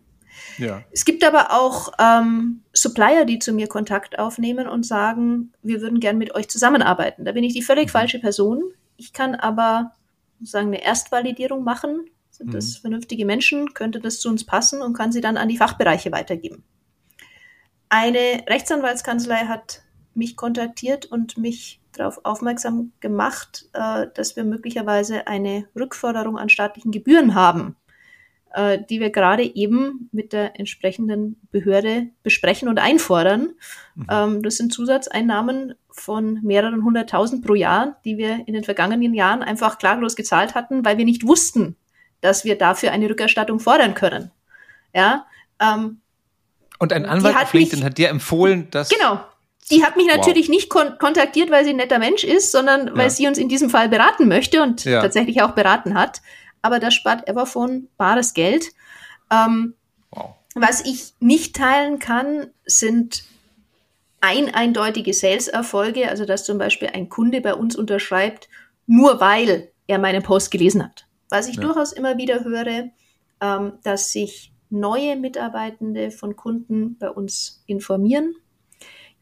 Ja. 0.58 0.84
Es 0.92 1.06
gibt 1.06 1.24
aber 1.24 1.54
auch 1.54 1.94
ähm, 2.00 2.62
Supplier, 2.74 3.26
die 3.26 3.40
zu 3.40 3.54
mir 3.54 3.68
Kontakt 3.68 4.20
aufnehmen 4.20 4.68
und 4.68 4.86
sagen, 4.86 5.54
wir 5.64 5.82
würden 5.82 6.00
gern 6.00 6.18
mit 6.18 6.36
euch 6.36 6.50
zusammenarbeiten. 6.50 7.26
Da 7.26 7.32
bin 7.32 7.44
ich 7.44 7.54
die 7.54 7.62
völlig 7.62 7.88
mhm. 7.88 7.92
falsche 7.92 8.20
Person. 8.20 8.62
Ich 8.98 9.14
kann 9.14 9.36
aber 9.36 9.94
sozusagen 10.40 10.68
eine 10.68 10.84
Erstvalidierung 10.84 11.64
machen. 11.64 12.10
Sind 12.40 12.48
mhm. 12.48 12.52
das 12.54 12.78
vernünftige 12.78 13.26
Menschen? 13.26 13.74
Könnte 13.76 14.00
das 14.00 14.20
zu 14.20 14.30
uns 14.30 14.44
passen 14.44 14.82
und 14.82 14.94
kann 14.94 15.12
sie 15.12 15.22
dann 15.22 15.38
an 15.38 15.48
die 15.48 15.58
Fachbereiche 15.58 16.12
weitergeben. 16.12 16.64
Eine 17.90 18.44
Rechtsanwaltskanzlei 18.48 19.46
hat 19.46 19.84
mich 20.16 20.36
kontaktiert 20.36 21.06
und 21.06 21.38
mich 21.38 21.80
darauf 21.92 22.20
aufmerksam 22.24 22.92
gemacht, 23.00 23.70
äh, 23.74 24.08
dass 24.14 24.36
wir 24.36 24.44
möglicherweise 24.44 25.28
eine 25.28 25.68
Rückforderung 25.76 26.38
an 26.38 26.50
staatlichen 26.50 26.92
Gebühren 26.92 27.36
haben 27.36 27.76
äh, 28.54 28.80
die 28.90 29.00
wir 29.00 29.12
gerade 29.12 29.44
eben 29.44 30.10
mit 30.12 30.34
der 30.34 30.60
entsprechenden 30.60 31.40
Behörde 31.52 32.10
besprechen 32.24 32.68
und 32.68 32.80
einfordern. 32.80 33.54
Mhm. 33.96 34.08
Ähm, 34.10 34.44
das 34.44 34.58
sind 34.58 34.74
Zusatzeinnahmen 34.74 35.76
von 35.92 36.40
mehreren 36.42 36.84
hunderttausend 36.84 37.46
pro 37.46 37.56
Jahr, 37.56 38.00
die 38.06 38.18
wir 38.18 38.48
in 38.48 38.54
den 38.54 38.64
vergangenen 38.64 39.14
Jahren 39.14 39.44
einfach 39.44 39.78
klaglos 39.78 40.16
gezahlt 40.16 40.56
hatten, 40.56 40.84
weil 40.86 40.98
wir 40.98 41.06
nicht 41.06 41.28
wussten, 41.28 41.76
dass 42.22 42.46
wir 42.46 42.58
dafür 42.58 42.92
eine 42.92 43.10
Rückerstattung 43.10 43.60
fordern 43.60 43.94
können. 43.94 44.32
Ja. 44.94 45.26
Ähm, 45.60 46.02
und 46.80 46.94
ein 46.94 47.06
Anwalt 47.06 47.36
auf 47.36 47.54
LinkedIn 47.54 47.84
hat 47.84 47.98
dir 47.98 48.10
empfohlen, 48.10 48.70
dass 48.72 48.90
genau 48.90 49.24
die 49.72 49.84
hat 49.84 49.98
mich 49.98 50.08
natürlich 50.08 50.48
wow. 50.48 50.56
nicht 50.56 50.70
kon 50.70 50.98
kontaktiert, 50.98 51.52
weil 51.52 51.64
sie 51.64 51.72
ein 51.72 51.76
netter 51.76 52.00
Mensch 52.00 52.24
ist, 52.24 52.52
sondern 52.52 52.96
weil 52.96 53.04
ja. 53.04 53.10
sie 53.12 53.28
uns 53.28 53.38
in 53.38 53.50
diesem 53.50 53.70
Fall 53.70 53.88
beraten 53.88 54.28
möchte 54.28 54.64
und 54.64 54.84
ja. 54.84 55.00
tatsächlich 55.00 55.44
auch 55.44 55.52
beraten 55.52 55.94
hat 55.94 56.22
aber 56.62 56.80
das 56.80 56.94
spart 56.94 57.28
Everphone 57.28 57.88
bares 57.98 58.34
Geld. 58.34 58.72
Ähm, 59.32 59.76
wow. 60.12 60.36
Was 60.56 60.84
ich 60.86 61.14
nicht 61.20 61.56
teilen 61.56 62.00
kann, 62.00 62.48
sind 62.66 63.24
ein 64.22 64.54
eindeutige 64.54 65.14
Sales-Erfolge, 65.14 66.10
also 66.10 66.26
dass 66.26 66.44
zum 66.44 66.58
Beispiel 66.58 66.90
ein 66.94 67.10
Kunde 67.10 67.42
bei 67.42 67.54
uns 67.54 67.76
unterschreibt, 67.76 68.50
nur 68.86 69.20
weil 69.22 69.72
er 69.88 70.00
meinen 70.00 70.24
Post 70.24 70.52
gelesen 70.52 70.84
hat. 70.84 71.06
Was 71.30 71.48
ich 71.48 71.56
ja. 71.56 71.62
durchaus 71.62 71.94
immer 71.94 72.18
wieder 72.18 72.44
höre, 72.44 72.90
ähm, 73.42 73.74
dass 73.84 74.12
sich 74.12 74.52
neue 74.70 75.16
Mitarbeitende 75.16 76.12
von 76.12 76.36
Kunden 76.36 76.98
bei 76.98 77.10
uns 77.10 77.64
informieren. 77.66 78.36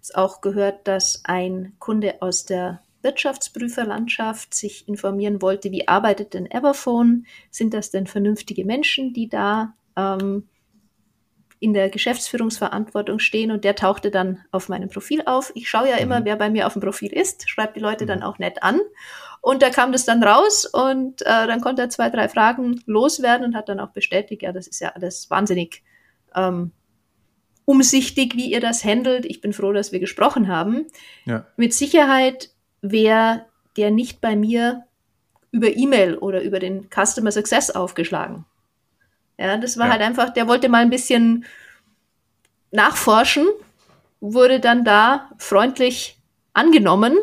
Ich 0.02 0.16
habe 0.16 0.26
auch 0.26 0.42
gehört, 0.42 0.88
dass 0.88 1.22
ein 1.26 1.74
Kunde 1.80 2.22
aus 2.22 2.46
der 2.46 2.82
Wirtschaftsprüferlandschaft 3.02 4.54
sich 4.54 4.88
informieren 4.88 5.42
wollte, 5.42 5.72
wie 5.72 5.88
arbeitet 5.88 6.34
denn 6.34 6.50
Everphone? 6.50 7.26
Sind 7.52 7.74
das 7.74 7.92
denn 7.92 8.08
vernünftige 8.08 8.66
Menschen, 8.66 9.14
die 9.14 9.30
da 9.30 9.76
ähm, 9.96 10.50
in 11.60 11.74
der 11.74 11.90
Geschäftsführungsverantwortung 11.90 13.20
stehen? 13.20 13.52
Und 13.52 13.64
der 13.64 13.76
tauchte 13.76 14.12
dann 14.12 14.44
auf 14.52 14.68
meinem 14.68 14.90
Profil 14.90 15.22
auf. 15.26 15.52
Ich 15.56 15.70
schaue 15.70 15.90
ja 15.90 15.96
mhm. 15.96 16.02
immer, 16.02 16.26
wer 16.26 16.36
bei 16.36 16.50
mir 16.50 16.68
auf 16.68 16.74
dem 16.74 16.82
Profil 16.82 17.14
ist, 17.14 17.50
schreibe 17.50 17.74
die 17.74 17.80
Leute 17.80 18.06
mhm. 18.06 18.10
dann 18.10 18.24
auch 18.24 18.40
nett 18.40 18.64
an. 18.64 18.80
Und 19.48 19.62
da 19.62 19.70
kam 19.70 19.94
das 19.94 20.04
dann 20.04 20.22
raus 20.22 20.66
und 20.66 21.22
äh, 21.22 21.48
dann 21.48 21.62
konnte 21.62 21.82
er 21.82 21.90
zwei, 21.90 22.10
drei 22.10 22.28
Fragen 22.28 22.84
loswerden 22.86 23.46
und 23.46 23.56
hat 23.56 23.70
dann 23.70 23.80
auch 23.80 23.92
bestätigt, 23.92 24.42
ja, 24.42 24.52
das 24.52 24.68
ist 24.68 24.82
ja 24.82 24.90
alles 24.90 25.30
wahnsinnig 25.30 25.84
ähm, 26.36 26.72
umsichtig, 27.64 28.36
wie 28.36 28.52
ihr 28.52 28.60
das 28.60 28.84
handelt. 28.84 29.24
Ich 29.24 29.40
bin 29.40 29.54
froh, 29.54 29.72
dass 29.72 29.94
wir 29.94 30.02
gesprochen 30.02 30.50
haben. 30.50 30.88
Ja. 31.24 31.48
Mit 31.56 31.74
Sicherheit 31.74 32.50
wäre 32.82 33.46
der 33.78 33.90
nicht 33.90 34.20
bei 34.20 34.36
mir 34.36 34.84
über 35.52 35.74
E-Mail 35.78 36.18
oder 36.18 36.42
über 36.42 36.60
den 36.60 36.90
Customer 36.94 37.32
Success 37.32 37.72
aufgeschlagen. 37.72 38.44
Ja, 39.38 39.56
das 39.56 39.78
war 39.78 39.86
ja. 39.86 39.94
halt 39.94 40.02
einfach, 40.02 40.32
der 40.32 40.50
wollte 40.50 40.68
mal 40.68 40.82
ein 40.82 40.90
bisschen 40.90 41.46
nachforschen, 42.72 43.48
wurde 44.20 44.60
dann 44.60 44.84
da 44.84 45.30
freundlich 45.38 46.18
angenommen 46.52 47.16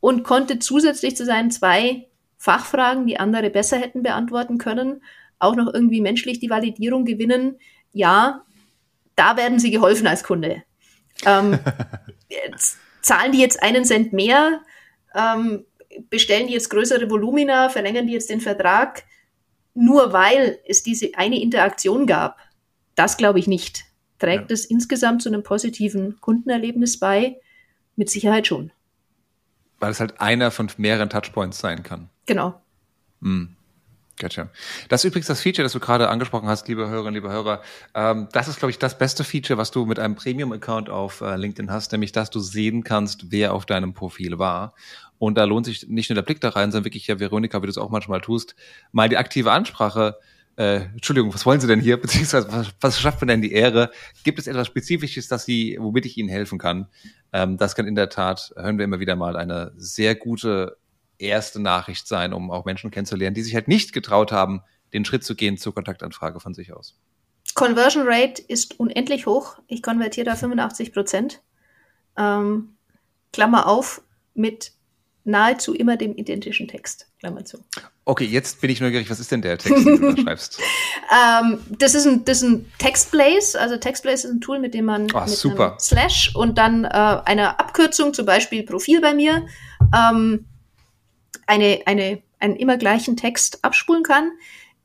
und 0.00 0.24
konnte 0.24 0.58
zusätzlich 0.58 1.16
zu 1.16 1.24
seinen 1.24 1.50
zwei 1.50 2.08
Fachfragen, 2.38 3.06
die 3.06 3.18
andere 3.18 3.50
besser 3.50 3.78
hätten 3.78 4.02
beantworten 4.02 4.58
können, 4.58 5.02
auch 5.38 5.56
noch 5.56 5.72
irgendwie 5.72 6.00
menschlich 6.00 6.40
die 6.40 6.50
Validierung 6.50 7.04
gewinnen. 7.04 7.58
Ja, 7.92 8.44
da 9.14 9.36
werden 9.36 9.58
sie 9.58 9.70
geholfen 9.70 10.06
als 10.06 10.24
Kunde. 10.24 10.62
Ähm, 11.26 11.58
zahlen 13.02 13.32
die 13.32 13.40
jetzt 13.40 13.62
einen 13.62 13.84
Cent 13.84 14.12
mehr, 14.12 14.60
ähm, 15.14 15.64
bestellen 16.08 16.46
die 16.46 16.54
jetzt 16.54 16.70
größere 16.70 17.10
Volumina, 17.10 17.68
verlängern 17.68 18.06
die 18.06 18.14
jetzt 18.14 18.30
den 18.30 18.40
Vertrag, 18.40 19.04
nur 19.74 20.12
weil 20.12 20.58
es 20.66 20.82
diese 20.82 21.10
eine 21.16 21.40
Interaktion 21.40 22.06
gab. 22.06 22.38
Das 22.94 23.16
glaube 23.16 23.38
ich 23.38 23.46
nicht. 23.46 23.84
Trägt 24.18 24.50
ja. 24.50 24.54
es 24.54 24.64
insgesamt 24.64 25.22
zu 25.22 25.28
einem 25.28 25.42
positiven 25.42 26.20
Kundenerlebnis 26.20 26.98
bei? 26.98 27.40
Mit 27.96 28.10
Sicherheit 28.10 28.46
schon. 28.46 28.72
Weil 29.80 29.90
es 29.90 30.00
halt 30.00 30.20
einer 30.20 30.50
von 30.50 30.70
mehreren 30.76 31.10
Touchpoints 31.10 31.58
sein 31.58 31.82
kann. 31.82 32.08
Genau. 32.26 32.60
Mhm. 33.20 33.56
Gotcha. 34.20 34.50
Das 34.90 35.02
ist 35.02 35.08
übrigens 35.08 35.28
das 35.28 35.40
Feature, 35.40 35.64
das 35.64 35.72
du 35.72 35.80
gerade 35.80 36.10
angesprochen 36.10 36.46
hast, 36.46 36.68
liebe 36.68 36.88
Hörerinnen, 36.88 37.14
liebe 37.14 37.30
Hörer. 37.30 37.62
Ähm, 37.94 38.28
das 38.32 38.48
ist, 38.48 38.58
glaube 38.58 38.70
ich, 38.70 38.78
das 38.78 38.98
beste 38.98 39.24
Feature, 39.24 39.56
was 39.56 39.70
du 39.70 39.86
mit 39.86 39.98
einem 39.98 40.14
Premium-Account 40.14 40.90
auf 40.90 41.22
äh, 41.22 41.36
LinkedIn 41.36 41.72
hast, 41.72 41.92
nämlich, 41.92 42.12
dass 42.12 42.28
du 42.28 42.38
sehen 42.38 42.84
kannst, 42.84 43.30
wer 43.32 43.54
auf 43.54 43.64
deinem 43.64 43.94
Profil 43.94 44.38
war. 44.38 44.74
Und 45.18 45.38
da 45.38 45.44
lohnt 45.44 45.64
sich 45.64 45.88
nicht 45.88 46.10
nur 46.10 46.16
der 46.16 46.22
Blick 46.22 46.40
da 46.40 46.50
rein, 46.50 46.70
sondern 46.70 46.84
wirklich, 46.84 47.06
ja, 47.06 47.18
Veronika, 47.18 47.62
wie 47.62 47.66
du 47.66 47.70
es 47.70 47.78
auch 47.78 47.88
manchmal 47.88 48.20
tust, 48.20 48.54
mal 48.92 49.08
die 49.08 49.16
aktive 49.16 49.52
Ansprache 49.52 50.18
äh, 50.18 50.24
Entschuldigung, 50.60 51.32
was 51.32 51.46
wollen 51.46 51.60
Sie 51.60 51.66
denn 51.66 51.80
hier? 51.80 51.96
Beziehungsweise, 52.00 52.52
was, 52.52 52.68
was 52.80 53.00
schafft 53.00 53.20
man 53.20 53.28
denn 53.28 53.42
die 53.42 53.52
Ehre? 53.52 53.90
Gibt 54.24 54.38
es 54.38 54.46
etwas 54.46 54.66
Spezifisches, 54.66 55.28
dass 55.28 55.44
Sie, 55.44 55.76
womit 55.80 56.06
ich 56.06 56.18
Ihnen 56.18 56.28
helfen 56.28 56.58
kann? 56.58 56.88
Ähm, 57.32 57.56
das 57.56 57.74
kann 57.74 57.86
in 57.86 57.94
der 57.94 58.10
Tat, 58.10 58.52
hören 58.56 58.78
wir 58.78 58.84
immer 58.84 59.00
wieder 59.00 59.16
mal, 59.16 59.36
eine 59.36 59.72
sehr 59.76 60.14
gute 60.14 60.76
erste 61.18 61.60
Nachricht 61.60 62.06
sein, 62.06 62.32
um 62.32 62.50
auch 62.50 62.64
Menschen 62.64 62.90
kennenzulernen, 62.90 63.34
die 63.34 63.42
sich 63.42 63.54
halt 63.54 63.68
nicht 63.68 63.92
getraut 63.92 64.32
haben, 64.32 64.62
den 64.92 65.04
Schritt 65.04 65.24
zu 65.24 65.34
gehen 65.34 65.56
zur 65.56 65.74
Kontaktanfrage 65.74 66.40
von 66.40 66.54
sich 66.54 66.72
aus. 66.72 66.98
Conversion 67.54 68.04
Rate 68.06 68.42
ist 68.42 68.78
unendlich 68.78 69.26
hoch. 69.26 69.58
Ich 69.66 69.82
konvertiere 69.82 70.26
da 70.26 70.36
85 70.36 70.92
Prozent. 70.92 71.42
Ähm, 72.16 72.76
Klammer 73.32 73.66
auf, 73.66 74.02
mit 74.34 74.72
nahezu 75.30 75.74
immer 75.74 75.96
dem 75.96 76.14
identischen 76.16 76.68
Text. 76.68 77.06
Klammer 77.20 77.44
zu. 77.44 77.58
Okay, 78.04 78.24
jetzt 78.24 78.60
bin 78.60 78.70
ich 78.70 78.80
neugierig. 78.80 79.08
Was 79.10 79.20
ist 79.20 79.30
denn 79.30 79.42
der 79.42 79.58
Text, 79.58 79.86
den 79.86 80.00
du 80.00 80.14
da 80.14 80.22
schreibst? 80.22 80.60
ähm, 81.10 81.58
das, 81.78 81.94
ist 81.94 82.06
ein, 82.06 82.24
das 82.24 82.38
ist 82.38 82.48
ein 82.48 82.72
Textblaze. 82.78 83.60
Also 83.60 83.76
Textblaze 83.76 84.26
ist 84.26 84.34
ein 84.34 84.40
Tool, 84.40 84.58
mit 84.58 84.74
dem 84.74 84.86
man 84.86 85.06
oh, 85.14 85.20
mit 85.20 85.28
super. 85.28 85.76
Slash 85.78 86.34
und 86.34 86.58
dann 86.58 86.84
äh, 86.84 86.88
einer 86.88 87.60
Abkürzung, 87.60 88.14
zum 88.14 88.26
Beispiel 88.26 88.62
Profil 88.64 89.00
bei 89.00 89.14
mir, 89.14 89.46
ähm, 89.94 90.46
eine, 91.46 91.80
eine, 91.86 92.22
einen 92.38 92.56
immer 92.56 92.76
gleichen 92.76 93.16
Text 93.16 93.64
abspulen 93.64 94.02
kann. 94.02 94.32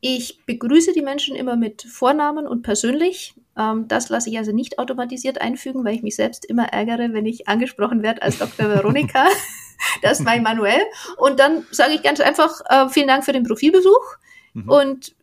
Ich 0.02 0.46
begrüße 0.46 0.94
die 0.94 1.02
Menschen 1.02 1.36
immer 1.36 1.56
mit 1.56 1.84
Vornamen 1.84 2.48
und 2.48 2.62
persönlich. 2.62 3.34
Ähm, 3.58 3.88
das 3.88 4.10
lasse 4.10 4.30
ich 4.30 4.38
also 4.38 4.52
nicht 4.52 4.80
automatisiert 4.80 5.42
einfügen, 5.42 5.84
weil 5.86 5.96
ich 5.96 6.04
mich 6.04 6.16
selbst 6.16 6.46
immer 6.46 6.66
ärgere, 6.74 7.14
wenn 7.14 7.26
ich 7.26 7.48
angesprochen 7.48 8.04
werde 8.04 8.22
als 8.22 8.38
Dr. 8.38 8.70
Veronika. 8.70 9.26
das 10.02 10.20
ist 10.20 10.26
mein 10.26 10.44
manuell. 10.44 10.82
Und 11.18 11.40
dann 11.40 11.66
sage 11.72 11.94
ich 11.94 12.04
ganz 12.04 12.20
einfach, 12.20 12.62
äh, 12.70 12.90
vielen 12.90 13.08
Dank 13.08 13.24
für 13.24 13.34
den 13.34 13.44
Profilbesuch. 13.44 14.18
Mhm. 14.54 14.70
Und 14.70 15.16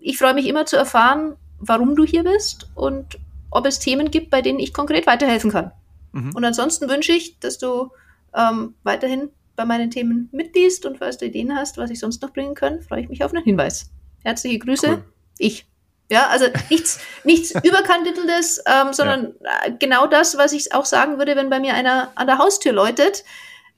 ich 0.00 0.18
freue 0.18 0.34
mich 0.34 0.46
immer 0.46 0.66
zu 0.66 0.76
erfahren, 0.76 1.36
warum 1.58 1.96
du 1.96 2.04
hier 2.04 2.24
bist 2.24 2.68
und 2.74 3.18
ob 3.50 3.66
es 3.66 3.78
Themen 3.78 4.10
gibt, 4.10 4.30
bei 4.30 4.42
denen 4.42 4.58
ich 4.58 4.72
konkret 4.72 5.06
weiterhelfen 5.06 5.50
kann. 5.50 5.72
Mhm. 6.12 6.32
Und 6.34 6.44
ansonsten 6.44 6.88
wünsche 6.88 7.12
ich, 7.12 7.38
dass 7.40 7.58
du 7.58 7.90
ähm, 8.34 8.74
weiterhin 8.82 9.30
bei 9.56 9.64
meinen 9.64 9.90
Themen 9.90 10.28
mitliest 10.32 10.84
und 10.86 10.98
falls 10.98 11.18
du 11.18 11.26
Ideen 11.26 11.54
hast, 11.54 11.78
was 11.78 11.90
ich 11.90 12.00
sonst 12.00 12.22
noch 12.22 12.32
bringen 12.32 12.54
kann, 12.54 12.82
freue 12.82 13.02
ich 13.02 13.08
mich 13.08 13.22
auf 13.24 13.32
einen 13.32 13.44
Hinweis. 13.44 13.90
Herzliche 14.24 14.58
Grüße, 14.58 14.88
cool. 14.88 15.04
ich. 15.38 15.66
Ja, 16.10 16.28
also 16.28 16.46
nichts, 16.70 17.00
nichts 17.24 17.52
überkandideltes, 17.64 18.62
ähm, 18.66 18.92
sondern 18.92 19.34
ja. 19.42 19.66
Äh, 19.66 19.72
genau 19.78 20.06
das, 20.06 20.36
was 20.36 20.52
ich 20.52 20.74
auch 20.74 20.84
sagen 20.84 21.18
würde, 21.18 21.36
wenn 21.36 21.50
bei 21.50 21.60
mir 21.60 21.74
einer 21.74 22.12
an 22.14 22.26
der 22.26 22.38
Haustür 22.38 22.72
läutet. 22.72 23.24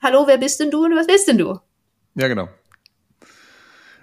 Hallo, 0.03 0.27
wer 0.27 0.39
bist 0.39 0.61
denn 0.61 0.71
du 0.71 0.85
und 0.85 0.97
was 0.97 1.09
willst 1.09 1.29
denn 1.29 1.39
du? 1.39 1.59
Ja, 2.15 2.29
genau. 2.29 2.49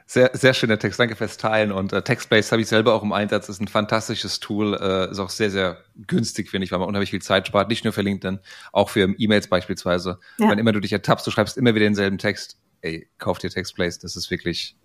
Sehr, 0.06 0.30
sehr 0.34 0.54
schöner 0.54 0.78
Text. 0.78 1.00
Danke 1.00 1.16
fürs 1.16 1.38
Teilen. 1.38 1.72
Und 1.72 1.92
äh, 1.92 2.04
Textbase 2.04 2.52
habe 2.52 2.62
ich 2.62 2.68
selber 2.68 2.94
auch 2.94 3.04
im 3.04 3.14
Einsatz. 3.14 3.50
Ist 3.50 3.62
ein 3.62 3.68
fantastisches 3.68 4.40
Tool. 4.40 4.76
Äh, 4.76 5.12
ist 5.12 5.20
auch 5.20 5.32
sehr, 5.32 5.50
sehr 5.50 5.78
günstig, 6.08 6.52
finde 6.52 6.66
ich, 6.66 6.72
weil 6.72 6.80
man 6.80 6.88
unheimlich 6.88 7.10
viel 7.10 7.22
Zeit 7.22 7.48
spart. 7.48 7.70
Nicht 7.70 7.84
nur 7.84 7.94
für 7.94 8.04
LinkedIn, 8.04 8.40
auch 8.72 8.90
für 8.90 9.16
E-Mails 9.18 9.48
beispielsweise. 9.48 10.20
Ja. 10.38 10.50
Wenn 10.50 10.60
immer 10.60 10.72
du 10.72 10.82
dich 10.82 10.94
ertappst, 10.94 11.26
du 11.26 11.32
schreibst 11.32 11.58
immer 11.58 11.74
wieder 11.74 11.86
denselben 11.86 12.20
Text. 12.20 12.58
Ey, 12.82 13.10
kauf 13.18 13.40
dir 13.40 13.50
Textbase. 13.50 14.00
Das 14.02 14.16
ist 14.16 14.30
wirklich 14.30 14.76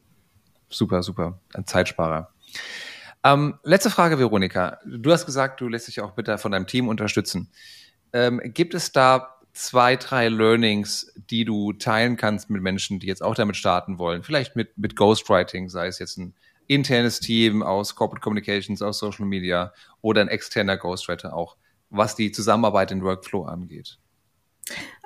super, 0.71 1.03
super. 1.03 1.41
Ein 1.53 1.67
Zeitsparer. 1.67 2.33
Ähm, 3.25 3.59
letzte 3.65 3.91
Frage, 3.91 4.19
Veronika. 4.19 4.79
Du 4.87 5.13
hast 5.13 5.27
gesagt, 5.27 5.61
du 5.61 5.69
lässt 5.69 5.89
dich 5.89 6.01
auch 6.01 6.13
bitte 6.13 6.39
von 6.39 6.53
deinem 6.53 6.67
Team 6.67 6.89
unterstützen. 6.89 7.51
Ähm, 8.13 8.41
gibt 8.45 8.75
es 8.75 8.93
da 8.93 9.39
zwei, 9.53 9.97
drei 9.97 10.29
Learnings, 10.29 11.13
die 11.17 11.45
du 11.45 11.73
teilen 11.73 12.17
kannst 12.17 12.49
mit 12.49 12.63
Menschen, 12.63 13.01
die 13.01 13.07
jetzt 13.07 13.23
auch 13.23 13.35
damit 13.35 13.57
starten 13.57 13.99
wollen? 13.99 14.23
Vielleicht 14.23 14.57
mit, 14.57 14.79
mit 14.79 14.95
Ghostwriting, 14.95 15.69
sei 15.69 15.89
es 15.89 15.99
jetzt 15.99 16.17
ein 16.19 16.35
internes 16.69 17.19
Team 17.21 17.63
aus 17.63 17.97
Corporate 17.97 18.23
Communications, 18.23 18.83
aus 18.83 18.99
Social 18.99 19.27
Media 19.27 19.73
oder 20.01 20.21
ein 20.21 20.29
externer 20.29 20.77
Ghostwriter 20.77 21.35
auch, 21.35 21.57
was 21.91 22.15
die 22.15 22.31
Zusammenarbeit 22.31 22.93
in 22.93 23.03
Workflow 23.03 23.45
angeht. 23.45 23.99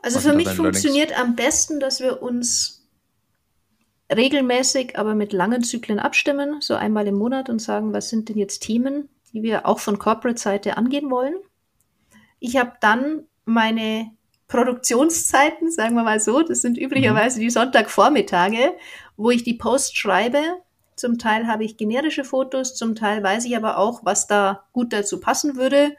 Also 0.02 0.16
was 0.16 0.24
für 0.24 0.34
mich 0.34 0.48
funktioniert 0.48 1.10
Learnings? 1.10 1.30
am 1.30 1.36
besten, 1.36 1.80
dass 1.80 2.00
wir 2.00 2.20
uns 2.20 2.81
regelmäßig, 4.16 4.98
aber 4.98 5.14
mit 5.14 5.32
langen 5.32 5.62
Zyklen 5.62 5.98
abstimmen, 5.98 6.60
so 6.60 6.74
einmal 6.74 7.06
im 7.06 7.16
Monat 7.16 7.48
und 7.48 7.60
sagen, 7.60 7.92
was 7.92 8.08
sind 8.08 8.28
denn 8.28 8.38
jetzt 8.38 8.60
Themen, 8.60 9.08
die 9.32 9.42
wir 9.42 9.66
auch 9.66 9.78
von 9.78 9.98
Corporate-Seite 9.98 10.76
angehen 10.76 11.10
wollen. 11.10 11.34
Ich 12.38 12.56
habe 12.56 12.72
dann 12.80 13.24
meine 13.44 14.10
Produktionszeiten, 14.48 15.70
sagen 15.70 15.94
wir 15.94 16.02
mal 16.02 16.20
so, 16.20 16.42
das 16.42 16.60
sind 16.60 16.76
üblicherweise 16.76 17.40
die 17.40 17.50
Sonntagvormittage, 17.50 18.74
wo 19.16 19.30
ich 19.30 19.44
die 19.44 19.54
Post 19.54 19.96
schreibe. 19.96 20.40
Zum 20.94 21.18
Teil 21.18 21.46
habe 21.46 21.64
ich 21.64 21.78
generische 21.78 22.24
Fotos, 22.24 22.74
zum 22.74 22.94
Teil 22.94 23.22
weiß 23.22 23.46
ich 23.46 23.56
aber 23.56 23.78
auch, 23.78 24.04
was 24.04 24.26
da 24.26 24.64
gut 24.72 24.92
dazu 24.92 25.20
passen 25.20 25.56
würde 25.56 25.96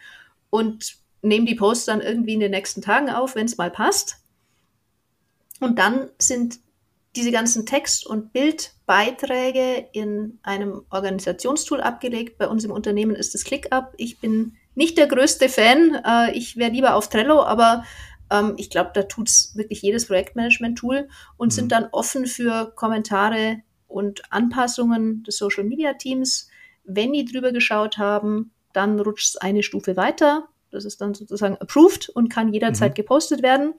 und 0.51 0.97
nehme 1.23 1.45
die 1.45 1.55
Posts 1.55 1.85
dann 1.85 2.01
irgendwie 2.01 2.35
in 2.35 2.41
den 2.41 2.51
nächsten 2.51 2.81
Tagen 2.81 3.09
auf, 3.09 3.35
wenn 3.35 3.45
es 3.45 3.57
mal 3.57 3.71
passt. 3.71 4.17
Und 5.59 5.79
dann 5.79 6.09
sind 6.19 6.59
diese 7.15 7.31
ganzen 7.31 7.65
Text- 7.65 8.05
und 8.05 8.33
Bildbeiträge 8.33 9.87
in 9.91 10.39
einem 10.41 10.83
Organisationstool 10.89 11.81
abgelegt. 11.81 12.37
Bei 12.37 12.47
uns 12.47 12.63
im 12.63 12.71
Unternehmen 12.71 13.15
ist 13.15 13.35
es 13.35 13.43
ClickUp. 13.43 13.93
Ich 13.97 14.19
bin 14.19 14.57
nicht 14.75 14.97
der 14.97 15.07
größte 15.07 15.49
Fan. 15.49 16.01
Äh, 16.05 16.35
ich 16.35 16.57
wäre 16.57 16.71
lieber 16.71 16.95
auf 16.95 17.09
Trello, 17.09 17.43
aber 17.43 17.83
ähm, 18.31 18.55
ich 18.57 18.69
glaube, 18.69 18.91
da 18.93 19.03
tut 19.03 19.29
es 19.29 19.55
wirklich 19.55 19.81
jedes 19.81 20.07
Projektmanagement-Tool 20.07 21.07
und 21.37 21.47
mhm. 21.47 21.51
sind 21.51 21.71
dann 21.71 21.87
offen 21.91 22.25
für 22.25 22.73
Kommentare 22.75 23.61
und 23.87 24.23
Anpassungen 24.31 25.23
des 25.23 25.37
Social 25.37 25.63
Media 25.63 25.93
Teams. 25.93 26.49
Wenn 26.83 27.13
die 27.13 27.25
drüber 27.25 27.51
geschaut 27.51 27.99
haben, 27.99 28.51
dann 28.73 28.99
rutscht 28.99 29.29
es 29.29 29.37
eine 29.37 29.61
Stufe 29.61 29.95
weiter. 29.95 30.47
Das 30.71 30.85
ist 30.85 30.99
dann 30.99 31.13
sozusagen 31.13 31.57
approved 31.57 32.09
und 32.09 32.29
kann 32.29 32.51
jederzeit 32.51 32.93
mhm. 32.93 32.95
gepostet 32.95 33.43
werden. 33.43 33.75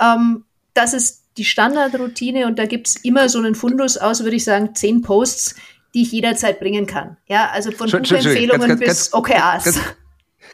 Ähm, 0.00 0.44
das 0.72 0.94
ist 0.94 1.24
die 1.40 1.46
Standardroutine 1.46 2.46
und 2.46 2.58
da 2.58 2.66
gibt 2.66 2.86
es 2.86 2.96
immer 2.96 3.30
so 3.30 3.38
einen 3.38 3.54
Fundus 3.54 3.96
aus, 3.96 4.22
würde 4.22 4.36
ich 4.36 4.44
sagen, 4.44 4.74
zehn 4.74 5.00
Posts, 5.00 5.54
die 5.94 6.02
ich 6.02 6.12
jederzeit 6.12 6.60
bringen 6.60 6.86
kann. 6.86 7.16
Ja, 7.28 7.48
also 7.50 7.70
von 7.70 7.90
Buchempfehlungen 7.90 8.78
bis 8.78 9.14
OKRs. 9.14 9.64
Ganz, 9.64 9.80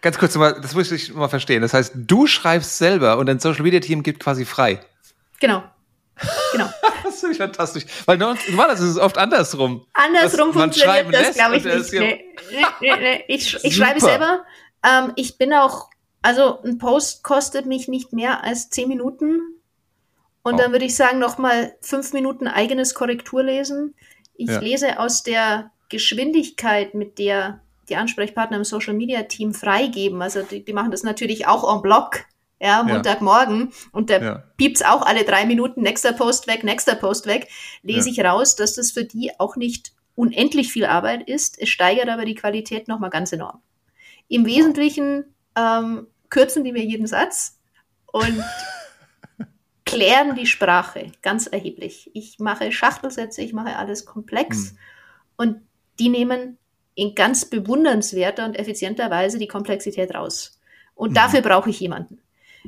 Ganz 0.01 0.19
kurz 0.19 0.35
nochmal, 0.35 0.61
das 0.61 0.75
muss 0.75 0.93
ich 0.93 1.13
mal 1.13 1.27
verstehen. 1.27 1.63
Das 1.63 1.75
heißt, 1.75 1.95
du 1.97 2.29
schreibst 2.29 2.79
selber 2.79 3.19
und 3.19 3.27
dein 3.27 3.41
Social 3.41 3.63
Media 3.63 3.81
Team 3.81 4.05
gibt 4.05 4.21
quasi 4.21 4.45
frei. 4.45 4.79
Genau. 5.41 5.65
Genau. 6.53 6.69
das 7.03 7.19
finde 7.19 7.33
ich 7.33 7.39
fantastisch. 7.39 7.87
Weil 8.05 8.19
normalerweise 8.19 8.85
ist 8.85 8.91
es 8.93 8.99
oft 8.99 9.19
andersrum. 9.19 9.85
Andersrum 9.95 10.53
funktioniert 10.53 11.13
das, 11.13 11.35
glaube 11.35 11.57
ich, 11.57 11.65
nicht. 11.65 11.93
Nee. 11.95 12.25
Nee, 12.81 12.97
nee, 13.01 13.25
ich, 13.27 13.59
ich 13.65 13.75
schreibe 13.75 13.99
selber. 13.99 14.45
Ähm, 14.85 15.13
ich 15.17 15.39
bin 15.39 15.53
auch, 15.53 15.91
also 16.23 16.63
ein 16.63 16.79
Post 16.79 17.25
kostet 17.25 17.67
mich 17.67 17.89
nicht 17.89 18.13
mehr 18.13 18.45
als 18.45 18.71
zehn 18.71 18.87
Minuten. 18.87 19.41
Und 20.47 20.55
oh. 20.55 20.59
dann 20.59 20.71
würde 20.71 20.85
ich 20.85 20.95
sagen, 20.95 21.19
nochmal 21.19 21.75
fünf 21.81 22.13
Minuten 22.13 22.47
eigenes 22.47 22.95
Korrekturlesen. 22.95 23.97
Ich 24.37 24.49
ja. 24.49 24.61
lese 24.61 25.01
aus 25.01 25.25
der 25.25 25.73
Geschwindigkeit, 25.89 26.95
mit 26.95 27.19
der 27.19 27.59
die 27.89 27.97
Ansprechpartner 27.97 28.57
im 28.57 28.63
Social 28.63 28.95
Media 28.95 29.25
Team 29.25 29.55
freigeben. 29.55 30.23
Also 30.23 30.43
die, 30.43 30.65
die 30.65 30.73
machen 30.73 30.93
das 30.93 31.03
natürlich 31.03 31.49
auch 31.49 31.75
en 31.75 31.83
bloc, 31.83 32.27
ja, 32.61 32.85
Montagmorgen. 32.85 33.73
Und 33.91 34.09
da 34.09 34.23
ja. 34.23 34.43
piept's 34.57 34.83
auch 34.83 35.03
alle 35.03 35.25
drei 35.25 35.47
Minuten, 35.47 35.83
nächster 35.83 36.13
Post 36.13 36.47
weg, 36.47 36.63
nächster 36.63 36.95
Post 36.95 37.27
weg. 37.27 37.49
Lese 37.83 38.11
ja. 38.11 38.13
ich 38.13 38.25
raus, 38.25 38.55
dass 38.55 38.77
das 38.77 38.93
für 38.93 39.03
die 39.05 39.33
auch 39.41 39.57
nicht 39.57 39.95
unendlich 40.15 40.71
viel 40.71 40.85
Arbeit 40.85 41.29
ist. 41.29 41.61
Es 41.61 41.71
steigert 41.71 42.09
aber 42.09 42.25
die 42.25 42.37
Qualität 42.37 42.87
nochmal 42.87 43.11
ganz 43.11 43.33
enorm. 43.33 43.63
Im 44.29 44.47
Wesentlichen 44.47 45.25
ähm, 45.57 46.07
kürzen 46.31 46.63
die 46.63 46.71
mir 46.71 46.85
jeden 46.85 47.09
Satz 47.09 47.59
und 48.13 48.45
klären 49.87 50.35
die 50.35 50.47
Sprache 50.47 51.13
ganz 51.23 51.47
erheblich. 51.47 52.11
Ich 52.13 52.39
mache 52.39 52.71
Schachtelsätze, 52.71 53.41
ich 53.41 53.55
mache 53.55 53.77
alles 53.77 54.05
komplex 54.05 54.71
hm. 54.71 54.79
und 55.37 55.61
die 55.99 56.11
nehmen 56.11 56.59
in 56.95 57.15
ganz 57.15 57.45
bewundernswerter 57.45 58.45
und 58.45 58.59
effizienter 58.59 59.11
Weise 59.11 59.39
die 59.39 59.47
Komplexität 59.47 60.15
raus. 60.15 60.59
Und 60.95 61.11
mhm. 61.11 61.15
dafür 61.15 61.43
brauche 61.43 61.71
ich 61.71 61.79
jemanden. 61.79 62.19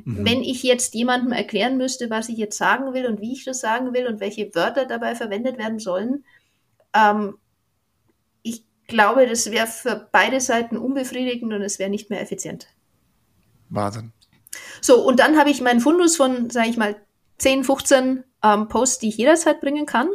Mhm. 0.05 0.25
Wenn 0.25 0.41
ich 0.43 0.61
jetzt 0.63 0.93
jemandem 0.93 1.31
erklären 1.31 1.77
müsste, 1.77 2.09
was 2.11 2.29
ich 2.29 2.37
jetzt 2.37 2.57
sagen 2.57 2.93
will 2.93 3.07
und 3.07 3.21
wie 3.21 3.33
ich 3.33 3.43
das 3.43 3.59
sagen 3.59 3.93
will 3.93 4.05
und 4.05 4.19
welche 4.19 4.53
Wörter 4.53 4.85
dabei 4.85 5.15
verwendet 5.15 5.57
werden 5.57 5.79
sollen, 5.79 6.23
ähm, 6.93 7.37
ich 8.43 8.63
glaube, 8.87 9.27
das 9.27 9.49
wäre 9.51 9.67
für 9.67 10.07
beide 10.11 10.39
Seiten 10.39 10.77
unbefriedigend 10.77 11.51
und 11.51 11.61
es 11.63 11.79
wäre 11.79 11.89
nicht 11.89 12.11
mehr 12.11 12.21
effizient. 12.21 12.67
Wahnsinn. 13.69 14.13
So, 14.81 15.05
und 15.05 15.19
dann 15.19 15.37
habe 15.37 15.49
ich 15.49 15.61
meinen 15.61 15.79
Fundus 15.79 16.15
von, 16.15 16.51
sage 16.51 16.69
ich 16.69 16.77
mal, 16.77 16.95
10, 17.39 17.63
15 17.63 18.23
ähm, 18.43 18.67
Posts, 18.67 18.99
die 18.99 19.09
ich 19.09 19.17
jederzeit 19.17 19.61
bringen 19.61 19.85
kann. 19.85 20.09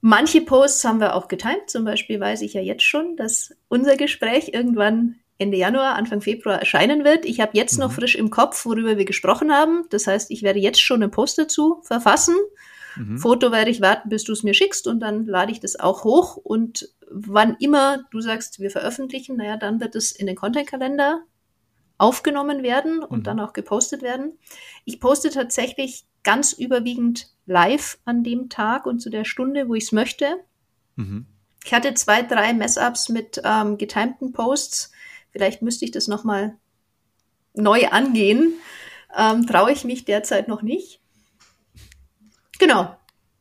Manche 0.00 0.40
Posts 0.40 0.84
haben 0.84 1.00
wir 1.00 1.14
auch 1.14 1.28
getimt. 1.28 1.68
Zum 1.68 1.84
Beispiel 1.84 2.20
weiß 2.20 2.42
ich 2.42 2.54
ja 2.54 2.60
jetzt 2.60 2.84
schon, 2.84 3.16
dass 3.16 3.54
unser 3.68 3.96
Gespräch 3.96 4.50
irgendwann 4.52 5.16
Ende 5.38 5.58
Januar, 5.58 5.96
Anfang 5.96 6.20
Februar 6.20 6.58
erscheinen 6.58 7.04
wird. 7.04 7.24
Ich 7.24 7.40
habe 7.40 7.52
jetzt 7.54 7.74
mhm. 7.74 7.80
noch 7.80 7.92
frisch 7.92 8.14
im 8.14 8.30
Kopf, 8.30 8.64
worüber 8.64 8.96
wir 8.96 9.04
gesprochen 9.04 9.52
haben. 9.52 9.84
Das 9.90 10.06
heißt, 10.06 10.30
ich 10.30 10.42
werde 10.42 10.60
jetzt 10.60 10.80
schon 10.80 11.02
einen 11.02 11.10
Post 11.10 11.38
dazu 11.38 11.80
verfassen. 11.82 12.36
Mhm. 12.96 13.18
Foto 13.18 13.52
werde 13.52 13.70
ich 13.70 13.80
warten, 13.80 14.08
bis 14.08 14.24
du 14.24 14.32
es 14.32 14.42
mir 14.42 14.54
schickst 14.54 14.86
und 14.86 15.00
dann 15.00 15.26
lade 15.26 15.52
ich 15.52 15.60
das 15.60 15.78
auch 15.78 16.04
hoch. 16.04 16.36
Und 16.36 16.88
wann 17.10 17.56
immer 17.60 18.04
du 18.10 18.20
sagst, 18.20 18.60
wir 18.60 18.70
veröffentlichen, 18.70 19.36
naja, 19.36 19.56
dann 19.56 19.80
wird 19.80 19.94
es 19.94 20.12
in 20.12 20.26
den 20.26 20.36
Content-Kalender 20.36 21.22
aufgenommen 21.98 22.62
werden 22.62 23.02
und 23.02 23.20
mhm. 23.20 23.24
dann 23.24 23.40
auch 23.40 23.52
gepostet 23.52 24.02
werden. 24.02 24.38
Ich 24.84 25.00
poste 25.00 25.30
tatsächlich 25.30 26.04
ganz 26.22 26.52
überwiegend 26.52 27.28
live 27.46 27.98
an 28.04 28.24
dem 28.24 28.48
Tag 28.48 28.86
und 28.86 29.00
zu 29.00 29.10
der 29.10 29.24
Stunde, 29.24 29.68
wo 29.68 29.74
ich 29.74 29.84
es 29.84 29.92
möchte. 29.92 30.40
Mhm. 30.96 31.26
Ich 31.64 31.72
hatte 31.72 31.94
zwei, 31.94 32.22
drei 32.22 32.52
Mess-ups 32.52 33.08
mit 33.08 33.40
ähm, 33.44 33.78
getimten 33.78 34.32
Posts. 34.32 34.92
Vielleicht 35.30 35.62
müsste 35.62 35.84
ich 35.84 35.90
das 35.90 36.08
nochmal 36.08 36.56
neu 37.54 37.88
angehen. 37.88 38.54
Ähm, 39.16 39.46
Traue 39.46 39.72
ich 39.72 39.84
mich 39.84 40.04
derzeit 40.04 40.48
noch 40.48 40.62
nicht. 40.62 41.00
Genau. 42.58 42.96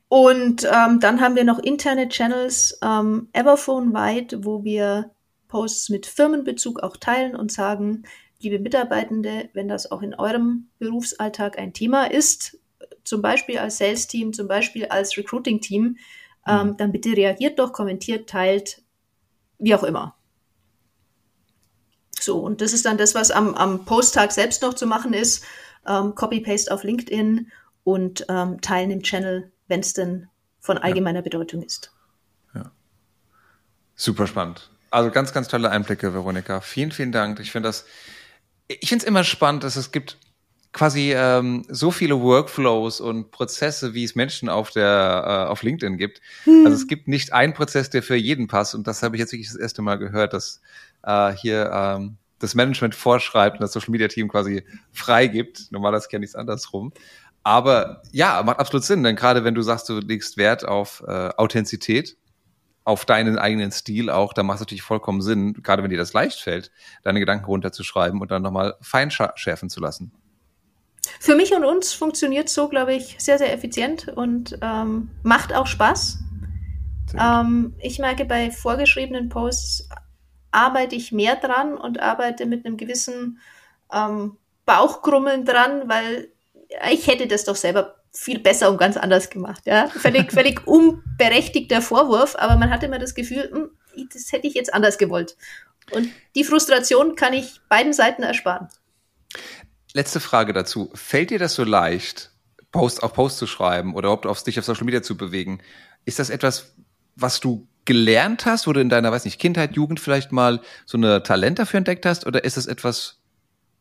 Und 0.07 0.63
ähm, 0.63 0.99
dann 0.99 1.19
haben 1.19 1.35
wir 1.35 1.43
noch 1.43 1.59
interne 1.59 2.09
Channels, 2.09 2.77
ähm, 2.81 3.29
Everphone-weit, 3.33 4.37
wo 4.45 4.63
wir 4.63 5.11
Posts 5.47 5.89
mit 5.89 6.05
Firmenbezug 6.05 6.81
auch 6.81 6.97
teilen 6.97 7.35
und 7.35 7.51
sagen, 7.51 8.03
liebe 8.39 8.59
Mitarbeitende, 8.59 9.49
wenn 9.53 9.67
das 9.67 9.91
auch 9.91 10.01
in 10.01 10.13
eurem 10.13 10.67
Berufsalltag 10.79 11.57
ein 11.57 11.73
Thema 11.73 12.05
ist, 12.11 12.57
zum 13.03 13.21
Beispiel 13.21 13.59
als 13.59 13.77
Sales-Team, 13.77 14.33
zum 14.33 14.47
Beispiel 14.47 14.85
als 14.85 15.15
Recruiting-Team, 15.17 15.97
ähm, 16.47 16.67
mhm. 16.67 16.77
dann 16.77 16.91
bitte 16.91 17.15
reagiert 17.15 17.59
doch, 17.59 17.71
kommentiert, 17.71 18.29
teilt, 18.29 18.81
wie 19.59 19.75
auch 19.75 19.83
immer. 19.83 20.15
So, 22.19 22.39
und 22.39 22.61
das 22.61 22.73
ist 22.73 22.85
dann 22.85 22.97
das, 22.97 23.13
was 23.13 23.31
am, 23.31 23.53
am 23.55 23.85
Posttag 23.85 24.31
selbst 24.31 24.61
noch 24.61 24.73
zu 24.73 24.87
machen 24.87 25.13
ist. 25.13 25.43
Ähm, 25.85 26.15
Copy-Paste 26.15 26.73
auf 26.73 26.83
LinkedIn 26.83 27.51
und 27.83 28.25
ähm, 28.29 28.59
teilen 28.61 28.89
im 28.91 29.03
Channel, 29.03 29.51
wenn 29.67 29.81
es 29.81 29.93
denn 29.93 30.27
von 30.59 30.77
allgemeiner 30.79 31.19
ja. 31.19 31.23
Bedeutung 31.23 31.61
ist. 31.61 31.91
Ja. 32.55 32.71
Super 33.95 34.25
spannend. 34.25 34.71
Also 34.89 35.11
ganz, 35.11 35.33
ganz 35.33 35.47
tolle 35.47 35.69
Einblicke, 35.69 36.13
Veronika. 36.13 36.61
Vielen, 36.61 36.91
vielen 36.91 37.11
Dank. 37.11 37.39
Ich 37.39 37.51
finde 37.51 37.69
das, 37.69 37.85
ich 38.67 38.89
finde 38.89 39.03
es 39.03 39.07
immer 39.07 39.23
spannend, 39.23 39.63
dass 39.63 39.75
es 39.75 39.91
gibt 39.91 40.17
quasi 40.75 41.13
ähm, 41.15 41.63
so 41.69 41.89
viele 41.89 42.19
Workflows 42.19 42.99
und 42.99 43.31
Prozesse, 43.31 43.93
wie 43.93 44.03
es 44.03 44.15
Menschen 44.15 44.49
auf 44.49 44.71
der 44.71 45.45
äh, 45.47 45.49
auf 45.49 45.63
LinkedIn 45.63 45.97
gibt. 45.97 46.19
Hm. 46.43 46.63
Also 46.65 46.75
es 46.75 46.87
gibt 46.87 47.07
nicht 47.07 47.31
einen 47.31 47.53
Prozess, 47.53 47.89
der 47.89 48.03
für 48.03 48.15
jeden 48.15 48.47
passt. 48.47 48.75
Und 48.75 48.85
das 48.85 49.01
habe 49.01 49.15
ich 49.15 49.21
jetzt 49.21 49.31
wirklich 49.31 49.47
das 49.47 49.55
erste 49.55 49.81
Mal 49.81 49.97
gehört, 49.97 50.33
dass 50.33 50.61
äh, 51.03 51.31
hier 51.31 51.71
ähm, 51.73 52.17
das 52.39 52.55
Management 52.55 52.93
vorschreibt 52.93 53.55
und 53.55 53.61
das 53.61 53.71
Social 53.71 53.91
Media 53.91 54.09
Team 54.09 54.27
quasi 54.27 54.63
freigibt. 54.91 55.71
Normalerweise 55.71 56.09
kenne 56.09 56.25
ich 56.25 56.31
es 56.31 56.35
andersrum. 56.35 56.91
Aber 57.43 58.01
ja, 58.11 58.43
macht 58.43 58.59
absolut 58.59 58.83
Sinn, 58.83 59.03
denn 59.03 59.15
gerade 59.15 59.43
wenn 59.43 59.55
du 59.55 59.61
sagst, 59.61 59.87
du 59.87 59.99
legst 59.99 60.35
Wert 60.35 60.67
auf 60.67 61.03
äh, 61.07 61.29
Authentizität, 61.37 62.17
auf 62.85 63.03
deinen 63.03 63.37
eigenen 63.37 63.71
Stil 63.71 64.09
auch, 64.09 64.31
dann 64.31 64.45
macht 64.45 64.57
es 64.57 64.61
natürlich 64.61 64.83
vollkommen 64.83 65.21
Sinn, 65.21 65.53
gerade 65.61 65.83
wenn 65.83 65.89
dir 65.89 65.97
das 65.97 66.13
leicht 66.13 66.39
fällt, 66.39 66.71
deine 67.03 67.19
Gedanken 67.19 67.45
runterzuschreiben 67.45 68.21
und 68.21 68.31
dann 68.31 68.43
nochmal 68.43 68.75
fein 68.79 69.11
schärfen 69.11 69.69
zu 69.69 69.81
lassen. 69.81 70.11
Für 71.19 71.35
mich 71.35 71.53
und 71.53 71.65
uns 71.65 71.93
funktioniert 71.93 72.47
so, 72.47 72.69
glaube 72.69 72.93
ich, 72.93 73.15
sehr, 73.17 73.39
sehr 73.39 73.51
effizient 73.51 74.07
und 74.09 74.57
ähm, 74.61 75.09
macht 75.23 75.53
auch 75.53 75.67
Spaß. 75.67 76.19
Ähm, 77.19 77.73
ich 77.79 77.97
merke, 77.99 78.25
bei 78.25 78.51
vorgeschriebenen 78.51 79.29
Posts 79.29 79.89
arbeite 80.51 80.95
ich 80.95 81.11
mehr 81.11 81.35
dran 81.35 81.75
und 81.77 81.99
arbeite 81.99 82.45
mit 82.45 82.65
einem 82.65 82.77
gewissen 82.77 83.39
ähm, 83.91 84.37
Bauchkrummeln 84.65 85.43
dran, 85.43 85.83
weil 85.87 86.29
ich 86.91 87.07
hätte 87.07 87.27
das 87.27 87.45
doch 87.45 87.55
selber 87.55 87.95
viel 88.15 88.39
besser 88.39 88.69
und 88.69 88.77
ganz 88.77 88.97
anders 88.97 89.29
gemacht. 89.29 89.63
Ja? 89.65 89.87
Völlig, 89.87 90.31
völlig 90.31 90.65
unberechtigter 90.67 91.81
Vorwurf, 91.81 92.35
aber 92.37 92.55
man 92.55 92.69
hatte 92.69 92.85
immer 92.85 92.99
das 92.99 93.13
Gefühl, 93.13 93.49
hm, 93.51 93.69
das 94.13 94.31
hätte 94.31 94.47
ich 94.47 94.53
jetzt 94.53 94.73
anders 94.73 94.97
gewollt. 94.97 95.35
Und 95.91 96.09
die 96.35 96.43
Frustration 96.43 97.15
kann 97.15 97.33
ich 97.33 97.61
beiden 97.69 97.93
Seiten 97.93 98.23
ersparen. 98.23 98.69
Letzte 99.93 100.19
Frage 100.19 100.53
dazu. 100.53 100.91
Fällt 100.93 101.29
dir 101.29 101.39
das 101.39 101.53
so 101.53 101.63
leicht, 101.63 102.31
Post 102.71 103.03
auf 103.03 103.13
Post 103.13 103.37
zu 103.37 103.47
schreiben 103.47 103.93
oder 103.93 104.07
überhaupt 104.07 104.25
auf 104.25 104.43
dich 104.43 104.59
auf 104.59 104.65
Social 104.65 104.85
Media 104.85 105.01
zu 105.01 105.15
bewegen? 105.15 105.61
Ist 106.05 106.19
das 106.19 106.29
etwas, 106.29 106.73
was 107.15 107.39
du 107.39 107.67
gelernt 107.85 108.45
hast, 108.45 108.67
wo 108.67 108.73
du 108.73 108.81
in 108.81 108.89
deiner, 108.89 109.11
weiß 109.11 109.25
nicht, 109.25 109.39
Kindheit, 109.39 109.75
Jugend 109.75 109.99
vielleicht 109.99 110.31
mal 110.31 110.59
so 110.85 110.97
eine 110.97 111.23
Talent 111.23 111.59
dafür 111.59 111.77
entdeckt 111.77 112.05
hast? 112.05 112.25
Oder 112.25 112.43
ist 112.43 112.57
das 112.57 112.65
etwas, 112.65 113.19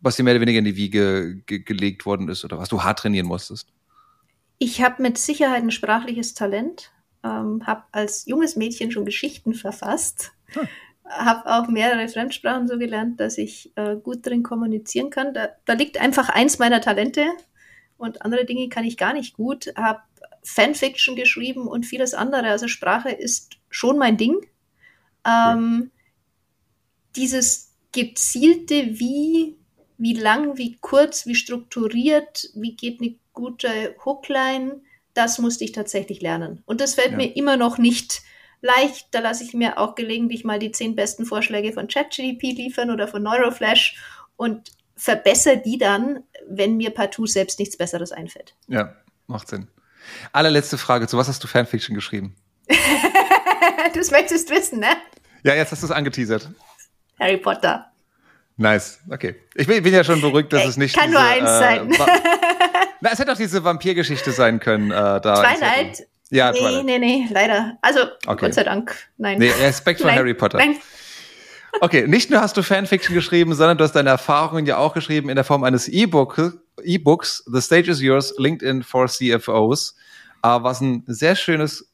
was 0.01 0.17
dir 0.17 0.23
mehr 0.23 0.35
oder 0.35 0.43
weniger 0.43 0.59
in 0.59 0.67
die 0.67 0.77
Wiege 0.77 1.37
ge 1.47 1.61
gelegt 1.61 2.05
worden 2.05 2.29
ist 2.29 2.45
oder 2.45 2.59
was 2.59 2.69
du 2.69 2.83
hart 2.83 2.99
trainieren 3.01 3.27
musstest? 3.27 3.69
Ich 4.65 4.81
habe 4.81 5.03
mit 5.03 5.19
Sicherheit 5.19 5.63
ein 5.63 5.71
sprachliches 5.71 6.33
Talent, 6.33 6.91
ähm, 7.23 7.67
habe 7.67 7.83
als 7.93 8.25
junges 8.25 8.57
Mädchen 8.57 8.91
schon 8.91 9.05
Geschichten 9.05 9.53
verfasst, 9.53 10.33
hm. 10.55 10.67
habe 11.07 11.53
auch 11.53 11.69
mehrere 11.69 12.09
Fremdsprachen 12.09 12.67
so 12.67 12.79
gelernt, 12.79 13.21
dass 13.21 13.37
ich 13.37 13.73
äh, 13.77 13.97
gut 13.97 14.25
drin 14.25 14.43
kommunizieren 14.43 15.11
kann. 15.11 15.35
Da, 15.35 15.51
da 15.67 15.75
liegt 15.75 16.01
einfach 16.01 16.31
eins 16.31 16.59
meiner 16.59 16.81
Talente 16.81 17.27
und 17.99 18.23
andere 18.23 18.47
Dinge 18.47 18.71
kann 18.71 18.85
ich 18.85 18.97
gar 18.97 19.13
nicht 19.13 19.37
gut. 19.37 19.71
Habe 19.77 20.01
Fanfiction 20.43 21.15
geschrieben 21.15 21.69
und 21.69 21.85
vieles 21.85 22.15
andere. 22.15 22.49
Also 22.49 22.67
Sprache 22.67 23.11
ist 23.11 23.59
schon 23.69 23.99
mein 23.99 24.17
Ding. 24.17 24.47
Ähm, 25.27 25.91
dieses 27.17 27.75
gezielte, 27.93 28.99
wie 28.99 29.59
wie 29.99 30.15
lang, 30.15 30.57
wie 30.59 30.79
kurz, 30.81 31.27
wie 31.27 31.35
strukturiert, 31.35 32.51
wie 32.55 32.77
geht 32.77 33.01
eine 33.01 33.15
gute 33.33 33.97
Hookline, 34.05 34.81
das 35.15 35.39
musste 35.39 35.65
ich 35.65 35.73
tatsächlich 35.73 36.21
lernen. 36.21 36.63
Und 36.67 36.81
das 36.81 36.95
fällt 36.95 37.13
ja. 37.13 37.17
mir 37.17 37.37
immer 37.37 37.57
noch 37.57 37.79
nicht 37.79 38.23
leicht. 38.61 39.09
Da 39.13 39.21
lasse 39.21 39.45
ich 39.45 39.55
mir 39.55 39.79
auch 39.79 39.95
gelegentlich 39.95 40.45
mal 40.45 40.59
die 40.59 40.73
zehn 40.73 40.97
besten 40.97 41.25
Vorschläge 41.25 41.73
von 41.73 41.87
ChatGDP 41.87 42.53
liefern 42.53 42.91
oder 42.91 43.07
von 43.07 43.23
Neuroflash 43.23 43.97
und 44.37 44.73
verbessere 44.97 45.59
die 45.59 45.79
dann, 45.79 46.25
wenn 46.49 46.77
mir 46.77 46.91
partout 46.91 47.27
selbst 47.27 47.59
nichts 47.59 47.77
Besseres 47.77 48.13
einfällt. 48.13 48.55
Ja, 48.67 48.95
macht 49.27 49.49
Sinn. 49.49 49.69
Allerletzte 50.33 50.79
Frage, 50.79 51.07
zu 51.07 51.17
was 51.17 51.29
hast 51.29 51.43
du 51.43 51.49
Fanfiction 51.49 51.95
geschrieben? 51.95 52.35
das 53.95 54.11
möchtest 54.11 54.51
wissen, 54.51 54.81
ne? 54.81 54.97
Ja, 55.43 55.55
jetzt 55.55 55.73
hast 55.73 55.83
du 55.83 55.87
es 55.87 55.93
angeteasert. 55.93 56.51
Harry 57.19 57.37
Potter. 57.37 57.91
Nice, 58.57 59.01
okay. 59.11 59.35
Ich 59.55 59.67
bin, 59.67 59.83
bin 59.83 59.93
ja 59.93 60.05
schon 60.05 60.21
beruhigt, 60.21 60.53
dass 60.53 60.65
es 60.65 60.77
nicht. 60.77 60.97
Kann 60.97 61.11
diese, 61.11 61.21
nur 61.21 61.29
eins 61.29 61.51
äh, 61.51 61.59
sein. 61.59 61.89
Na, 63.01 63.11
es 63.13 63.19
hätte 63.19 63.33
auch 63.33 63.37
diese 63.37 63.65
Vampirgeschichte 63.65 64.31
sein 64.33 64.61
können. 64.61 64.91
Äh, 64.91 64.95
da 64.95 65.21
Twilight? 65.21 66.07
Ja, 66.31 66.53
nee, 66.53 66.59
Twilight. 66.59 66.85
nee, 66.85 66.99
nee, 66.99 67.29
leider. 67.31 67.77
Also, 67.83 68.01
okay. 68.27 68.47
Gott 68.47 68.55
sei 68.55 68.65
Dank, 68.65 68.95
nein. 69.19 69.39
Nee, 69.39 69.51
Respekt 69.61 70.01
vor 70.01 70.11
Harry 70.11 70.35
Potter. 70.35 70.59
Nein. 70.59 70.77
Okay, 71.81 72.07
nicht 72.07 72.31
nur 72.31 72.41
hast 72.41 72.57
du 72.57 72.63
Fanfiction 72.63 73.15
geschrieben, 73.15 73.55
sondern 73.55 73.77
du 73.77 73.85
hast 73.85 73.93
deine 73.93 74.11
Erfahrungen 74.11 74.65
ja 74.65 74.79
auch 74.79 74.95
geschrieben 74.95 75.29
in 75.29 75.35
der 75.35 75.45
Form 75.45 75.65
eines 75.65 75.89
E-Book, 75.89 76.57
E-Books, 76.83 77.45
The 77.53 77.61
Stage 77.61 77.91
is 77.91 78.01
Yours, 78.01 78.35
LinkedIn 78.39 78.85
for 78.85 79.09
CFOs, 79.09 79.97
äh, 80.43 80.49
was 80.49 80.81
ein 80.81 81.03
sehr 81.07 81.35
schönes 81.35 81.93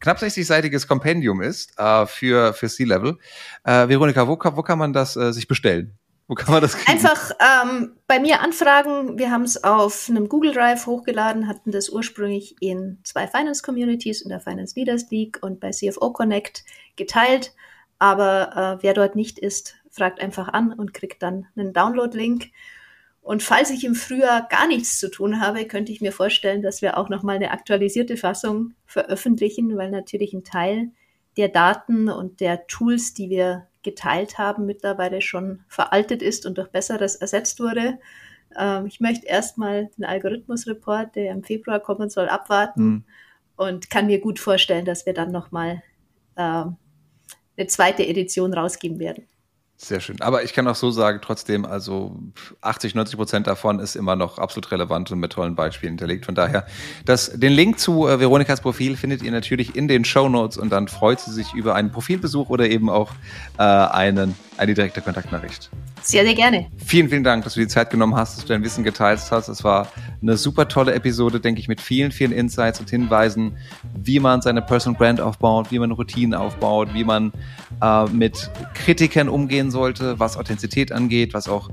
knapp 0.00 0.18
60-seitiges 0.18 0.88
Kompendium 0.88 1.40
ist 1.42 1.78
äh, 1.78 2.06
für, 2.06 2.52
für 2.52 2.68
C-Level. 2.68 3.18
Äh, 3.64 3.88
Veronika, 3.88 4.26
wo, 4.26 4.32
wo 4.32 4.62
kann 4.62 4.78
man 4.78 4.92
das 4.92 5.16
äh, 5.16 5.32
sich 5.32 5.46
bestellen? 5.46 5.98
Wo 6.30 6.34
kann 6.34 6.52
man 6.52 6.62
das 6.62 6.76
kriegen? 6.76 6.92
Einfach 6.92 7.32
ähm, 7.40 7.96
bei 8.06 8.20
mir 8.20 8.40
anfragen. 8.40 9.18
Wir 9.18 9.32
haben 9.32 9.42
es 9.42 9.64
auf 9.64 10.08
einem 10.08 10.28
Google 10.28 10.52
Drive 10.52 10.86
hochgeladen, 10.86 11.48
hatten 11.48 11.72
das 11.72 11.88
ursprünglich 11.90 12.54
in 12.60 12.98
zwei 13.02 13.26
Finance 13.26 13.64
Communities, 13.64 14.22
in 14.22 14.28
der 14.28 14.38
Finance 14.38 14.78
Leaders 14.78 15.10
League 15.10 15.38
und 15.42 15.58
bei 15.58 15.70
CFO 15.70 16.12
Connect 16.12 16.64
geteilt. 16.94 17.52
Aber 17.98 18.78
äh, 18.78 18.82
wer 18.82 18.94
dort 18.94 19.16
nicht 19.16 19.40
ist, 19.40 19.74
fragt 19.90 20.20
einfach 20.20 20.46
an 20.48 20.72
und 20.72 20.94
kriegt 20.94 21.20
dann 21.22 21.48
einen 21.56 21.72
Download-Link. 21.72 22.46
Und 23.30 23.44
falls 23.44 23.70
ich 23.70 23.84
im 23.84 23.94
Frühjahr 23.94 24.48
gar 24.48 24.66
nichts 24.66 24.98
zu 24.98 25.08
tun 25.08 25.40
habe, 25.40 25.64
könnte 25.64 25.92
ich 25.92 26.00
mir 26.00 26.10
vorstellen, 26.10 26.62
dass 26.62 26.82
wir 26.82 26.98
auch 26.98 27.08
nochmal 27.08 27.36
eine 27.36 27.52
aktualisierte 27.52 28.16
Fassung 28.16 28.74
veröffentlichen, 28.86 29.76
weil 29.76 29.92
natürlich 29.92 30.32
ein 30.32 30.42
Teil 30.42 30.90
der 31.36 31.46
Daten 31.46 32.08
und 32.08 32.40
der 32.40 32.66
Tools, 32.66 33.14
die 33.14 33.30
wir 33.30 33.68
geteilt 33.84 34.38
haben, 34.38 34.66
mittlerweile 34.66 35.22
schon 35.22 35.60
veraltet 35.68 36.22
ist 36.22 36.44
und 36.44 36.58
durch 36.58 36.72
Besseres 36.72 37.14
ersetzt 37.14 37.60
wurde. 37.60 38.00
Ähm, 38.58 38.86
ich 38.86 38.98
möchte 38.98 39.28
erstmal 39.28 39.90
den 39.96 40.06
Algorithmusreport, 40.06 41.14
der 41.14 41.30
im 41.30 41.44
Februar 41.44 41.78
kommen 41.78 42.10
soll, 42.10 42.28
abwarten 42.28 42.82
mhm. 42.84 43.04
und 43.54 43.90
kann 43.90 44.06
mir 44.06 44.18
gut 44.18 44.40
vorstellen, 44.40 44.84
dass 44.84 45.06
wir 45.06 45.14
dann 45.14 45.30
nochmal 45.30 45.84
ähm, 46.36 46.78
eine 47.56 47.68
zweite 47.68 48.04
Edition 48.04 48.52
rausgeben 48.52 48.98
werden. 48.98 49.29
Sehr 49.82 50.00
schön. 50.00 50.20
Aber 50.20 50.44
ich 50.44 50.52
kann 50.52 50.68
auch 50.68 50.74
so 50.74 50.90
sagen, 50.90 51.20
trotzdem, 51.22 51.64
also 51.64 52.14
80, 52.60 52.94
90 52.94 53.16
Prozent 53.16 53.46
davon 53.46 53.78
ist 53.78 53.96
immer 53.96 54.14
noch 54.14 54.36
absolut 54.36 54.70
relevant 54.72 55.10
und 55.10 55.20
mit 55.20 55.32
tollen 55.32 55.54
Beispielen 55.54 55.92
hinterlegt. 55.92 56.26
Von 56.26 56.34
daher, 56.34 56.66
das, 57.06 57.32
den 57.32 57.52
Link 57.54 57.80
zu 57.80 58.06
äh, 58.06 58.20
Veronikas 58.20 58.60
Profil 58.60 58.98
findet 58.98 59.22
ihr 59.22 59.30
natürlich 59.30 59.74
in 59.74 59.88
den 59.88 60.04
Show 60.04 60.28
Notes 60.28 60.58
und 60.58 60.70
dann 60.70 60.86
freut 60.86 61.20
sie 61.20 61.32
sich 61.32 61.54
über 61.54 61.74
einen 61.76 61.90
Profilbesuch 61.90 62.50
oder 62.50 62.68
eben 62.68 62.90
auch 62.90 63.10
äh, 63.56 63.62
einen, 63.62 64.34
eine 64.58 64.74
direkte 64.74 65.00
Kontaktnachricht. 65.00 65.70
Sehr, 66.02 66.24
sehr 66.24 66.34
gerne. 66.34 66.66
Vielen, 66.84 67.08
vielen 67.08 67.24
Dank, 67.24 67.44
dass 67.44 67.54
du 67.54 67.60
die 67.60 67.68
Zeit 67.68 67.88
genommen 67.88 68.16
hast, 68.16 68.36
dass 68.36 68.44
du 68.44 68.52
dein 68.52 68.62
Wissen 68.62 68.84
geteilt 68.84 69.20
hast. 69.30 69.48
Es 69.48 69.64
war 69.64 69.88
eine 70.22 70.36
super 70.36 70.68
tolle 70.68 70.94
Episode, 70.94 71.40
denke 71.40 71.60
ich, 71.60 71.68
mit 71.68 71.80
vielen, 71.80 72.12
vielen 72.12 72.32
Insights 72.32 72.80
und 72.80 72.90
Hinweisen, 72.90 73.56
wie 73.94 74.20
man 74.20 74.42
seine 74.42 74.62
Personal 74.62 74.98
Brand 74.98 75.20
aufbaut, 75.20 75.70
wie 75.70 75.78
man 75.78 75.90
Routinen 75.90 76.34
aufbaut, 76.34 76.92
wie 76.92 77.04
man 77.04 77.32
äh, 77.82 78.04
mit 78.06 78.50
Kritikern 78.74 79.28
umgehen 79.28 79.70
sollte, 79.70 80.18
was 80.18 80.36
Authentizität 80.36 80.92
angeht, 80.92 81.32
was 81.32 81.48
auch 81.48 81.70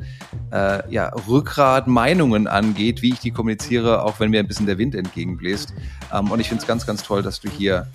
äh, 0.52 0.90
ja, 0.92 1.12
Rückgrat, 1.28 1.88
Meinungen 1.88 2.48
angeht, 2.48 3.02
wie 3.02 3.10
ich 3.10 3.20
die 3.20 3.32
kommuniziere, 3.32 4.04
auch 4.04 4.20
wenn 4.20 4.30
mir 4.30 4.40
ein 4.40 4.48
bisschen 4.48 4.66
der 4.66 4.78
Wind 4.78 4.96
entgegenbläst. 4.96 5.74
Ähm, 6.14 6.32
und 6.32 6.40
ich 6.40 6.48
finde 6.48 6.62
es 6.62 6.68
ganz, 6.68 6.86
ganz 6.86 7.04
toll, 7.04 7.22
dass 7.22 7.42
du 7.42 7.50
hier 7.50 7.88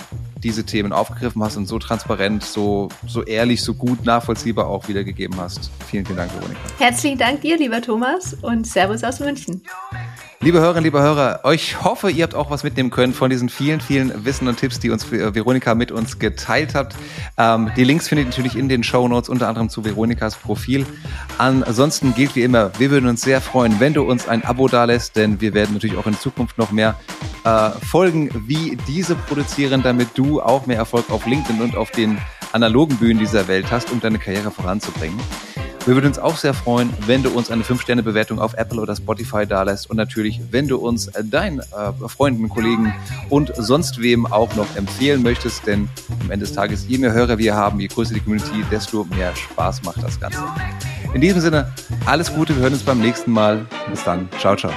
diese 0.42 0.64
Themen 0.64 0.92
aufgegriffen 0.92 1.42
hast 1.42 1.56
und 1.56 1.66
so 1.66 1.78
transparent, 1.78 2.44
so, 2.44 2.88
so 3.06 3.22
ehrlich, 3.22 3.62
so 3.62 3.74
gut 3.74 4.04
nachvollziehbar 4.04 4.66
auch 4.66 4.88
wiedergegeben 4.88 5.40
hast. 5.40 5.70
Vielen, 5.88 6.04
vielen 6.04 6.18
Dank, 6.18 6.34
Veronika. 6.34 6.60
Herzlichen 6.78 7.18
Dank 7.18 7.40
dir, 7.42 7.56
lieber 7.56 7.80
Thomas, 7.80 8.34
und 8.42 8.66
Servus 8.66 9.04
aus 9.04 9.20
München. 9.20 9.62
Liebe 10.44 10.58
Hörerinnen, 10.58 10.82
liebe 10.82 11.00
Hörer, 11.00 11.40
ich 11.52 11.84
hoffe, 11.84 12.10
ihr 12.10 12.24
habt 12.24 12.34
auch 12.34 12.50
was 12.50 12.64
mitnehmen 12.64 12.90
können 12.90 13.14
von 13.14 13.30
diesen 13.30 13.48
vielen, 13.48 13.80
vielen 13.80 14.24
Wissen 14.24 14.48
und 14.48 14.56
Tipps, 14.56 14.80
die 14.80 14.90
uns 14.90 15.04
äh, 15.12 15.32
Veronika 15.32 15.76
mit 15.76 15.92
uns 15.92 16.18
geteilt 16.18 16.74
hat. 16.74 16.96
Ähm, 17.38 17.70
die 17.76 17.84
Links 17.84 18.08
findet 18.08 18.26
ihr 18.26 18.30
natürlich 18.30 18.56
in 18.56 18.68
den 18.68 18.82
Show 18.82 19.06
Notes, 19.06 19.28
unter 19.28 19.46
anderem 19.46 19.68
zu 19.68 19.84
Veronikas 19.84 20.34
Profil. 20.34 20.84
Ansonsten 21.38 22.12
gilt 22.16 22.34
wie 22.34 22.42
immer, 22.42 22.72
wir 22.76 22.90
würden 22.90 23.08
uns 23.08 23.22
sehr 23.22 23.40
freuen, 23.40 23.78
wenn 23.78 23.94
du 23.94 24.02
uns 24.02 24.26
ein 24.26 24.44
Abo 24.44 24.66
dalässt, 24.66 25.14
denn 25.14 25.40
wir 25.40 25.54
werden 25.54 25.74
natürlich 25.74 25.96
auch 25.96 26.08
in 26.08 26.18
Zukunft 26.18 26.58
noch 26.58 26.72
mehr 26.72 26.96
äh, 27.44 27.70
Folgen 27.70 28.28
wie 28.48 28.76
diese 28.88 29.14
produzieren, 29.14 29.84
damit 29.84 30.08
du 30.16 30.42
auch 30.42 30.66
mehr 30.66 30.78
Erfolg 30.78 31.08
auf 31.10 31.24
LinkedIn 31.24 31.62
und 31.62 31.76
auf 31.76 31.92
den 31.92 32.18
analogen 32.50 32.96
Bühnen 32.96 33.20
dieser 33.20 33.46
Welt 33.46 33.70
hast, 33.70 33.92
um 33.92 34.00
deine 34.00 34.18
Karriere 34.18 34.50
voranzubringen. 34.50 35.20
Wir 35.84 35.94
würden 35.94 36.06
uns 36.06 36.18
auch 36.20 36.36
sehr 36.36 36.54
freuen, 36.54 36.92
wenn 37.06 37.24
du 37.24 37.30
uns 37.30 37.50
eine 37.50 37.64
5-Sterne-Bewertung 37.64 38.38
auf 38.38 38.54
Apple 38.54 38.80
oder 38.80 38.94
Spotify 38.94 39.46
dalässt 39.46 39.90
und 39.90 39.96
natürlich, 39.96 40.40
wenn 40.52 40.68
du 40.68 40.76
uns 40.78 41.10
deinen 41.24 41.58
äh, 41.58 42.08
Freunden, 42.08 42.48
Kollegen 42.48 42.94
und 43.30 43.52
sonst 43.56 44.00
wem 44.00 44.26
auch 44.26 44.54
noch 44.54 44.76
empfehlen 44.76 45.22
möchtest, 45.22 45.66
denn 45.66 45.88
am 46.20 46.30
Ende 46.30 46.46
des 46.46 46.54
Tages, 46.54 46.86
je 46.86 46.98
mehr 46.98 47.12
Hörer 47.12 47.36
wir 47.38 47.56
haben, 47.56 47.80
je 47.80 47.88
größer 47.88 48.14
die 48.14 48.20
Community, 48.20 48.64
desto 48.70 49.04
mehr 49.16 49.34
Spaß 49.34 49.82
macht 49.82 50.02
das 50.04 50.20
Ganze. 50.20 50.38
In 51.14 51.20
diesem 51.20 51.40
Sinne, 51.40 51.72
alles 52.06 52.32
Gute, 52.32 52.54
wir 52.54 52.62
hören 52.62 52.74
uns 52.74 52.84
beim 52.84 53.00
nächsten 53.00 53.32
Mal. 53.32 53.66
Bis 53.90 54.04
dann, 54.04 54.28
ciao, 54.38 54.54
ciao. 54.54 54.72